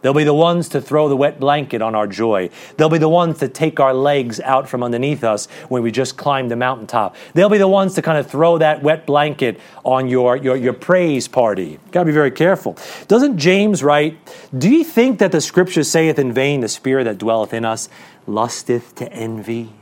They'll 0.00 0.14
be 0.14 0.24
the 0.24 0.34
ones 0.34 0.68
to 0.70 0.80
throw 0.80 1.08
the 1.08 1.16
wet 1.16 1.40
blanket 1.40 1.82
on 1.82 1.94
our 1.94 2.06
joy. 2.06 2.50
They'll 2.76 2.88
be 2.88 2.98
the 2.98 3.08
ones 3.08 3.38
to 3.38 3.48
take 3.48 3.80
our 3.80 3.92
legs 3.92 4.40
out 4.40 4.68
from 4.68 4.82
underneath 4.82 5.24
us 5.24 5.46
when 5.68 5.82
we 5.82 5.90
just 5.90 6.16
climbed 6.16 6.50
the 6.50 6.56
mountaintop. 6.56 7.16
They'll 7.34 7.48
be 7.48 7.58
the 7.58 7.68
ones 7.68 7.94
to 7.94 8.02
kind 8.02 8.18
of 8.18 8.30
throw 8.30 8.58
that 8.58 8.82
wet 8.82 9.06
blanket 9.06 9.60
on 9.84 10.08
your, 10.08 10.36
your, 10.36 10.56
your 10.56 10.72
praise 10.72 11.26
party. 11.26 11.80
Got 11.90 12.00
to 12.00 12.06
be 12.06 12.12
very 12.12 12.30
careful. 12.30 12.76
Doesn't 13.08 13.38
James 13.38 13.82
write, 13.82 14.18
Do 14.56 14.70
you 14.70 14.84
think 14.84 15.18
that 15.18 15.32
the 15.32 15.40
scripture 15.40 15.82
saith 15.84 16.18
in 16.18 16.32
vain, 16.32 16.60
the 16.60 16.68
spirit 16.68 17.04
that 17.04 17.18
dwelleth 17.18 17.52
in 17.52 17.64
us 17.64 17.88
lusteth 18.26 18.94
to 18.96 19.12
envy? 19.12 19.72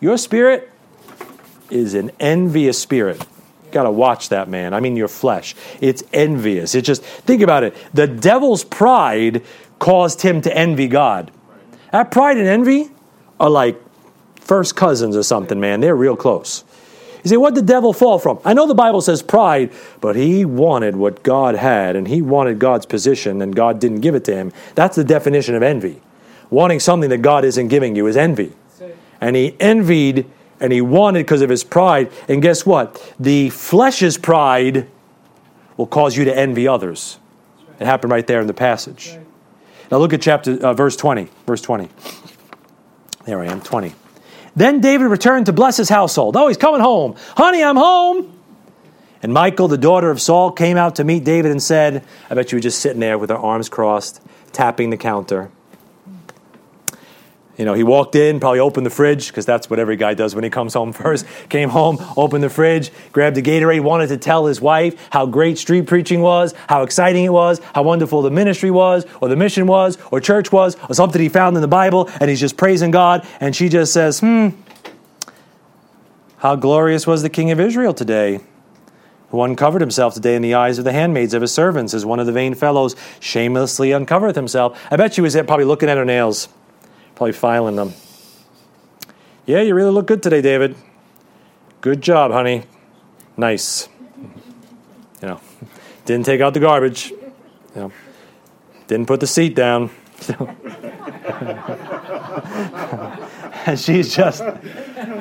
Your 0.00 0.18
spirit 0.18 0.68
is 1.70 1.94
an 1.94 2.10
envious 2.18 2.78
spirit 2.78 3.24
got 3.72 3.84
to 3.84 3.90
watch 3.90 4.28
that 4.28 4.48
man. 4.48 4.74
I 4.74 4.80
mean, 4.80 4.96
your 4.96 5.08
flesh. 5.08 5.54
It's 5.80 6.04
envious. 6.12 6.74
It 6.74 6.82
just, 6.82 7.02
think 7.02 7.42
about 7.42 7.64
it. 7.64 7.74
The 7.92 8.06
devil's 8.06 8.64
pride 8.64 9.42
caused 9.78 10.22
him 10.22 10.40
to 10.42 10.56
envy 10.56 10.88
God. 10.88 11.30
That 11.90 12.10
pride 12.10 12.36
and 12.36 12.46
envy 12.46 12.90
are 13.40 13.50
like 13.50 13.80
first 14.36 14.76
cousins 14.76 15.16
or 15.16 15.22
something, 15.22 15.58
man. 15.58 15.80
They're 15.80 15.96
real 15.96 16.16
close. 16.16 16.64
You 17.24 17.28
say, 17.28 17.36
what 17.36 17.54
did 17.54 17.66
the 17.66 17.72
devil 17.72 17.92
fall 17.92 18.18
from? 18.18 18.40
I 18.44 18.52
know 18.52 18.66
the 18.66 18.74
Bible 18.74 19.00
says 19.00 19.22
pride, 19.22 19.72
but 20.00 20.16
he 20.16 20.44
wanted 20.44 20.96
what 20.96 21.22
God 21.22 21.54
had, 21.54 21.94
and 21.94 22.08
he 22.08 22.20
wanted 22.20 22.58
God's 22.58 22.84
position, 22.84 23.40
and 23.40 23.54
God 23.54 23.78
didn't 23.78 24.00
give 24.00 24.16
it 24.16 24.24
to 24.24 24.34
him. 24.34 24.52
That's 24.74 24.96
the 24.96 25.04
definition 25.04 25.54
of 25.54 25.62
envy. 25.62 26.00
Wanting 26.50 26.80
something 26.80 27.10
that 27.10 27.18
God 27.18 27.44
isn't 27.44 27.68
giving 27.68 27.94
you 27.94 28.06
is 28.08 28.16
envy. 28.16 28.52
And 29.20 29.36
he 29.36 29.54
envied 29.60 30.28
and 30.62 30.72
he 30.72 30.80
wanted 30.80 31.18
because 31.18 31.42
of 31.42 31.50
his 31.50 31.64
pride. 31.64 32.10
And 32.28 32.40
guess 32.40 32.64
what? 32.64 33.14
The 33.18 33.50
flesh's 33.50 34.16
pride 34.16 34.88
will 35.76 35.88
cause 35.88 36.16
you 36.16 36.24
to 36.24 36.34
envy 36.34 36.68
others. 36.68 37.18
It 37.80 37.86
happened 37.86 38.12
right 38.12 38.26
there 38.26 38.40
in 38.40 38.46
the 38.46 38.54
passage. 38.54 39.18
Now 39.90 39.98
look 39.98 40.12
at 40.12 40.22
chapter 40.22 40.52
uh, 40.64 40.72
verse 40.72 40.96
20. 40.96 41.28
Verse 41.46 41.60
20. 41.60 41.88
There 43.26 43.40
I 43.40 43.46
am, 43.46 43.60
20. 43.60 43.92
Then 44.54 44.80
David 44.80 45.06
returned 45.06 45.46
to 45.46 45.52
bless 45.52 45.76
his 45.76 45.88
household. 45.88 46.36
Oh, 46.36 46.46
he's 46.46 46.56
coming 46.56 46.80
home. 46.80 47.16
Honey, 47.36 47.62
I'm 47.62 47.76
home. 47.76 48.38
And 49.22 49.32
Michal, 49.32 49.68
the 49.68 49.78
daughter 49.78 50.10
of 50.10 50.20
Saul, 50.20 50.52
came 50.52 50.76
out 50.76 50.96
to 50.96 51.04
meet 51.04 51.24
David 51.24 51.50
and 51.50 51.62
said, 51.62 52.04
I 52.30 52.34
bet 52.34 52.52
you 52.52 52.56
were 52.56 52.62
just 52.62 52.80
sitting 52.80 53.00
there 53.00 53.18
with 53.18 53.30
her 53.30 53.36
arms 53.36 53.68
crossed, 53.68 54.20
tapping 54.52 54.90
the 54.90 54.96
counter. 54.96 55.50
You 57.58 57.66
know, 57.66 57.74
he 57.74 57.82
walked 57.82 58.14
in, 58.14 58.40
probably 58.40 58.60
opened 58.60 58.86
the 58.86 58.90
fridge, 58.90 59.28
because 59.28 59.44
that's 59.44 59.68
what 59.68 59.78
every 59.78 59.96
guy 59.96 60.14
does 60.14 60.34
when 60.34 60.42
he 60.42 60.48
comes 60.48 60.72
home 60.72 60.92
first. 60.92 61.26
Came 61.50 61.68
home, 61.68 61.98
opened 62.16 62.42
the 62.42 62.50
fridge, 62.50 62.90
grabbed 63.12 63.36
a 63.36 63.42
Gatorade, 63.42 63.82
wanted 63.82 64.08
to 64.08 64.16
tell 64.16 64.46
his 64.46 64.60
wife 64.60 65.08
how 65.10 65.26
great 65.26 65.58
street 65.58 65.86
preaching 65.86 66.22
was, 66.22 66.54
how 66.68 66.82
exciting 66.82 67.24
it 67.24 67.32
was, 67.32 67.60
how 67.74 67.82
wonderful 67.82 68.22
the 68.22 68.30
ministry 68.30 68.70
was, 68.70 69.04
or 69.20 69.28
the 69.28 69.36
mission 69.36 69.66
was, 69.66 69.98
or 70.10 70.20
church 70.20 70.50
was, 70.50 70.76
or 70.88 70.94
something 70.94 71.20
he 71.20 71.28
found 71.28 71.56
in 71.56 71.60
the 71.60 71.68
Bible, 71.68 72.08
and 72.20 72.30
he's 72.30 72.40
just 72.40 72.56
praising 72.56 72.90
God, 72.90 73.26
and 73.40 73.54
she 73.54 73.68
just 73.68 73.92
says, 73.92 74.20
hmm, 74.20 74.48
how 76.38 76.56
glorious 76.56 77.06
was 77.06 77.22
the 77.22 77.30
King 77.30 77.50
of 77.50 77.60
Israel 77.60 77.92
today, 77.92 78.40
who 79.28 79.42
uncovered 79.42 79.82
himself 79.82 80.14
today 80.14 80.36
in 80.36 80.42
the 80.42 80.54
eyes 80.54 80.78
of 80.78 80.84
the 80.84 80.92
handmaids 80.92 81.34
of 81.34 81.42
his 81.42 81.52
servants, 81.52 81.92
as 81.92 82.06
one 82.06 82.18
of 82.18 82.24
the 82.24 82.32
vain 82.32 82.54
fellows 82.54 82.96
shamelessly 83.20 83.90
uncovereth 83.90 84.36
himself. 84.36 84.82
I 84.90 84.96
bet 84.96 85.14
she 85.14 85.20
was 85.20 85.34
probably 85.34 85.66
looking 85.66 85.90
at 85.90 85.98
her 85.98 86.04
nails 86.04 86.48
probably 87.22 87.32
filing 87.38 87.76
them. 87.76 87.92
Yeah, 89.46 89.60
you 89.60 89.76
really 89.76 89.92
look 89.92 90.08
good 90.08 90.24
today, 90.24 90.42
David. 90.42 90.74
Good 91.80 92.00
job, 92.00 92.32
honey. 92.32 92.64
Nice. 93.36 93.88
You 95.20 95.28
know, 95.28 95.40
didn't 96.04 96.26
take 96.26 96.40
out 96.40 96.52
the 96.52 96.58
garbage. 96.58 97.10
You 97.10 97.32
know, 97.76 97.92
didn't 98.88 99.06
put 99.06 99.20
the 99.20 99.28
seat 99.28 99.54
down. 99.54 99.90
and 103.66 103.78
she's 103.78 104.12
just, 104.12 104.42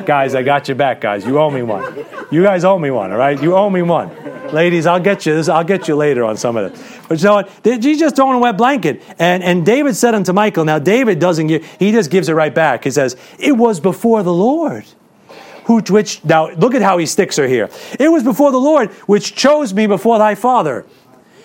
guys, 0.07 0.33
I 0.33 0.41
got 0.41 0.67
your 0.67 0.75
back, 0.77 1.01
guys. 1.01 1.23
You 1.23 1.37
owe 1.37 1.51
me 1.51 1.61
one. 1.61 2.03
You 2.31 2.41
guys 2.41 2.63
owe 2.63 2.79
me 2.79 2.89
one, 2.89 3.11
all 3.11 3.19
right? 3.19 3.39
You 3.39 3.55
owe 3.55 3.69
me 3.69 3.83
one. 3.83 4.09
Ladies, 4.53 4.85
I'll 4.85 4.99
get 4.99 5.25
you 5.25 5.33
this. 5.33 5.47
I'll 5.47 5.63
get 5.63 5.87
you 5.87 5.95
later 5.95 6.23
on 6.23 6.35
some 6.35 6.57
of 6.57 6.71
it. 6.71 7.01
But 7.07 7.19
you 7.19 7.25
know 7.25 7.35
what? 7.35 7.49
He's 7.63 7.99
just 7.99 8.15
throwing 8.15 8.35
a 8.35 8.39
wet 8.39 8.57
blanket. 8.57 9.01
And, 9.17 9.43
and 9.43 9.65
David 9.65 9.95
said 9.95 10.13
unto 10.13 10.33
Michal, 10.33 10.65
now 10.65 10.79
David 10.79 11.19
doesn't 11.19 11.47
give, 11.47 11.65
he 11.79 11.91
just 11.91 12.11
gives 12.11 12.27
it 12.27 12.33
right 12.33 12.53
back. 12.53 12.83
He 12.83 12.91
says, 12.91 13.15
it 13.39 13.53
was 13.53 13.79
before 13.79 14.23
the 14.23 14.33
Lord. 14.33 14.85
Who, 15.65 15.79
which, 15.81 16.23
now 16.25 16.49
look 16.51 16.75
at 16.75 16.81
how 16.81 16.97
he 16.97 17.05
sticks 17.05 17.37
her 17.37 17.47
here. 17.47 17.69
It 17.99 18.09
was 18.09 18.23
before 18.23 18.51
the 18.51 18.59
Lord 18.59 18.91
which 19.07 19.35
chose 19.35 19.73
me 19.73 19.87
before 19.87 20.17
thy 20.17 20.35
father 20.35 20.85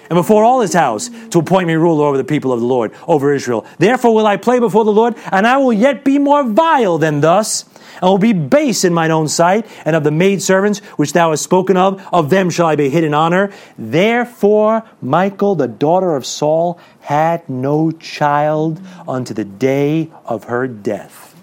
and 0.08 0.16
before 0.16 0.44
all 0.44 0.60
his 0.60 0.72
house 0.72 1.10
to 1.30 1.38
appoint 1.38 1.66
me 1.66 1.74
ruler 1.74 2.06
over 2.06 2.16
the 2.16 2.24
people 2.24 2.52
of 2.52 2.60
the 2.60 2.66
Lord, 2.66 2.92
over 3.06 3.32
Israel. 3.32 3.66
Therefore 3.78 4.14
will 4.14 4.26
I 4.26 4.36
play 4.36 4.58
before 4.58 4.84
the 4.84 4.92
Lord, 4.92 5.16
and 5.32 5.46
I 5.46 5.56
will 5.58 5.72
yet 5.72 6.04
be 6.04 6.18
more 6.18 6.44
vile 6.44 6.98
than 6.98 7.20
thus 7.20 7.64
and 8.00 8.02
will 8.02 8.18
be 8.18 8.32
base 8.32 8.84
in 8.84 8.94
mine 8.94 9.10
own 9.10 9.28
sight, 9.28 9.66
and 9.84 9.96
of 9.96 10.04
the 10.04 10.10
maidservants 10.10 10.78
which 10.96 11.12
thou 11.12 11.30
hast 11.30 11.42
spoken 11.42 11.76
of, 11.76 12.06
of 12.12 12.30
them 12.30 12.50
shall 12.50 12.66
I 12.66 12.76
be 12.76 12.88
hid 12.88 13.04
in 13.04 13.14
honor. 13.14 13.52
Therefore, 13.78 14.84
Michal, 15.02 15.54
the 15.54 15.68
daughter 15.68 16.16
of 16.16 16.26
Saul, 16.26 16.78
had 17.00 17.48
no 17.48 17.90
child 17.90 18.80
unto 19.08 19.34
the 19.34 19.44
day 19.44 20.10
of 20.24 20.44
her 20.44 20.66
death. 20.66 21.34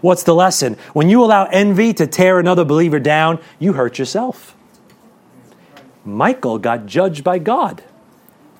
What's 0.00 0.22
the 0.22 0.34
lesson? 0.34 0.76
When 0.92 1.08
you 1.08 1.24
allow 1.24 1.46
envy 1.46 1.94
to 1.94 2.06
tear 2.06 2.38
another 2.38 2.64
believer 2.64 3.00
down, 3.00 3.40
you 3.58 3.72
hurt 3.72 3.98
yourself. 3.98 4.54
Michal 6.04 6.58
got 6.58 6.84
judged 6.84 7.24
by 7.24 7.38
God 7.38 7.82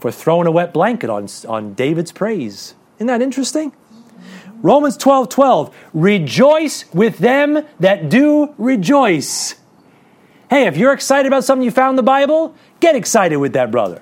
for 0.01 0.11
throwing 0.11 0.47
a 0.47 0.51
wet 0.51 0.73
blanket 0.73 1.11
on, 1.11 1.29
on 1.47 1.75
David's 1.75 2.13
praise. 2.13 2.75
Isn't 2.97 3.09
that 3.09 3.21
interesting? 3.21 3.73
Romans 4.65 4.97
12 4.97 5.29
12. 5.29 5.77
Rejoice 5.93 6.87
with 6.95 7.19
them 7.19 7.67
that 7.81 8.09
do 8.09 8.55
rejoice. 8.57 9.57
Hey, 10.49 10.67
if 10.67 10.79
you're 10.79 10.95
excited 10.95 11.27
about 11.27 11.45
something 11.45 11.65
you 11.65 11.71
found 11.71 11.91
in 11.91 11.97
the 11.97 12.03
Bible, 12.03 12.55
get 12.81 12.97
excited 12.97 13.37
with 13.37 13.53
that 13.53 13.71
brother. 13.71 14.01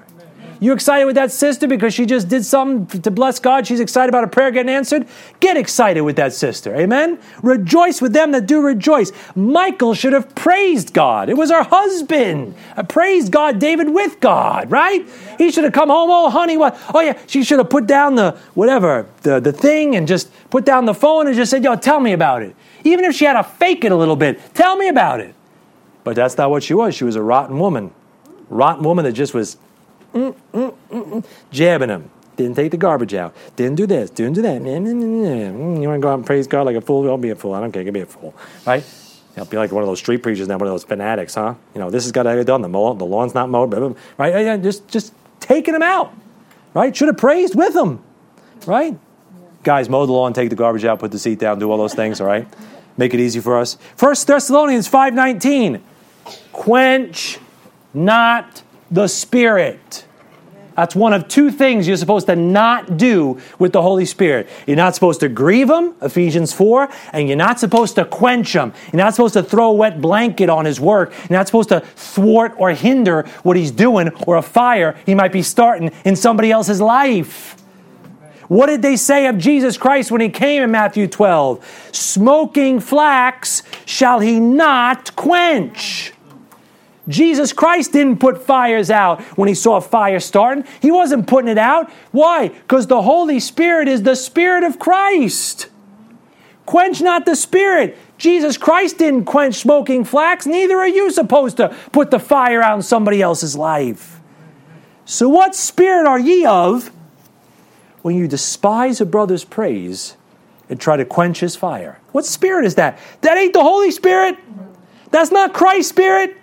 You 0.63 0.73
excited 0.73 1.07
with 1.07 1.17
that 1.17 1.33
sister 1.33 1.67
because 1.67 1.93
she 1.93 2.07
just 2.07 2.29
did 2.29 2.45
something 2.45 3.03
to 3.03 3.11
bless 3.11 3.41
God? 3.41 3.67
She's 3.67 3.81
excited 3.81 4.09
about 4.09 4.23
a 4.23 4.29
prayer 4.29 4.53
getting 4.53 4.71
answered? 4.71 5.09
Get 5.41 5.57
excited 5.57 6.03
with 6.03 6.15
that 6.15 6.33
sister. 6.33 6.73
Amen? 6.77 7.19
Rejoice 7.43 8.01
with 8.01 8.13
them 8.13 8.31
that 8.31 8.47
do 8.47 8.63
rejoice. 8.63 9.11
Michal 9.35 9.93
should 9.93 10.13
have 10.13 10.33
praised 10.37 10.95
God. 10.95 11.29
It 11.29 11.37
was 11.37 11.51
her 11.51 11.65
husband. 11.65 12.55
I 12.77 12.83
praised 12.83 13.33
God, 13.33 13.59
David 13.59 13.93
with 13.93 14.21
God, 14.21 14.71
right? 14.71 15.05
He 15.37 15.51
should 15.51 15.65
have 15.65 15.73
come 15.73 15.89
home, 15.89 16.11
oh, 16.13 16.31
honey, 16.31 16.57
what? 16.57 16.79
Oh, 16.95 17.01
yeah, 17.01 17.19
she 17.27 17.43
should 17.43 17.59
have 17.59 17.69
put 17.69 17.89
down 17.89 18.15
the 18.15 18.39
whatever, 18.55 19.09
the, 19.23 19.41
the 19.41 19.53
thing 19.53 19.97
and 19.97 20.07
just 20.07 20.31
put 20.49 20.65
down 20.65 20.85
the 20.85 20.95
phone 20.95 21.27
and 21.27 21.35
just 21.35 21.51
said, 21.51 21.65
yo, 21.65 21.75
tell 21.75 21.99
me 21.99 22.13
about 22.13 22.41
it. 22.41 22.55
Even 22.85 23.05
if 23.05 23.17
she 23.17 23.25
had 23.25 23.33
to 23.33 23.43
fake 23.43 23.85
it 23.85 23.91
a 23.91 23.97
little 23.97 24.15
bit, 24.15 24.41
tell 24.55 24.77
me 24.77 24.87
about 24.87 25.19
it. 25.19 25.35
But 26.05 26.15
that's 26.15 26.39
not 26.39 26.51
what 26.51 26.63
she 26.63 26.75
was. 26.75 26.95
She 26.95 27.03
was 27.03 27.17
a 27.17 27.23
rotten 27.23 27.59
woman. 27.59 27.91
Rotten 28.49 28.85
woman 28.85 29.05
that 29.07 29.15
just 29.15 29.35
was 29.35 29.57
mm, 30.13 30.35
mm, 30.53 30.75
mm, 30.91 31.25
jabbing 31.51 31.89
them. 31.89 32.11
Didn't 32.37 32.57
take 32.57 32.71
the 32.71 32.77
garbage 32.77 33.15
out. 33.15 33.35
Didn't 33.57 33.77
do 33.77 33.87
this. 33.87 34.11
Didn't 34.11 34.35
do 34.35 34.43
that. 34.43 34.63
You 34.63 34.69
want 34.71 35.81
to 35.81 35.99
go 35.99 36.11
out 36.11 36.15
and 36.15 36.27
praise 36.27 36.47
God 36.47 36.67
like 36.67 36.77
a 36.77 36.81
fool? 36.81 37.05
Don't 37.05 37.21
be 37.21 37.31
a 37.31 37.37
fool. 37.37 37.55
I 37.55 37.61
don't 37.61 37.73
care. 37.73 37.83
You 37.83 37.93
be 37.93 38.01
a 38.01 38.07
fool. 38.07 38.35
Right? 38.67 38.83
You 39.37 39.43
know, 39.43 39.45
be 39.47 39.57
like 39.57 39.73
one 39.73 39.83
of 39.83 39.89
those 39.89 39.99
street 39.99 40.23
preachers 40.23 40.47
now, 40.49 40.59
one 40.59 40.67
of 40.67 40.73
those 40.73 40.85
fanatics, 40.85 41.35
huh? 41.35 41.55
You 41.75 41.81
know, 41.81 41.91
this 41.91 42.05
has 42.05 42.13
got 42.13 42.25
to 42.25 42.37
be 42.37 42.45
done. 42.45 42.61
The, 42.61 42.69
mow, 42.69 42.93
the 42.95 43.05
lawn's 43.05 43.35
not 43.35 43.49
mowed, 43.49 43.71
blah, 43.71 43.79
blah, 43.79 43.89
blah, 43.89 43.99
right? 44.19 44.45
Yeah, 44.45 44.57
just, 44.59 44.87
just 44.89 45.15
taking 45.41 45.73
them 45.73 45.83
out, 45.83 46.13
right? 46.75 46.95
Should 46.95 47.09
have 47.09 47.17
praised 47.17 47.55
with 47.55 47.73
them, 47.73 48.03
right? 48.67 48.99
Guys, 49.63 49.89
mow 49.89 50.05
the 50.05 50.13
lawn, 50.13 50.35
take 50.35 50.51
the 50.51 50.57
garbage 50.57 50.85
out, 50.85 50.99
put 50.99 51.13
the 51.13 51.19
seat 51.19 51.39
down, 51.39 51.59
do 51.59 51.71
all 51.71 51.79
those 51.79 51.95
things, 51.95 52.21
all 52.21 52.27
right? 52.27 52.47
Make 52.99 53.15
it 53.15 53.21
easy 53.21 53.41
for 53.41 53.59
us. 53.59 53.79
First 53.97 54.27
Thessalonians 54.27 54.87
5.19, 54.87 55.81
quench 56.53 57.39
not 57.95 58.63
the 58.93 59.09
spirit. 59.09 60.05
That's 60.77 60.95
one 60.95 61.13
of 61.13 61.29
two 61.29 61.51
things 61.51 61.87
you're 61.87 61.97
supposed 61.97 62.27
to 62.27 62.37
not 62.37 62.97
do 62.97 63.41
with 63.59 63.73
the 63.73 63.83
Holy 63.83 64.07
Spirit. 64.07 64.49
You're 64.67 64.77
not 64.77 64.95
supposed 64.95 65.21
to 65.21 65.29
grieve 65.29 65.69
Him, 65.69 65.95
Ephesians 66.01 66.53
4, 66.53 66.89
and 67.13 67.29
you're 67.29 67.37
not 67.37 67.61
supposed 67.61 67.97
to 67.97 68.05
quench 68.05 68.55
Him. 68.55 68.73
You're 68.93 69.03
not 69.03 69.15
supposed 69.15 69.35
to 69.35 69.43
throw 69.43 69.71
a 69.71 69.73
wet 69.73 70.01
blanket 70.01 70.49
on 70.49 70.65
His 70.65 70.81
work. 70.81 71.13
You're 71.29 71.39
not 71.39 71.47
supposed 71.47 71.69
to 71.71 71.81
thwart 71.81 72.55
or 72.57 72.71
hinder 72.71 73.25
what 73.43 73.57
He's 73.57 73.71
doing 73.71 74.09
or 74.27 74.37
a 74.37 74.43
fire 74.43 74.97
He 75.05 75.15
might 75.15 75.33
be 75.33 75.43
starting 75.43 75.91
in 76.05 76.17
somebody 76.17 76.51
else's 76.51 76.81
life. 76.81 77.57
What 78.49 78.67
did 78.67 78.83
they 78.83 78.97
say 78.97 79.27
of 79.27 79.39
Jesus 79.39 79.77
Christ 79.77 80.11
when 80.11 80.21
He 80.21 80.29
came 80.29 80.63
in 80.63 80.71
Matthew 80.71 81.07
12? 81.07 81.91
Smoking 81.93 82.81
flax 82.81 83.63
shall 83.85 84.21
He 84.21 84.41
not 84.41 85.15
quench. 85.17 86.12
Jesus 87.09 87.53
Christ 87.53 87.93
didn't 87.93 88.21
put 88.21 88.43
fires 88.43 88.91
out 88.91 89.21
when 89.37 89.49
he 89.49 89.55
saw 89.55 89.77
a 89.77 89.81
fire 89.81 90.21
starting. 90.21 90.65
He 90.81 90.91
wasn't 90.91 91.27
putting 91.27 91.51
it 91.51 91.59
out. 91.59 91.91
Why? 92.13 92.49
Because 92.49 92.87
the 92.87 93.03
Holy 93.03 93.41
Spirit 93.41 93.89
is 93.89 94.03
the 94.03 94.15
Spirit 94.15 94.63
of 94.63 94.79
Christ. 94.79 95.69
Quench 96.65 97.01
not 97.01 97.27
the 97.27 97.35
Spirit. 97.35 97.99
Jesus 98.19 98.57
Christ 98.57 98.99
didn't 98.99 99.25
quench 99.25 99.57
smoking 99.57 100.05
flax. 100.05 100.47
Neither 100.47 100.79
are 100.79 100.89
you 100.89 101.11
supposed 101.11 101.57
to 101.57 101.77
put 101.91 102.13
the 102.13 102.21
fire 102.21 102.63
out 102.63 102.77
in 102.77 102.83
somebody 102.83 103.21
else's 103.21 103.57
life. 103.57 104.21
So, 105.05 105.29
what 105.29 105.57
spirit 105.57 106.07
are 106.07 106.21
ye 106.21 106.47
of 106.47 106.93
when 108.03 108.17
you 108.17 108.29
despise 108.29 109.01
a 109.01 109.07
brother's 109.07 109.43
praise 109.43 110.17
and 110.69 110.81
try 110.81 110.97
to 110.97 111.05
quench 111.05 111.41
his 111.41 111.57
fire? 111.57 111.99
What 112.13 112.25
spirit 112.25 112.65
is 112.65 112.77
that? 112.77 112.97
That 113.23 113.37
ain't 113.37 113.55
the 113.55 113.63
Holy 113.63 113.91
Spirit. 113.91 114.39
That's 115.11 115.33
not 115.33 115.53
Christ's 115.53 115.91
Spirit. 115.91 116.37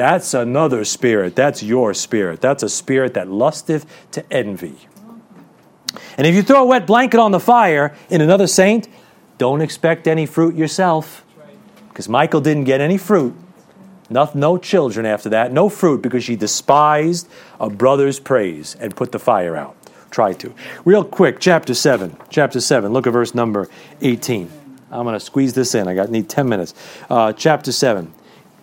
That's 0.00 0.32
another 0.32 0.86
spirit. 0.86 1.36
That's 1.36 1.62
your 1.62 1.92
spirit. 1.92 2.40
That's 2.40 2.62
a 2.62 2.70
spirit 2.70 3.12
that 3.12 3.28
lusteth 3.28 3.84
to 4.12 4.32
envy. 4.32 4.88
And 6.16 6.26
if 6.26 6.34
you 6.34 6.40
throw 6.40 6.62
a 6.62 6.64
wet 6.64 6.86
blanket 6.86 7.20
on 7.20 7.32
the 7.32 7.38
fire 7.38 7.94
in 8.08 8.22
another 8.22 8.46
saint, 8.46 8.88
don't 9.36 9.60
expect 9.60 10.08
any 10.08 10.24
fruit 10.24 10.54
yourself. 10.54 11.22
Because 11.90 12.08
Michal 12.08 12.40
didn't 12.40 12.64
get 12.64 12.80
any 12.80 12.96
fruit. 12.96 13.36
No, 14.08 14.30
no 14.32 14.56
children 14.56 15.04
after 15.04 15.28
that. 15.28 15.52
No 15.52 15.68
fruit 15.68 16.00
because 16.00 16.24
she 16.24 16.34
despised 16.34 17.28
a 17.60 17.68
brother's 17.68 18.18
praise 18.18 18.76
and 18.80 18.96
put 18.96 19.12
the 19.12 19.18
fire 19.18 19.54
out. 19.54 19.76
Try 20.10 20.32
to. 20.32 20.54
Real 20.86 21.04
quick, 21.04 21.40
chapter 21.40 21.74
7. 21.74 22.16
Chapter 22.30 22.62
7. 22.62 22.90
Look 22.90 23.06
at 23.06 23.12
verse 23.12 23.34
number 23.34 23.68
18. 24.00 24.50
I'm 24.90 25.04
going 25.04 25.12
to 25.12 25.20
squeeze 25.20 25.52
this 25.52 25.74
in. 25.74 25.88
I 25.88 25.94
got 25.94 26.08
need 26.10 26.30
10 26.30 26.48
minutes. 26.48 26.72
Uh, 27.10 27.34
chapter 27.34 27.70
7. 27.70 28.14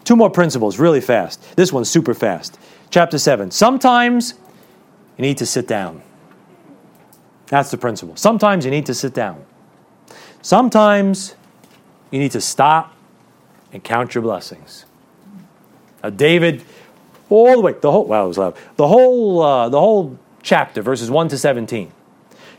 Two 0.08 0.16
more 0.16 0.30
principles 0.30 0.80
really 0.80 1.02
fast. 1.02 1.44
This 1.58 1.74
one's 1.74 1.90
super 1.90 2.14
fast. 2.14 2.58
Chapter 2.90 3.18
7. 3.18 3.52
Sometimes 3.52 4.36
you 5.18 5.22
need 5.22 5.38
to 5.40 5.46
sit 5.46 5.68
down. 5.68 6.02
That's 7.48 7.72
the 7.72 7.78
principle. 7.78 8.16
Sometimes 8.16 8.64
you 8.64 8.72
need 8.72 8.86
to 8.86 8.94
sit 8.94 9.14
down. 9.14 9.44
Sometimes 10.42 11.36
you 12.10 12.20
need 12.20 12.32
to 12.32 12.40
stop 12.40 12.96
and 13.74 13.84
count 13.84 14.16
your 14.16 14.22
blessings. 14.22 14.86
Now, 16.02 16.12
David, 16.12 16.64
all 17.28 17.56
the 17.58 17.62
way, 17.62 17.74
the 17.74 17.92
whole, 17.92 18.06
wow, 18.06 18.24
it 18.24 18.28
was 18.30 18.38
loud. 18.38 18.56
The 18.78 18.88
whole, 18.88 19.42
uh, 19.42 19.68
the 19.68 19.80
whole 19.82 20.18
chapter, 20.42 20.82
verses 20.82 21.12
1 21.12 21.28
to 21.28 21.38
17. 21.38 21.92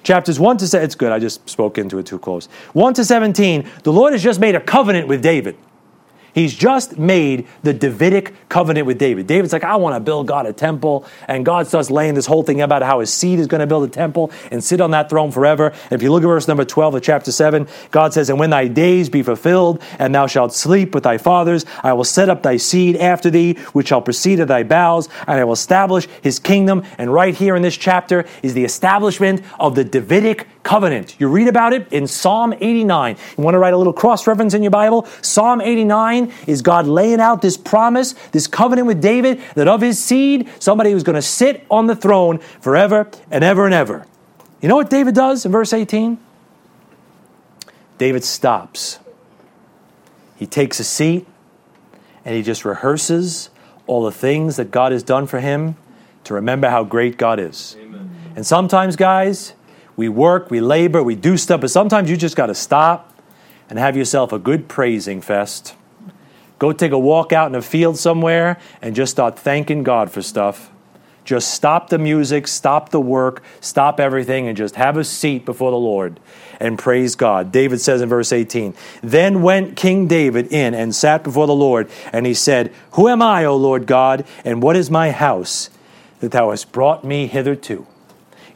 Chapters 0.03 0.38
1 0.38 0.59
to 0.59 0.68
7, 0.68 0.84
it's 0.84 0.94
good, 0.94 1.12
I 1.12 1.18
just 1.18 1.49
spoke 1.49 1.78
into 1.78 1.96
it 1.96 2.05
too 2.05 2.18
close. 2.18 2.44
1 2.74 2.92
to 2.92 3.07
17, 3.07 3.66
the 3.84 3.92
Lord 3.94 4.12
has 4.12 4.22
just 4.22 4.38
made 4.38 4.55
a 4.55 4.61
covenant 4.61 5.09
with 5.09 5.22
David. 5.22 5.57
He's 6.39 6.55
just 6.55 6.97
made 6.97 7.49
the 7.64 7.74
Davidic 7.74 8.32
covenant 8.49 8.86
with 8.86 8.97
David. 8.97 9.26
David's 9.26 9.53
like, 9.53 9.64
I 9.64 9.74
want 9.74 9.97
to 9.97 10.01
build 10.01 10.28
God 10.28 10.47
a 10.47 10.53
temple. 10.53 11.05
And 11.26 11.45
God 11.45 11.66
starts 11.66 11.91
laying 11.91 12.14
this 12.14 12.26
whole 12.26 12.45
thing 12.45 12.61
about 12.61 12.82
how 12.82 13.01
his 13.01 13.12
seed 13.12 13.41
is 13.41 13.49
going 13.49 13.61
to 13.61 13.66
build 13.66 13.82
a 13.82 13.89
temple 13.89 14.30
and 14.53 14.62
sit 14.62 14.80
on 14.80 14.93
that 14.93 15.11
throne 15.11 15.32
forever. 15.32 15.70
And 15.70 15.93
if 15.93 16.01
you 16.01 16.12
look 16.12 16.22
at 16.22 16.26
verse 16.26 16.47
number 16.47 16.64
12 16.64 16.95
of 16.95 17.03
chapter 17.03 17.32
7, 17.32 17.66
God 17.91 18.14
says, 18.14 18.30
And 18.30 18.39
when 18.39 18.51
thy 18.51 18.68
days 18.68 19.09
be 19.09 19.24
fulfilled, 19.24 19.82
and 19.99 20.14
thou 20.14 20.28
shalt 20.28 20.55
sleep 20.55 20.95
with 20.95 21.03
thy 21.03 21.18
fathers, 21.18 21.66
I 21.82 21.93
will 21.95 22.05
set 22.05 22.28
up 22.28 22.45
thy 22.45 22.57
seed 22.57 22.95
after 22.95 23.30
thee, 23.30 23.55
which 23.72 23.89
shall 23.89 24.01
proceed 24.01 24.39
of 24.39 24.47
thy 24.47 24.62
bowels, 24.62 25.09
and 25.26 25.41
I 25.41 25.45
will 25.45 25.55
establish 25.55 26.07
his 26.22 26.39
kingdom. 26.39 26.84
And 26.99 27.12
right 27.12 27.34
here 27.34 27.57
in 27.57 27.62
this 27.62 27.76
chapter 27.76 28.24
is 28.45 28.55
the 28.55 28.64
establishment 28.64 29.43
of 29.59 29.74
the 29.74 29.82
Davidic 29.82 30.47
covenant. 30.63 31.17
You 31.19 31.29
read 31.29 31.49
about 31.49 31.73
it 31.73 31.93
in 31.93 32.07
Psalm 32.07 32.55
89. 32.59 33.17
You 33.37 33.45
want 33.45 33.55
to 33.55 33.59
write 33.59 33.75
a 33.75 33.77
little 33.77 33.93
cross 33.93 34.27
reference 34.27 34.55
in 34.55 34.63
your 34.63 34.71
Bible? 34.71 35.07
Psalm 35.23 35.61
89 35.61 36.33
is 36.47 36.63
God 36.63 36.87
laying 36.87 37.21
out 37.21 37.43
this 37.43 37.57
promise, 37.57 38.13
this 38.33 38.47
covenant 38.47 38.87
with 38.87 39.01
David, 39.01 39.41
that 39.55 39.69
of 39.69 39.81
his 39.81 40.03
seed, 40.03 40.49
somebody 40.59 40.93
who's 40.93 41.03
going 41.03 41.15
to 41.17 41.23
sit 41.23 41.65
on 41.71 41.87
the 41.87 41.97
throne 41.97 42.39
forever 42.61 43.09
and 43.31 43.45
ever 43.45 43.65
and 43.65 43.75
ever. 43.75 44.07
You 44.61 44.69
know 44.69 44.77
what 44.77 44.91
David 44.91 45.15
does 45.15 45.47
in 45.47 45.53
verse 45.53 45.73
18? 45.73 46.19
David 47.97 48.25
stops. 48.25 48.99
He 50.37 50.47
takes 50.47 50.79
a 50.81 50.85
seat 50.85 51.27
and 52.25 52.35
he 52.35 52.43
just 52.43 52.65
rehearses 52.65 53.51
all 53.87 54.05
the 54.05 54.13
things 54.13 54.57
that 54.57 54.71
God 54.71 54.93
has 54.93 55.03
done 55.03 55.27
for 55.27 55.41
him 55.41 55.77
to 56.25 56.35
remember 56.35 56.69
how 56.69 56.85
great 56.85 57.17
God 57.17 57.41
is. 57.41 57.77
Amen. 57.81 58.11
And 58.37 58.47
sometimes, 58.47 58.97
guys, 58.97 59.55
we 59.99 60.09
work, 60.09 60.49
we 60.49 60.61
labor, 60.61 61.03
we 61.03 61.16
do 61.16 61.36
stuff, 61.36 61.61
but 61.61 61.72
sometimes 61.72 62.09
you 62.09 62.16
just 62.16 62.36
got 62.36 62.46
to 62.46 62.55
stop 62.55 63.12
and 63.68 63.80
have 63.80 63.96
yourself 63.96 64.32
a 64.32 64.38
good 64.38 64.68
praising 64.68 65.20
fest. 65.20 65.74
Go 66.61 66.72
take 66.72 66.92
a 66.92 66.99
walk 66.99 67.32
out 67.32 67.49
in 67.49 67.57
a 67.57 67.61
field 67.61 67.99
somewhere 67.99 68.61
and 68.80 68.94
just 68.94 69.11
start 69.11 69.36
thanking 69.36 69.82
God 69.82 70.09
for 70.09 70.22
stuff. 70.22 70.70
Just 71.24 71.53
stop 71.53 71.90
the 71.90 71.99
music, 71.99 72.46
stop 72.46 72.90
the 72.90 73.01
work, 73.01 73.42
stop 73.61 73.99
everything, 73.99 74.46
and 74.46 74.57
just 74.57 74.76
have 74.76 74.96
a 74.96 75.03
seat 75.03 75.44
before 75.44 75.72
the 75.72 75.76
Lord 75.76 76.20
and 76.61 76.78
praise 76.78 77.16
God. 77.16 77.51
David 77.51 77.80
says 77.80 78.01
in 78.01 78.09
verse 78.09 78.32
18 78.32 78.74
Then 79.03 79.42
went 79.42 79.76
King 79.76 80.07
David 80.07 80.53
in 80.53 80.74
and 80.74 80.94
sat 80.94 81.24
before 81.24 81.49
the 81.49 81.55
Lord, 81.57 81.90
and 82.12 82.24
he 82.24 82.34
said, 82.34 82.72
Who 82.92 83.09
am 83.09 83.20
I, 83.20 83.44
O 83.44 83.57
Lord 83.57 83.86
God, 83.86 84.24
and 84.44 84.62
what 84.62 84.76
is 84.76 84.92
my 84.92 85.11
house 85.11 85.70
that 86.20 86.30
thou 86.30 86.51
hast 86.51 86.70
brought 86.70 87.03
me 87.03 87.26
hitherto? 87.26 87.84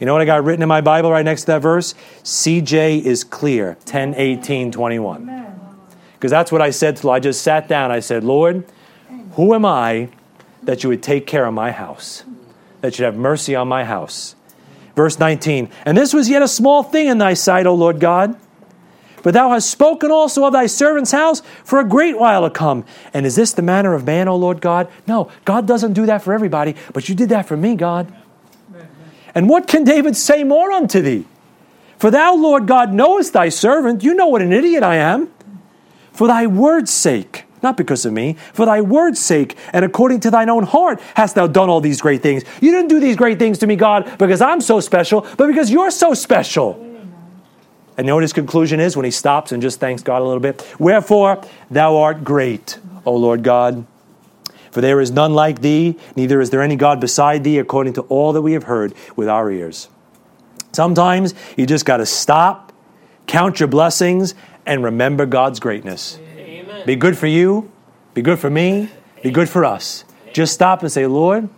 You 0.03 0.05
know 0.05 0.11
what 0.11 0.21
I 0.21 0.25
got 0.25 0.43
written 0.43 0.61
in 0.61 0.67
my 0.67 0.81
Bible 0.81 1.11
right 1.11 1.23
next 1.23 1.43
to 1.43 1.47
that 1.47 1.61
verse? 1.61 1.95
CJ 2.25 3.03
is 3.03 3.23
clear, 3.23 3.77
10, 3.85 4.15
18, 4.15 4.69
21. 4.69 5.47
Because 6.15 6.29
that's 6.29 6.51
what 6.51 6.61
I 6.61 6.71
said 6.71 6.97
till 6.97 7.09
I 7.09 7.21
just 7.21 7.41
sat 7.41 7.69
down. 7.69 7.89
I 7.89 8.01
said, 8.01 8.25
Lord, 8.25 8.65
who 9.35 9.53
am 9.53 9.63
I 9.63 10.09
that 10.63 10.83
you 10.83 10.89
would 10.89 11.01
take 11.01 11.25
care 11.25 11.45
of 11.45 11.53
my 11.53 11.71
house? 11.71 12.25
That 12.81 12.99
you'd 12.99 13.05
have 13.05 13.15
mercy 13.15 13.55
on 13.55 13.69
my 13.69 13.85
house. 13.85 14.35
Verse 14.93 15.19
19, 15.19 15.69
and 15.85 15.97
this 15.97 16.13
was 16.13 16.27
yet 16.27 16.41
a 16.41 16.49
small 16.49 16.83
thing 16.83 17.07
in 17.07 17.17
thy 17.17 17.33
sight, 17.33 17.65
O 17.65 17.73
Lord 17.73 18.01
God. 18.01 18.37
But 19.23 19.33
thou 19.33 19.51
hast 19.51 19.71
spoken 19.71 20.11
also 20.11 20.43
of 20.43 20.51
thy 20.51 20.65
servant's 20.65 21.13
house 21.13 21.41
for 21.63 21.79
a 21.79 21.87
great 21.87 22.19
while 22.19 22.41
to 22.41 22.49
come. 22.49 22.83
And 23.13 23.25
is 23.25 23.37
this 23.37 23.53
the 23.53 23.61
manner 23.61 23.93
of 23.93 24.03
man, 24.03 24.27
O 24.27 24.35
Lord 24.35 24.59
God? 24.59 24.89
No, 25.07 25.31
God 25.45 25.65
doesn't 25.65 25.93
do 25.93 26.05
that 26.07 26.21
for 26.21 26.33
everybody, 26.33 26.75
but 26.91 27.07
you 27.07 27.15
did 27.15 27.29
that 27.29 27.47
for 27.47 27.55
me, 27.55 27.75
God. 27.75 28.13
And 29.35 29.49
what 29.49 29.67
can 29.67 29.83
David 29.83 30.15
say 30.15 30.43
more 30.43 30.71
unto 30.71 31.01
thee? 31.01 31.25
For 31.97 32.11
thou, 32.11 32.35
Lord 32.35 32.67
God, 32.67 32.93
knowest 32.93 33.33
thy 33.33 33.49
servant. 33.49 34.03
You 34.03 34.13
know 34.13 34.27
what 34.27 34.41
an 34.41 34.51
idiot 34.51 34.83
I 34.83 34.95
am. 34.95 35.31
For 36.11 36.27
thy 36.27 36.45
word's 36.47 36.91
sake, 36.91 37.45
not 37.63 37.77
because 37.77 38.05
of 38.05 38.13
me, 38.13 38.33
for 38.53 38.65
thy 38.65 38.81
word's 38.81 39.19
sake, 39.19 39.57
and 39.71 39.83
according 39.83 40.19
to 40.21 40.31
thine 40.31 40.49
own 40.49 40.63
heart 40.63 41.01
hast 41.15 41.35
thou 41.35 41.47
done 41.47 41.69
all 41.69 41.81
these 41.81 42.01
great 42.01 42.21
things. 42.21 42.43
You 42.61 42.71
didn't 42.71 42.89
do 42.89 42.99
these 42.99 43.15
great 43.15 43.39
things 43.39 43.57
to 43.59 43.67
me, 43.67 43.75
God, 43.75 44.17
because 44.19 44.41
I'm 44.41 44.61
so 44.61 44.79
special, 44.79 45.25
but 45.37 45.47
because 45.47 45.71
you're 45.71 45.91
so 45.91 46.13
special. 46.13 46.73
And 47.95 48.05
you 48.05 48.11
know 48.11 48.15
what 48.15 48.23
his 48.23 48.33
conclusion 48.33 48.79
is 48.79 48.97
when 48.97 49.05
he 49.05 49.11
stops 49.11 49.51
and 49.51 49.61
just 49.61 49.79
thanks 49.79 50.03
God 50.03 50.21
a 50.21 50.25
little 50.25 50.39
bit? 50.39 50.67
Wherefore, 50.79 51.41
thou 51.71 51.97
art 51.97 52.23
great, 52.23 52.79
O 53.05 53.15
Lord 53.15 53.43
God. 53.43 53.85
For 54.73 54.81
there 54.81 54.99
is 54.99 55.11
none 55.11 55.35
like 55.35 55.61
thee, 55.61 55.99
neither 56.15 56.41
is 56.41 56.49
there 56.49 56.63
any 56.63 56.75
God 56.75 56.99
beside 56.99 57.43
thee, 57.43 57.59
according 57.59 57.93
to 57.93 58.01
all 58.09 58.33
that 58.33 58.41
we 58.41 58.53
have 58.53 58.63
heard 58.63 58.95
with 59.15 59.29
our 59.29 59.51
ears. 59.51 59.87
Sometimes 60.71 61.35
you 61.55 61.67
just 61.67 61.85
got 61.85 61.97
to 61.97 62.07
stop, 62.07 62.73
count 63.27 63.59
your 63.59 63.67
blessings, 63.67 64.33
and 64.65 64.83
remember 64.83 65.27
God's 65.27 65.59
greatness. 65.59 66.17
Amen. 66.39 66.87
Be 66.87 66.95
good 66.95 67.15
for 67.15 67.27
you, 67.27 67.71
be 68.15 68.23
good 68.23 68.39
for 68.39 68.49
me, 68.49 68.89
be 69.21 69.29
good 69.29 69.47
for 69.47 69.63
us. 69.63 70.05
Just 70.33 70.55
stop 70.55 70.81
and 70.81 70.91
say, 70.91 71.05
Lord, 71.05 71.49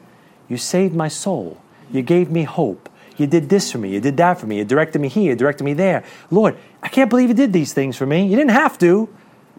you 0.49 0.57
saved 0.57 0.93
my 0.93 1.07
soul. 1.07 1.61
You 1.89 2.01
gave 2.01 2.29
me 2.29 2.43
hope. 2.43 2.89
You 3.15 3.27
did 3.27 3.47
this 3.47 3.71
for 3.71 3.77
me. 3.77 3.91
You 3.91 4.01
did 4.01 4.17
that 4.17 4.41
for 4.41 4.45
me. 4.45 4.57
You 4.57 4.65
directed 4.65 4.99
me 4.99 5.07
here. 5.07 5.29
You 5.29 5.37
directed 5.37 5.63
me 5.63 5.73
there. 5.73 6.03
Lord, 6.29 6.57
I 6.83 6.89
can't 6.89 7.09
believe 7.09 7.29
you 7.29 7.33
did 7.35 7.53
these 7.53 7.71
things 7.71 7.95
for 7.95 8.05
me. 8.05 8.27
You 8.27 8.35
didn't 8.35 8.51
have 8.51 8.77
to, 8.79 9.07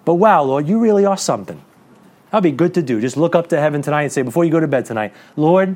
But 0.06 0.14
wow, 0.14 0.42
Lord, 0.44 0.68
you 0.68 0.78
really 0.78 1.04
are 1.04 1.16
something. 1.16 1.60
That'd 2.36 2.52
be 2.52 2.54
good 2.54 2.74
to 2.74 2.82
do. 2.82 3.00
Just 3.00 3.16
look 3.16 3.34
up 3.34 3.46
to 3.46 3.58
heaven 3.58 3.80
tonight 3.80 4.02
and 4.02 4.12
say, 4.12 4.20
before 4.20 4.44
you 4.44 4.50
go 4.50 4.60
to 4.60 4.68
bed 4.68 4.84
tonight, 4.84 5.14
Lord, 5.36 5.74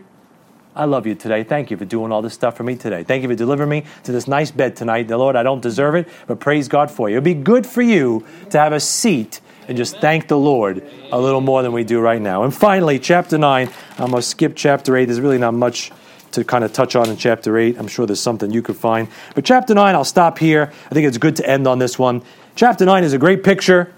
I 0.77 0.85
love 0.85 1.07
you 1.07 1.15
today. 1.15 1.43
Thank 1.43 1.71
you 1.71 1.79
for 1.79 1.87
doing 1.87 2.13
all 2.13 2.21
this 2.21 2.35
stuff 2.35 2.55
for 2.55 2.65
me 2.65 2.77
today. 2.77 3.03
Thank 3.03 3.23
you 3.23 3.31
for 3.31 3.35
delivering 3.35 3.71
me 3.71 3.85
to 4.05 4.13
this 4.13 4.29
nice 4.29 4.51
bed 4.51 4.77
tonight. 4.77 5.09
The 5.09 5.17
Lord, 5.17 5.37
I 5.37 5.43
don't 5.43 5.63
deserve 5.63 5.95
it, 5.95 6.07
but 6.27 6.39
praise 6.39 6.69
God 6.69 6.91
for 6.91 7.09
you. 7.09 7.15
It'd 7.15 7.25
be 7.25 7.33
good 7.33 7.67
for 7.67 7.81
you 7.81 8.27
to 8.51 8.59
have 8.59 8.75
a 8.75 8.81
seat 8.81 9.41
and 9.69 9.79
just 9.79 10.03
thank 10.03 10.29
the 10.29 10.37
Lord 10.37 10.87
a 11.11 11.19
little 11.19 11.41
more 11.41 11.63
than 11.63 11.73
we 11.73 11.83
do 11.83 11.99
right 11.99 12.21
now. 12.21 12.43
And 12.43 12.55
finally, 12.55 12.99
chapter 12.99 13.39
9, 13.39 13.71
I'm 13.93 14.11
going 14.11 14.17
to 14.17 14.21
skip 14.21 14.53
chapter 14.55 14.99
8. 14.99 15.07
There's 15.07 15.19
really 15.19 15.39
not 15.39 15.55
much 15.55 15.93
to 16.33 16.45
kind 16.45 16.63
of 16.63 16.75
touch 16.75 16.95
on 16.95 17.09
in 17.09 17.17
chapter 17.17 17.57
8. 17.57 17.79
I'm 17.79 17.89
sure 17.89 18.05
there's 18.05 18.21
something 18.21 18.51
you 18.51 18.61
could 18.61 18.77
find. 18.77 19.09
But 19.35 19.47
chapter 19.47 19.73
9, 19.73 19.95
I'll 19.95 20.05
stop 20.05 20.39
here. 20.39 20.71
I 20.91 20.95
think 20.95 21.07
it's 21.07 21.17
good 21.17 21.37
to 21.37 21.49
end 21.49 21.67
on 21.67 21.79
this 21.79 21.99
one. 21.99 22.21
Chapter 22.55 22.85
9 22.85 23.03
is 23.03 23.15
a 23.15 23.19
great 23.19 23.45
picture 23.45 23.95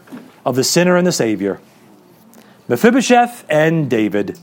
of 0.47 0.55
the 0.55 0.63
sinner 0.63 0.97
and 0.97 1.05
the 1.05 1.11
Savior 1.11 1.61
Mephibosheth 2.69 3.45
and 3.49 3.91
David. 3.91 4.39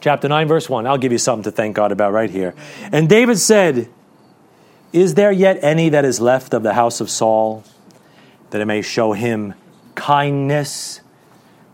Chapter 0.00 0.28
9, 0.28 0.48
verse 0.48 0.68
1. 0.68 0.86
I'll 0.86 0.98
give 0.98 1.12
you 1.12 1.18
something 1.18 1.44
to 1.44 1.50
thank 1.50 1.76
God 1.76 1.92
about 1.92 2.12
right 2.12 2.30
here. 2.30 2.54
And 2.92 3.08
David 3.08 3.38
said, 3.38 3.88
Is 4.92 5.14
there 5.14 5.32
yet 5.32 5.58
any 5.62 5.88
that 5.88 6.04
is 6.04 6.20
left 6.20 6.54
of 6.54 6.62
the 6.62 6.74
house 6.74 7.00
of 7.00 7.10
Saul, 7.10 7.64
that 8.50 8.60
I 8.60 8.64
may 8.64 8.82
show 8.82 9.12
him 9.12 9.54
kindness 9.94 11.00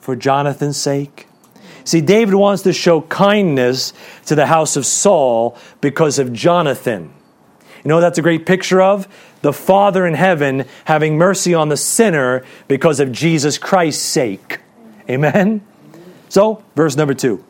for 0.00 0.14
Jonathan's 0.14 0.76
sake? 0.76 1.26
See, 1.84 2.00
David 2.00 2.34
wants 2.34 2.62
to 2.62 2.72
show 2.72 3.00
kindness 3.02 3.92
to 4.26 4.34
the 4.34 4.46
house 4.46 4.76
of 4.76 4.86
Saul 4.86 5.56
because 5.80 6.18
of 6.18 6.32
Jonathan. 6.32 7.12
You 7.84 7.88
know 7.88 8.00
that's 8.00 8.18
a 8.18 8.22
great 8.22 8.46
picture 8.46 8.80
of? 8.80 9.08
The 9.42 9.52
Father 9.52 10.06
in 10.06 10.14
heaven 10.14 10.66
having 10.84 11.18
mercy 11.18 11.52
on 11.54 11.68
the 11.68 11.76
sinner 11.76 12.44
because 12.68 13.00
of 13.00 13.10
Jesus 13.10 13.58
Christ's 13.58 14.04
sake. 14.04 14.60
Amen? 15.08 15.62
So, 16.28 16.64
verse 16.74 16.96
number 16.96 17.14
two. 17.14 17.44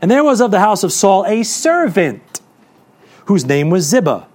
And 0.00 0.10
there 0.10 0.24
was 0.24 0.40
of 0.40 0.50
the 0.50 0.60
house 0.60 0.82
of 0.82 0.92
Saul 0.92 1.24
a 1.26 1.42
servant 1.42 2.40
whose 3.26 3.44
name 3.44 3.70
was 3.70 3.84
Ziba. 3.84 4.26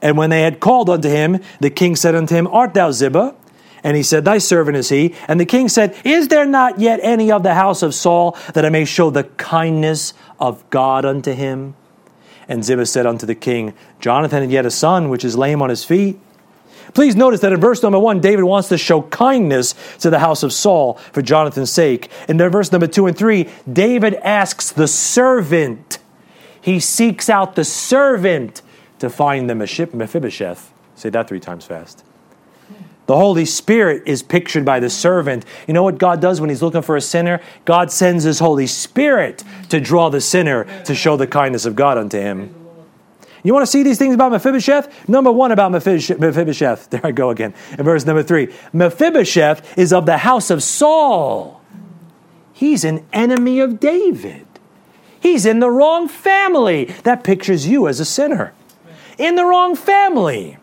And 0.00 0.16
when 0.16 0.30
they 0.30 0.42
had 0.42 0.60
called 0.60 0.88
unto 0.88 1.08
him, 1.08 1.40
the 1.60 1.70
king 1.70 1.96
said 1.96 2.14
unto 2.14 2.34
him, 2.34 2.46
Art 2.46 2.74
thou 2.74 2.90
Ziba? 2.90 3.34
And 3.82 3.96
he 3.96 4.02
said, 4.02 4.24
Thy 4.24 4.38
servant 4.38 4.76
is 4.76 4.88
he. 4.88 5.14
And 5.28 5.40
the 5.40 5.46
king 5.46 5.68
said, 5.68 5.96
Is 6.04 6.28
there 6.28 6.46
not 6.46 6.78
yet 6.78 7.00
any 7.02 7.30
of 7.30 7.42
the 7.42 7.54
house 7.54 7.82
of 7.82 7.94
Saul 7.94 8.36
that 8.54 8.64
I 8.64 8.70
may 8.70 8.84
show 8.84 9.10
the 9.10 9.24
kindness 9.24 10.14
of 10.38 10.68
God 10.70 11.04
unto 11.04 11.32
him? 11.32 11.74
And 12.48 12.64
Ziba 12.64 12.86
said 12.86 13.06
unto 13.06 13.26
the 13.26 13.34
king, 13.34 13.74
Jonathan 14.00 14.42
had 14.42 14.50
yet 14.50 14.66
a 14.66 14.70
son, 14.70 15.10
which 15.10 15.24
is 15.24 15.36
lame 15.36 15.60
on 15.62 15.70
his 15.70 15.84
feet. 15.84 16.18
Please 16.94 17.16
notice 17.16 17.40
that 17.40 17.52
in 17.52 17.60
verse 17.60 17.82
number 17.82 17.98
one, 17.98 18.20
David 18.20 18.44
wants 18.44 18.68
to 18.68 18.78
show 18.78 19.02
kindness 19.02 19.74
to 20.00 20.10
the 20.10 20.18
house 20.18 20.42
of 20.42 20.52
Saul 20.52 20.94
for 21.12 21.22
Jonathan's 21.22 21.70
sake. 21.70 22.10
In 22.28 22.38
verse 22.38 22.72
number 22.72 22.86
two 22.86 23.06
and 23.06 23.16
three, 23.16 23.48
David 23.70 24.14
asks 24.14 24.72
the 24.72 24.88
servant, 24.88 25.98
he 26.60 26.80
seeks 26.80 27.28
out 27.28 27.54
the 27.54 27.64
servant 27.64 28.62
to 28.98 29.08
find 29.08 29.48
the 29.48 29.54
Mephibosheth. 29.54 30.72
Say 30.96 31.10
that 31.10 31.28
three 31.28 31.40
times 31.40 31.64
fast. 31.64 32.04
The 33.08 33.16
Holy 33.16 33.46
Spirit 33.46 34.02
is 34.04 34.22
pictured 34.22 34.66
by 34.66 34.80
the 34.80 34.90
servant. 34.90 35.46
You 35.66 35.72
know 35.72 35.82
what 35.82 35.96
God 35.96 36.20
does 36.20 36.42
when 36.42 36.50
He's 36.50 36.60
looking 36.60 36.82
for 36.82 36.94
a 36.94 37.00
sinner? 37.00 37.40
God 37.64 37.90
sends 37.90 38.24
His 38.24 38.38
Holy 38.38 38.66
Spirit 38.66 39.42
to 39.70 39.80
draw 39.80 40.10
the 40.10 40.20
sinner 40.20 40.66
to 40.84 40.94
show 40.94 41.16
the 41.16 41.26
kindness 41.26 41.64
of 41.64 41.74
God 41.74 41.96
unto 41.96 42.20
him. 42.20 42.54
You 43.42 43.52
want 43.54 43.64
to 43.64 43.70
see 43.70 43.82
these 43.82 43.98
things 43.98 44.14
about 44.14 44.32
Mephibosheth? 44.32 45.08
Number 45.08 45.30
one 45.30 45.52
about 45.52 45.72
Mephibosheth. 45.72 46.90
There 46.90 47.00
I 47.04 47.12
go 47.12 47.30
again. 47.30 47.54
In 47.78 47.84
verse 47.84 48.04
number 48.04 48.22
three 48.22 48.52
Mephibosheth 48.72 49.78
is 49.78 49.92
of 49.92 50.06
the 50.06 50.18
house 50.18 50.50
of 50.50 50.62
Saul. 50.62 51.60
He's 52.52 52.84
an 52.84 53.06
enemy 53.12 53.60
of 53.60 53.78
David. 53.78 54.46
He's 55.20 55.46
in 55.46 55.60
the 55.60 55.70
wrong 55.70 56.08
family. 56.08 56.86
That 57.04 57.22
pictures 57.22 57.66
you 57.66 57.86
as 57.86 58.00
a 58.00 58.04
sinner. 58.04 58.52
In 59.16 59.36
the 59.36 59.44
wrong 59.44 59.76
family. 59.76 60.58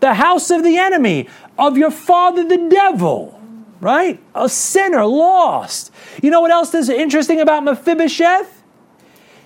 The 0.00 0.14
house 0.14 0.50
of 0.50 0.62
the 0.62 0.76
enemy, 0.76 1.28
of 1.58 1.76
your 1.76 1.90
father, 1.90 2.44
the 2.44 2.68
devil. 2.68 3.40
Right? 3.80 4.20
A 4.34 4.48
sinner, 4.48 5.04
lost. 5.06 5.92
You 6.22 6.30
know 6.30 6.40
what 6.40 6.50
else 6.50 6.74
is 6.74 6.88
interesting 6.88 7.40
about 7.40 7.64
Mephibosheth? 7.64 8.57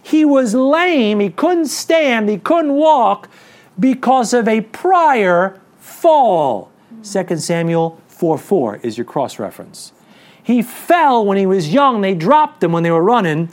He 0.03 0.25
was 0.25 0.55
lame, 0.55 1.21
he 1.21 1.31
couldn't 1.31 1.69
stand, 1.69 2.29
he 2.29 2.39
couldn't 2.39 2.75
walk 2.75 3.29
because 3.79 4.35
of 4.35 4.49
a 4.49 4.61
prior 4.61 5.61
fall. 5.79 6.71
2 7.05 7.37
Samuel 7.39 8.01
4 8.09 8.37
4 8.37 8.77
is 8.83 8.99
your 8.99 9.05
cross 9.05 9.39
reference. 9.39 9.93
He 10.43 10.61
fell 10.61 11.25
when 11.25 11.39
he 11.39 11.47
was 11.47 11.73
young. 11.73 12.01
They 12.01 12.15
dropped 12.15 12.63
him 12.63 12.73
when 12.73 12.83
they 12.83 12.91
were 12.91 13.03
running, 13.03 13.51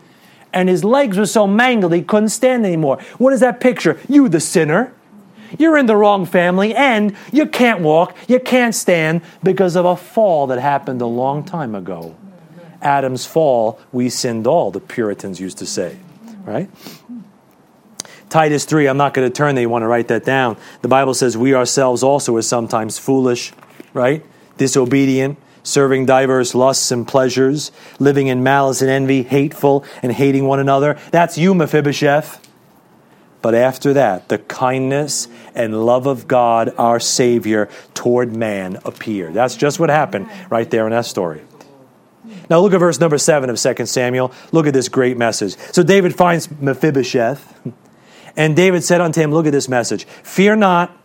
and 0.52 0.68
his 0.68 0.84
legs 0.84 1.18
were 1.18 1.28
so 1.28 1.46
mangled 1.46 1.94
he 1.94 2.02
couldn't 2.02 2.30
stand 2.30 2.66
anymore. 2.66 3.00
What 3.20 3.32
is 3.32 3.42
that 3.42 3.60
picture? 3.60 4.00
You, 4.08 4.28
the 4.28 4.40
sinner. 4.40 4.94
You're 5.58 5.78
in 5.78 5.88
the 5.88 5.96
wrong 5.96 6.26
family, 6.26 6.76
and 6.76 7.16
you 7.32 7.48
can't 7.48 7.82
walk, 7.82 8.16
you 8.28 8.40
can't 8.40 8.76
stand 8.76 9.22
because 9.42 9.76
of 9.76 9.86
a 9.86 9.96
fall 9.96 10.46
that 10.48 10.60
happened 10.60 11.02
a 11.02 11.08
long 11.08 11.44
time 11.44 11.74
ago. 11.74 12.16
Adam's 12.84 13.26
fall, 13.26 13.80
we 13.92 14.10
sinned 14.10 14.46
all, 14.46 14.70
the 14.70 14.80
Puritans 14.80 15.40
used 15.40 15.58
to 15.58 15.66
say 15.66 15.98
right? 16.50 16.70
Titus 18.30 18.66
3, 18.66 18.88
I'm 18.88 18.98
not 18.98 19.14
going 19.14 19.28
to 19.28 19.34
turn 19.34 19.56
there, 19.56 19.64
you 19.64 19.70
want 19.70 19.84
to 19.84 19.88
write 19.88 20.08
that 20.10 20.24
down. 20.24 20.58
The 20.82 20.88
Bible 20.88 21.14
says, 21.14 21.38
We 21.38 21.56
ourselves 21.56 22.04
also 22.04 22.36
are 22.36 22.42
sometimes 22.42 23.00
foolish, 23.00 23.52
right? 23.94 24.24
Disobedient, 24.58 25.40
serving 25.64 26.06
diverse 26.06 26.54
lusts 26.54 26.92
and 26.92 27.08
pleasures, 27.08 27.72
living 27.98 28.28
in 28.28 28.44
malice 28.44 28.82
and 28.82 28.90
envy, 28.90 29.24
hateful 29.24 29.84
and 30.04 30.12
hating 30.12 30.46
one 30.46 30.60
another. 30.60 30.98
That's 31.12 31.38
you, 31.38 31.56
Mephibosheth. 31.56 32.46
But 33.42 33.56
after 33.56 33.94
that, 33.94 34.28
the 34.28 34.38
kindness 34.38 35.28
and 35.56 35.86
love 35.86 36.08
of 36.08 36.28
God, 36.28 36.74
our 36.78 37.00
Savior, 37.00 37.70
toward 37.94 38.36
man 38.36 38.80
appeared. 38.84 39.34
That's 39.34 39.56
just 39.56 39.80
what 39.80 39.90
happened 39.90 40.30
right 40.50 40.70
there 40.70 40.86
in 40.86 40.92
that 40.92 41.06
story. 41.06 41.42
Now 42.50 42.60
look 42.60 42.74
at 42.74 42.80
verse 42.80 43.00
number 43.00 43.18
7 43.18 43.50
of 43.50 43.60
2 43.60 43.86
Samuel. 43.86 44.32
Look 44.52 44.68
at 44.68 44.74
this 44.74 44.90
great 44.90 45.18
message. 45.18 45.56
So 45.72 45.84
David 45.84 46.16
finds 46.16 46.50
Mephibosheth, 46.50 47.74
and 48.36 48.56
David 48.56 48.84
said 48.84 49.02
unto 49.02 49.22
him, 49.22 49.32
Look 49.32 49.46
at 49.46 49.52
this 49.52 49.70
message 49.70 50.06
Fear 50.06 50.58
not, 50.58 50.96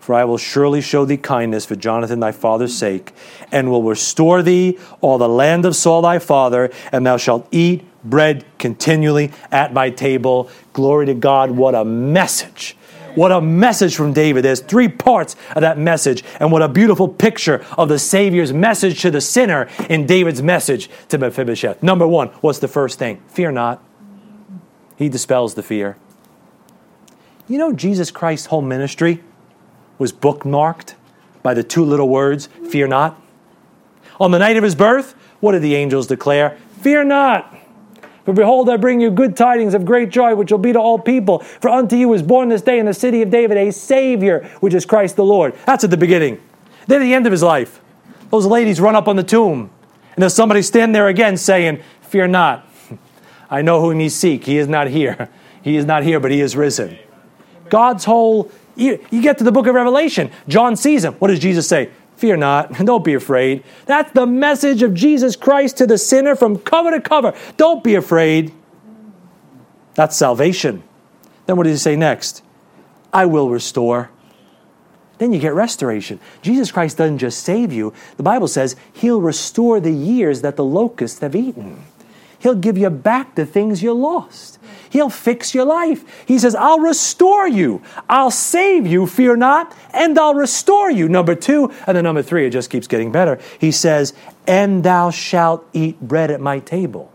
for 0.00 0.14
I 0.14 0.24
will 0.24 0.38
surely 0.38 0.80
show 0.80 1.04
thee 1.04 1.16
kindness 1.16 1.64
for 1.64 1.76
Jonathan 1.76 2.20
thy 2.20 2.32
father's 2.32 2.76
sake, 2.76 3.12
and 3.50 3.70
will 3.70 3.82
restore 3.82 4.42
thee 4.42 4.78
all 5.00 5.18
the 5.18 5.28
land 5.28 5.64
of 5.64 5.76
Saul 5.76 6.02
thy 6.02 6.18
father, 6.18 6.70
and 6.90 7.06
thou 7.06 7.16
shalt 7.16 7.46
eat 7.50 7.84
bread 8.04 8.44
continually 8.58 9.30
at 9.50 9.72
my 9.72 9.90
table. 9.90 10.50
Glory 10.72 11.06
to 11.06 11.14
God. 11.14 11.52
What 11.52 11.74
a 11.74 11.84
message! 11.84 12.76
What 13.14 13.32
a 13.32 13.40
message 13.40 13.94
from 13.94 14.12
David. 14.12 14.44
There's 14.44 14.60
three 14.60 14.88
parts 14.88 15.36
of 15.54 15.60
that 15.60 15.78
message, 15.78 16.24
and 16.40 16.50
what 16.50 16.62
a 16.62 16.68
beautiful 16.68 17.08
picture 17.08 17.64
of 17.76 17.88
the 17.88 17.98
Savior's 17.98 18.52
message 18.52 19.00
to 19.02 19.10
the 19.10 19.20
sinner 19.20 19.68
in 19.90 20.06
David's 20.06 20.42
message 20.42 20.88
to 21.08 21.18
Mephibosheth. 21.18 21.82
Number 21.82 22.06
one, 22.06 22.28
what's 22.40 22.58
the 22.58 22.68
first 22.68 22.98
thing? 22.98 23.22
Fear 23.28 23.52
not. 23.52 23.82
He 24.96 25.08
dispels 25.08 25.54
the 25.54 25.62
fear. 25.62 25.96
You 27.48 27.58
know, 27.58 27.72
Jesus 27.72 28.10
Christ's 28.10 28.46
whole 28.46 28.62
ministry 28.62 29.22
was 29.98 30.12
bookmarked 30.12 30.94
by 31.42 31.54
the 31.54 31.62
two 31.62 31.84
little 31.84 32.08
words, 32.08 32.48
fear 32.68 32.86
not. 32.86 33.20
On 34.20 34.30
the 34.30 34.38
night 34.38 34.56
of 34.56 34.62
his 34.62 34.74
birth, 34.74 35.12
what 35.40 35.52
did 35.52 35.62
the 35.62 35.74
angels 35.74 36.06
declare? 36.06 36.56
Fear 36.80 37.04
not. 37.04 37.52
For 38.24 38.32
behold, 38.32 38.68
I 38.68 38.76
bring 38.76 39.00
you 39.00 39.10
good 39.10 39.36
tidings 39.36 39.74
of 39.74 39.84
great 39.84 40.10
joy, 40.10 40.34
which 40.34 40.52
will 40.52 40.58
be 40.58 40.72
to 40.72 40.78
all 40.78 40.98
people. 40.98 41.40
For 41.40 41.68
unto 41.68 41.96
you 41.96 42.12
is 42.12 42.22
born 42.22 42.48
this 42.48 42.62
day 42.62 42.78
in 42.78 42.86
the 42.86 42.94
city 42.94 43.22
of 43.22 43.30
David 43.30 43.56
a 43.56 43.72
Savior, 43.72 44.48
which 44.60 44.74
is 44.74 44.86
Christ 44.86 45.16
the 45.16 45.24
Lord. 45.24 45.54
That's 45.66 45.82
at 45.84 45.90
the 45.90 45.96
beginning. 45.96 46.40
Then 46.86 47.02
at 47.02 47.04
the 47.04 47.14
end 47.14 47.26
of 47.26 47.32
his 47.32 47.42
life, 47.42 47.80
those 48.30 48.46
ladies 48.46 48.80
run 48.80 48.94
up 48.94 49.08
on 49.08 49.16
the 49.16 49.22
tomb, 49.22 49.70
and 50.14 50.22
there's 50.22 50.34
somebody 50.34 50.62
standing 50.62 50.92
there 50.92 51.08
again 51.08 51.36
saying, 51.36 51.82
Fear 52.02 52.28
not. 52.28 52.68
I 53.50 53.62
know 53.62 53.80
whom 53.80 54.00
ye 54.00 54.08
seek. 54.08 54.44
He 54.44 54.58
is 54.58 54.68
not 54.68 54.86
here. 54.88 55.28
He 55.62 55.76
is 55.76 55.84
not 55.84 56.02
here, 56.02 56.18
but 56.18 56.30
he 56.30 56.40
is 56.40 56.56
risen. 56.56 56.98
God's 57.68 58.04
whole, 58.04 58.50
you, 58.74 59.04
you 59.10 59.22
get 59.22 59.38
to 59.38 59.44
the 59.44 59.52
book 59.52 59.66
of 59.66 59.74
Revelation. 59.74 60.30
John 60.48 60.76
sees 60.76 61.04
him. 61.04 61.14
What 61.14 61.28
does 61.28 61.38
Jesus 61.38 61.68
say? 61.68 61.90
Fear 62.22 62.36
not. 62.36 62.72
Don't 62.84 63.04
be 63.04 63.14
afraid. 63.14 63.64
That's 63.86 64.12
the 64.12 64.26
message 64.26 64.84
of 64.84 64.94
Jesus 64.94 65.34
Christ 65.34 65.78
to 65.78 65.88
the 65.88 65.98
sinner 65.98 66.36
from 66.36 66.56
cover 66.56 66.92
to 66.92 67.00
cover. 67.00 67.34
Don't 67.56 67.82
be 67.82 67.96
afraid. 67.96 68.52
That's 69.94 70.16
salvation. 70.16 70.84
Then 71.46 71.56
what 71.56 71.64
does 71.64 71.80
he 71.80 71.82
say 71.82 71.96
next? 71.96 72.44
I 73.12 73.26
will 73.26 73.50
restore. 73.50 74.08
Then 75.18 75.32
you 75.32 75.40
get 75.40 75.52
restoration. 75.52 76.20
Jesus 76.42 76.70
Christ 76.70 76.96
doesn't 76.96 77.18
just 77.18 77.42
save 77.42 77.72
you, 77.72 77.92
the 78.16 78.22
Bible 78.22 78.46
says 78.46 78.76
he'll 78.92 79.20
restore 79.20 79.80
the 79.80 79.90
years 79.90 80.42
that 80.42 80.54
the 80.54 80.64
locusts 80.64 81.18
have 81.18 81.34
eaten. 81.34 81.82
He'll 82.42 82.56
give 82.56 82.76
you 82.76 82.90
back 82.90 83.36
the 83.36 83.46
things 83.46 83.84
you 83.84 83.92
lost. 83.92 84.58
He'll 84.90 85.10
fix 85.10 85.54
your 85.54 85.64
life. 85.64 86.26
He 86.26 86.40
says, 86.40 86.56
I'll 86.56 86.80
restore 86.80 87.46
you. 87.46 87.82
I'll 88.08 88.32
save 88.32 88.84
you, 88.84 89.06
fear 89.06 89.36
not, 89.36 89.72
and 89.94 90.18
I'll 90.18 90.34
restore 90.34 90.90
you. 90.90 91.08
Number 91.08 91.36
two, 91.36 91.72
and 91.86 91.96
then 91.96 92.02
number 92.02 92.20
three, 92.20 92.44
it 92.44 92.50
just 92.50 92.68
keeps 92.68 92.88
getting 92.88 93.12
better. 93.12 93.38
He 93.60 93.70
says, 93.70 94.12
And 94.44 94.82
thou 94.82 95.10
shalt 95.10 95.64
eat 95.72 96.00
bread 96.00 96.32
at 96.32 96.40
my 96.40 96.58
table. 96.58 97.12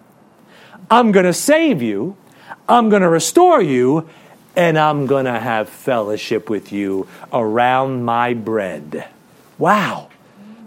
I'm 0.90 1.12
going 1.12 1.26
to 1.26 1.34
save 1.34 1.82
you, 1.82 2.16
I'm 2.70 2.88
going 2.88 3.02
to 3.02 3.10
restore 3.10 3.62
you, 3.62 4.08
and 4.56 4.80
I'm 4.80 5.08
going 5.08 5.26
to 5.26 5.38
have 5.38 5.68
fellowship 5.68 6.50
with 6.50 6.72
you 6.72 7.06
around 7.34 8.06
my 8.06 8.34
bread. 8.34 9.10
Wow, 9.58 10.08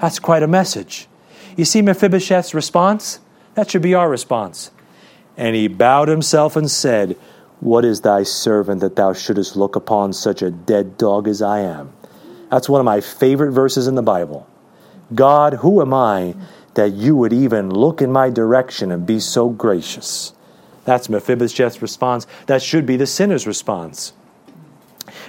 that's 0.03 0.19
quite 0.19 0.43
a 0.43 0.47
message. 0.47 1.09
You 1.57 1.65
see 1.65 1.81
Mephibosheth's 1.81 2.53
response? 2.53 3.21
That 3.55 3.71
should 3.71 3.83
be 3.83 3.95
our 3.95 4.09
response. 4.09 4.71
And 5.37 5.57
he 5.57 5.69
bowed 5.69 6.09
himself 6.09 6.57
and 6.57 6.71
said, 6.71 7.17
What 7.61 7.85
is 7.85 8.01
thy 8.01 8.23
servant 8.23 8.81
that 8.81 8.97
thou 8.97 9.13
shouldest 9.13 9.57
look 9.57 9.77
upon 9.77 10.13
such 10.13 10.43
a 10.43 10.51
dead 10.51 10.99
dog 10.99 11.29
as 11.29 11.43
I 11.43 11.61
am? 11.61 11.93
That's 12.51 12.69
one 12.69 12.81
of 12.81 12.85
my 12.85 13.01
favorite 13.01 13.53
verses 13.53 13.87
in 13.87 13.95
the 13.95 14.03
Bible. 14.03 14.47
God, 15.15 15.55
who 15.55 15.81
am 15.81 15.95
I 15.95 16.35
that 16.75 16.93
you 16.93 17.17
would 17.17 17.33
even 17.33 17.71
look 17.71 18.01
in 18.01 18.13
my 18.13 18.31
direction 18.31 18.93
and 18.93 19.07
be 19.07 19.21
so 19.21 19.49
gracious? 19.49 20.33
That's 20.85 21.09
Mephibosheth's 21.09 21.83
response. 21.83 22.27
That 22.47 22.63
should 22.63 22.87
be 22.87 22.97
the 22.97 23.07
sinner's 23.07 23.47
response. 23.47 24.13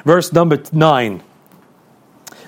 Verse 0.05 0.31
number 0.33 0.61
9. 0.71 1.23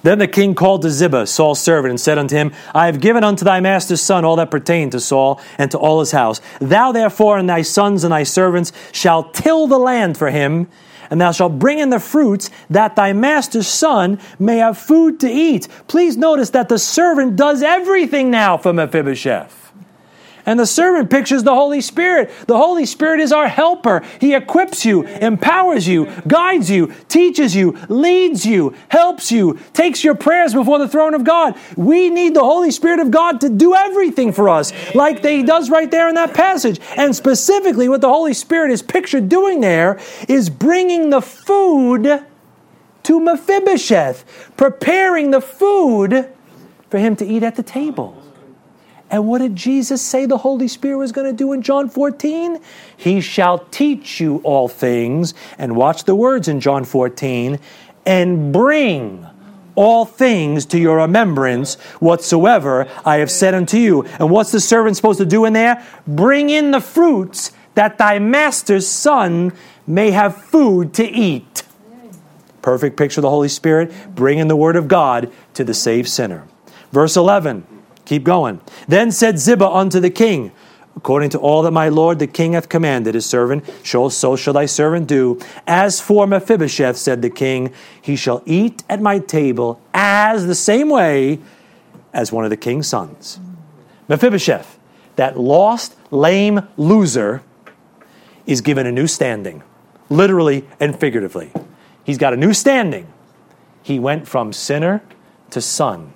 Then 0.04 0.20
the 0.20 0.28
king 0.28 0.54
called 0.54 0.82
to 0.84 0.89
Ziba, 0.89 1.26
Saul's 1.26 1.62
servant, 1.62 1.91
and 1.91 1.99
said 1.99 2.18
unto 2.18 2.36
him, 2.36 2.54
I 2.76 2.86
have 2.88 2.99
given 2.99 3.24
unto 3.24 3.45
thy 3.45 3.62
master's 3.62 4.01
son 4.01 4.26
all 4.26 4.36
that 4.36 4.51
pertained 4.51 4.91
to 4.91 4.99
Saul 4.99 5.41
and 5.58 5.72
to 5.72 5.78
all 5.78 6.01
his 6.01 6.12
house. 6.12 6.41
Thou 6.60 6.91
therefore 6.91 7.38
and 7.38 7.49
thy 7.49 7.62
sons 7.62 8.04
and 8.04 8.12
thy 8.12 8.24
servants 8.24 8.74
shall 8.91 9.24
till 9.24 9.66
the 9.66 9.80
land 9.80 10.18
for 10.18 10.30
him, 10.30 10.68
and 11.10 11.22
thou 11.22 11.32
shalt 11.32 11.58
bring 11.58 11.80
in 11.80 11.89
the 11.89 11.99
fruits, 11.99 12.49
that 12.70 12.95
thy 12.95 13.14
master's 13.14 13.68
son 13.68 14.20
may 14.39 14.58
have 14.58 14.78
food 14.78 15.20
to 15.22 15.30
eat. 15.30 15.68
Please 15.88 16.18
notice 16.18 16.49
that 16.49 16.70
the 16.70 16.80
servant 16.80 17.36
does 17.36 17.64
everything 17.64 18.30
now 18.30 18.58
for 18.58 18.74
Mephibosheth. 18.74 19.62
And 20.46 20.60
the 20.60 20.66
servant 20.66 21.10
pictures 21.10 21.44
the 21.44 21.54
Holy 21.54 21.82
Spirit. 21.82 22.32
The 22.48 22.58
Holy 22.58 22.86
Spirit 22.86 23.20
is 23.20 23.32
our 23.32 23.48
helper. 23.48 24.04
He 24.20 24.34
equips 24.34 24.86
you, 24.86 25.04
empowers 25.04 25.88
you, 25.88 26.12
guides 26.28 26.70
you, 26.70 26.94
teaches 27.08 27.56
you, 27.56 27.78
leads 27.88 28.46
you, 28.46 28.76
helps 28.89 29.32
you, 29.32 29.60
takes 29.74 30.04
your 30.04 30.16
prayers 30.16 30.54
before 30.54 30.80
the 30.80 30.88
throne 30.88 31.14
of 31.14 31.24
God. 31.24 31.58
We 31.78 32.10
need 32.10 32.34
the 32.34 32.44
Holy 32.44 32.72
Spirit 32.72 33.00
of 33.00 33.12
God 33.12 33.39
to 33.41 33.50
do 33.50 33.74
everything 33.74 34.34
for 34.34 34.50
us, 34.50 34.74
like 34.94 35.24
He 35.24 35.44
does 35.44 35.70
right 35.70 35.89
there 35.89 36.10
in 36.10 36.16
that 36.16 36.34
passage. 36.34 36.80
And 36.98 37.16
specifically, 37.16 37.88
what 37.88 38.02
the 38.02 38.10
Holy 38.10 38.34
Spirit 38.34 38.72
is 38.72 38.82
pictured 38.82 39.30
doing 39.30 39.62
there 39.62 40.00
is 40.28 40.50
bringing 40.50 41.10
the 41.10 41.22
food 41.22 42.26
to 43.04 43.20
Mephibosheth, 43.20 44.54
preparing 44.58 45.32
the 45.32 45.41
food 45.41 46.30
for 46.89 47.00
him 47.00 47.16
to 47.18 47.26
eat 47.26 47.44
at 47.44 47.56
the 47.56 47.64
table. 47.64 48.22
And 49.14 49.28
what 49.28 49.38
did 49.38 49.55
Jesus 49.55 50.01
say 50.01 50.26
the 50.26 50.39
Holy 50.39 50.68
Spirit 50.68 50.97
was 50.97 51.11
going 51.11 51.28
to 51.28 51.38
do 51.38 51.53
in 51.53 51.61
John 51.61 51.88
14? 51.88 52.59
He 52.97 53.22
shall 53.22 53.59
teach 53.59 54.20
you 54.20 54.38
all 54.38 54.68
things, 54.68 55.36
and 55.59 55.76
watch 55.76 56.05
the 56.05 56.16
words 56.16 56.47
in 56.47 56.59
John 56.59 56.84
14, 56.84 57.59
and 58.07 58.51
bring 58.51 59.28
all 59.76 60.05
things 60.05 60.66
to 60.66 60.80
your 60.80 60.97
remembrance 60.97 61.76
whatsoever 61.99 62.88
I 63.05 63.18
have 63.18 63.30
said 63.30 63.53
unto 63.53 63.78
you. 63.78 64.01
And 64.20 64.32
what's 64.32 64.51
the 64.51 64.59
servant 64.59 64.95
supposed 64.95 65.20
to 65.20 65.28
do 65.28 65.45
in 65.45 65.53
there? 65.53 65.86
Bring 66.07 66.49
in 66.49 66.72
the 66.72 66.82
fruits 66.82 67.51
that 67.76 67.99
thy 67.99 68.18
master's 68.18 68.88
son 68.88 69.53
may 69.86 70.09
have 70.09 70.43
food 70.43 70.91
to 70.95 71.07
eat. 71.07 71.61
Perfect 72.64 72.97
picture 72.97 73.20
of 73.20 73.24
the 73.24 73.30
Holy 73.30 73.49
Spirit, 73.49 73.93
bringing 74.16 74.47
the 74.47 74.55
word 74.55 74.76
of 74.76 74.88
God 74.88 75.32
to 75.53 75.64
the 75.64 75.76
saved 75.76 76.09
sinner. 76.09 76.47
Verse 76.91 77.16
11. 77.16 77.68
Keep 78.06 78.24
going. 78.24 78.62
Then 78.88 79.12
said 79.12 79.39
Ziba 79.39 79.68
unto 79.68 79.99
the 79.99 80.10
king, 80.10 80.51
According 80.95 81.32
to 81.32 81.39
all 81.39 81.64
that 81.64 81.72
my 81.72 81.89
lord 81.89 82.20
the 82.20 82.28
king 82.28 82.54
hath 82.54 82.70
commanded 82.70 83.16
his 83.16 83.26
servant, 83.26 83.66
so 83.84 84.36
shall 84.36 84.54
thy 84.54 84.66
servant 84.66 85.08
do. 85.08 85.39
As 85.66 85.99
for 85.99 86.28
Mephibosheth, 86.28 86.97
said 86.97 87.22
the 87.22 87.30
king, 87.30 87.74
he 88.01 88.16
shall 88.16 88.43
eat 88.45 88.84
at 88.89 89.01
my 89.01 89.20
table 89.20 89.82
as 89.93 90.45
the 90.45 90.56
same 90.56 90.89
way 90.89 91.39
as 92.14 92.32
one 92.32 92.43
of 92.43 92.51
the 92.51 92.58
king's 92.58 92.88
sons. 92.88 93.39
Mephibosheth, 94.08 94.78
that 95.16 95.39
lost, 95.39 95.95
lame 96.12 96.68
loser, 96.78 97.41
is 98.45 98.62
given 98.62 98.86
a 98.86 98.91
new 98.91 99.08
standing, 99.08 99.64
literally 100.10 100.66
and 100.80 100.99
figuratively. 100.99 101.51
He's 102.04 102.18
got 102.18 102.34
a 102.34 102.38
new 102.38 102.54
standing. 102.54 103.12
He 103.82 103.97
went 103.97 104.28
from 104.28 104.54
sinner 104.54 105.01
to 105.49 105.60
son, 105.60 106.14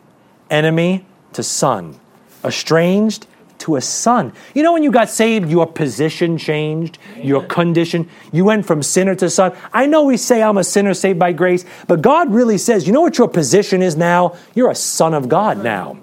enemy 0.49 1.05
to 1.37 1.43
son, 1.43 1.95
estranged 2.43 3.27
to 3.59 3.75
a 3.75 3.81
son. 3.81 4.33
You 4.55 4.63
know, 4.63 4.73
when 4.73 4.81
you 4.81 4.91
got 4.91 5.07
saved, 5.07 5.49
your 5.49 5.67
position 5.67 6.37
changed, 6.37 6.97
your 7.21 7.43
condition. 7.43 8.09
You 8.31 8.45
went 8.45 8.65
from 8.65 8.81
sinner 8.81 9.13
to 9.15 9.29
son. 9.29 9.55
I 9.71 9.85
know 9.85 10.03
we 10.03 10.17
say 10.17 10.41
I'm 10.41 10.57
a 10.57 10.63
sinner 10.63 10.95
saved 10.95 11.19
by 11.19 11.31
grace, 11.33 11.63
but 11.87 12.01
God 12.01 12.33
really 12.33 12.57
says, 12.57 12.87
you 12.87 12.93
know 12.93 13.01
what 13.01 13.19
your 13.19 13.27
position 13.27 13.83
is 13.83 13.95
now? 13.95 14.35
You're 14.55 14.71
a 14.71 14.75
son 14.75 15.13
of 15.13 15.29
God 15.29 15.63
now. 15.63 15.97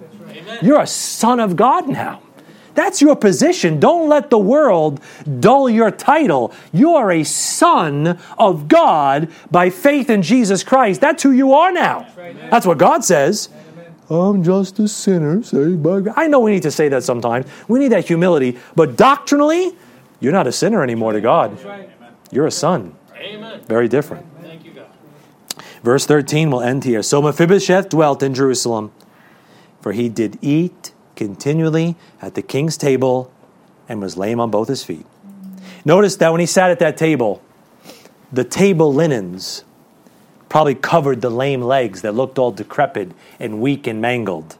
You're 0.62 0.80
a 0.80 0.86
son 0.86 1.40
of 1.40 1.56
God 1.56 1.88
now. 1.88 2.22
That's 2.76 3.00
your 3.02 3.16
position. 3.16 3.80
Don't 3.80 4.08
let 4.08 4.30
the 4.30 4.38
world 4.38 5.00
dull 5.40 5.68
your 5.68 5.90
title. 5.90 6.52
You 6.72 6.94
are 6.94 7.10
a 7.10 7.24
son 7.24 8.18
of 8.38 8.68
God 8.68 9.30
by 9.50 9.70
faith 9.70 10.10
in 10.10 10.22
Jesus 10.22 10.62
Christ. 10.62 11.00
That's 11.00 11.22
who 11.22 11.30
you 11.30 11.54
are 11.54 11.72
now. 11.72 12.06
That's 12.50 12.66
what 12.66 12.78
God 12.78 13.04
says. 13.04 13.48
I'm 14.10 14.42
just 14.42 14.78
a 14.78 14.88
sinner 14.88 15.42
saved 15.42 15.82
by 15.82 16.00
grace. 16.00 16.14
I 16.16 16.26
know 16.28 16.40
we 16.40 16.52
need 16.52 16.62
to 16.64 16.70
say 16.70 16.88
that 16.88 17.04
sometimes. 17.04 17.46
We 17.68 17.78
need 17.78 17.88
that 17.88 18.06
humility. 18.06 18.58
But 18.76 18.96
doctrinally, 18.96 19.72
you're 20.20 20.32
not 20.32 20.46
a 20.46 20.52
sinner 20.52 20.82
anymore 20.82 21.12
to 21.12 21.20
God. 21.20 21.58
You're 22.30 22.46
a 22.46 22.50
son. 22.50 22.94
Amen. 23.16 23.62
Very 23.66 23.88
different. 23.88 24.26
Thank 24.42 24.64
you, 24.64 24.72
God. 24.72 24.86
Verse 25.82 26.06
13 26.06 26.50
will 26.50 26.60
end 26.60 26.84
here. 26.84 27.02
So 27.02 27.22
Mephibosheth 27.22 27.88
dwelt 27.88 28.22
in 28.22 28.34
Jerusalem, 28.34 28.92
for 29.80 29.92
he 29.92 30.08
did 30.08 30.38
eat 30.42 30.92
continually 31.16 31.96
at 32.20 32.34
the 32.34 32.42
king's 32.42 32.76
table 32.76 33.32
and 33.88 34.00
was 34.00 34.16
lame 34.16 34.40
on 34.40 34.50
both 34.50 34.68
his 34.68 34.82
feet. 34.84 35.06
Notice 35.84 36.16
that 36.16 36.30
when 36.30 36.40
he 36.40 36.46
sat 36.46 36.70
at 36.70 36.78
that 36.78 36.96
table, 36.96 37.42
the 38.32 38.44
table 38.44 38.92
linens 38.92 39.64
probably 40.54 40.76
covered 40.76 41.20
the 41.20 41.30
lame 41.30 41.60
legs 41.60 42.02
that 42.02 42.14
looked 42.14 42.38
all 42.38 42.52
decrepit 42.52 43.10
and 43.40 43.60
weak 43.60 43.88
and 43.88 44.00
mangled. 44.00 44.56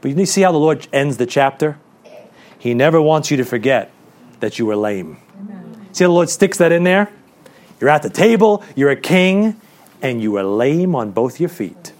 But 0.00 0.16
you 0.16 0.24
see 0.24 0.40
how 0.40 0.52
the 0.52 0.58
Lord 0.58 0.88
ends 0.90 1.18
the 1.18 1.26
chapter? 1.26 1.78
He 2.58 2.72
never 2.72 2.98
wants 2.98 3.30
you 3.30 3.36
to 3.36 3.44
forget 3.44 3.90
that 4.40 4.58
you 4.58 4.64
were 4.64 4.74
lame. 4.74 5.18
Amen. 5.38 5.88
See 5.92 6.04
how 6.04 6.08
the 6.08 6.14
Lord 6.14 6.30
sticks 6.30 6.56
that 6.56 6.72
in 6.72 6.84
there? 6.84 7.12
You're 7.78 7.90
at 7.90 8.02
the 8.02 8.08
table, 8.08 8.64
you're 8.74 8.88
a 8.88 8.96
king, 8.96 9.60
and 10.00 10.22
you 10.22 10.32
were 10.32 10.44
lame 10.44 10.94
on 10.94 11.10
both 11.10 11.38
your 11.38 11.50
feet. 11.50 11.92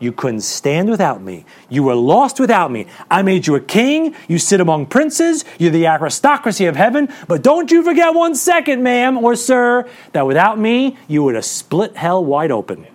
You 0.00 0.12
couldn't 0.12 0.42
stand 0.42 0.88
without 0.88 1.22
me. 1.22 1.44
You 1.68 1.82
were 1.82 1.94
lost 1.94 2.38
without 2.38 2.70
me. 2.70 2.86
I 3.10 3.22
made 3.22 3.46
you 3.46 3.56
a 3.56 3.60
king. 3.60 4.14
You 4.28 4.38
sit 4.38 4.60
among 4.60 4.86
princes. 4.86 5.44
You're 5.58 5.72
the 5.72 5.86
aristocracy 5.86 6.66
of 6.66 6.76
heaven. 6.76 7.08
But 7.26 7.42
don't 7.42 7.70
you 7.70 7.82
forget 7.82 8.14
one 8.14 8.34
second, 8.36 8.82
ma'am 8.82 9.18
or 9.18 9.34
sir, 9.34 9.88
that 10.12 10.26
without 10.26 10.58
me, 10.58 10.96
you 11.08 11.24
would 11.24 11.34
have 11.34 11.44
split 11.44 11.96
hell 11.96 12.24
wide 12.24 12.52
open. 12.52 12.86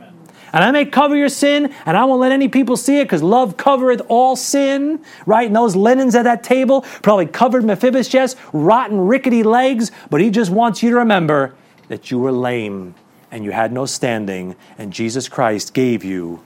And 0.54 0.64
I 0.64 0.70
may 0.70 0.86
cover 0.86 1.16
your 1.16 1.30
sin, 1.30 1.74
and 1.86 1.98
I 1.98 2.06
won't 2.06 2.22
let 2.22 2.32
any 2.32 2.48
people 2.48 2.78
see 2.78 3.00
it, 3.00 3.06
because 3.06 3.24
love 3.24 3.58
covereth 3.58 4.04
all 4.08 4.36
sin, 4.36 5.04
right? 5.26 5.48
And 5.48 5.56
those 5.56 5.76
linens 5.76 6.14
at 6.14 6.26
that 6.26 6.44
table 6.44 6.82
probably 7.02 7.26
covered 7.26 7.64
Mephibosheth's 7.64 8.36
rotten, 8.54 9.00
rickety 9.00 9.42
legs, 9.42 9.92
but 10.12 10.22
he 10.22 10.30
just 10.30 10.52
wants 10.52 10.84
you 10.84 10.92
to 10.92 10.98
remember 10.98 11.56
that 11.88 12.12
you 12.12 12.20
were 12.20 12.32
lame 12.32 12.94
and 13.32 13.44
you 13.44 13.52
had 13.52 13.74
no 13.74 13.88
standing, 13.88 14.56
and 14.78 14.94
Jesus 14.94 15.28
Christ 15.28 15.74
gave 15.74 16.04
you 16.04 16.44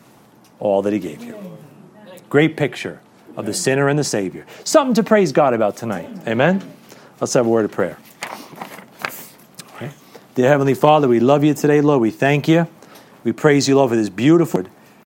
all 0.59 0.81
that 0.81 0.93
He 0.93 0.99
gave 0.99 1.23
you. 1.23 1.35
Great 2.29 2.57
picture 2.57 2.99
of 3.35 3.45
the 3.45 3.53
sinner 3.53 3.87
and 3.87 3.97
the 3.97 4.03
Savior. 4.03 4.45
Something 4.63 4.95
to 4.95 5.03
praise 5.03 5.31
God 5.31 5.53
about 5.53 5.77
tonight. 5.77 6.09
Amen? 6.27 6.63
Let's 7.21 7.33
have 7.33 7.45
a 7.45 7.49
word 7.49 7.65
of 7.65 7.71
prayer. 7.71 7.97
Dear 10.37 10.49
Heavenly 10.49 10.75
Father, 10.75 11.07
we 11.07 11.19
love 11.19 11.43
you 11.43 11.55
today, 11.55 11.81
Lord. 11.81 11.99
We 11.99 12.11
thank 12.11 12.47
you. 12.47 12.67
We 13.23 13.31
praise 13.31 13.67
you, 13.67 13.75
Lord, 13.75 13.89
for 13.89 13.95
this 13.95 14.07
beautiful. 14.07 14.65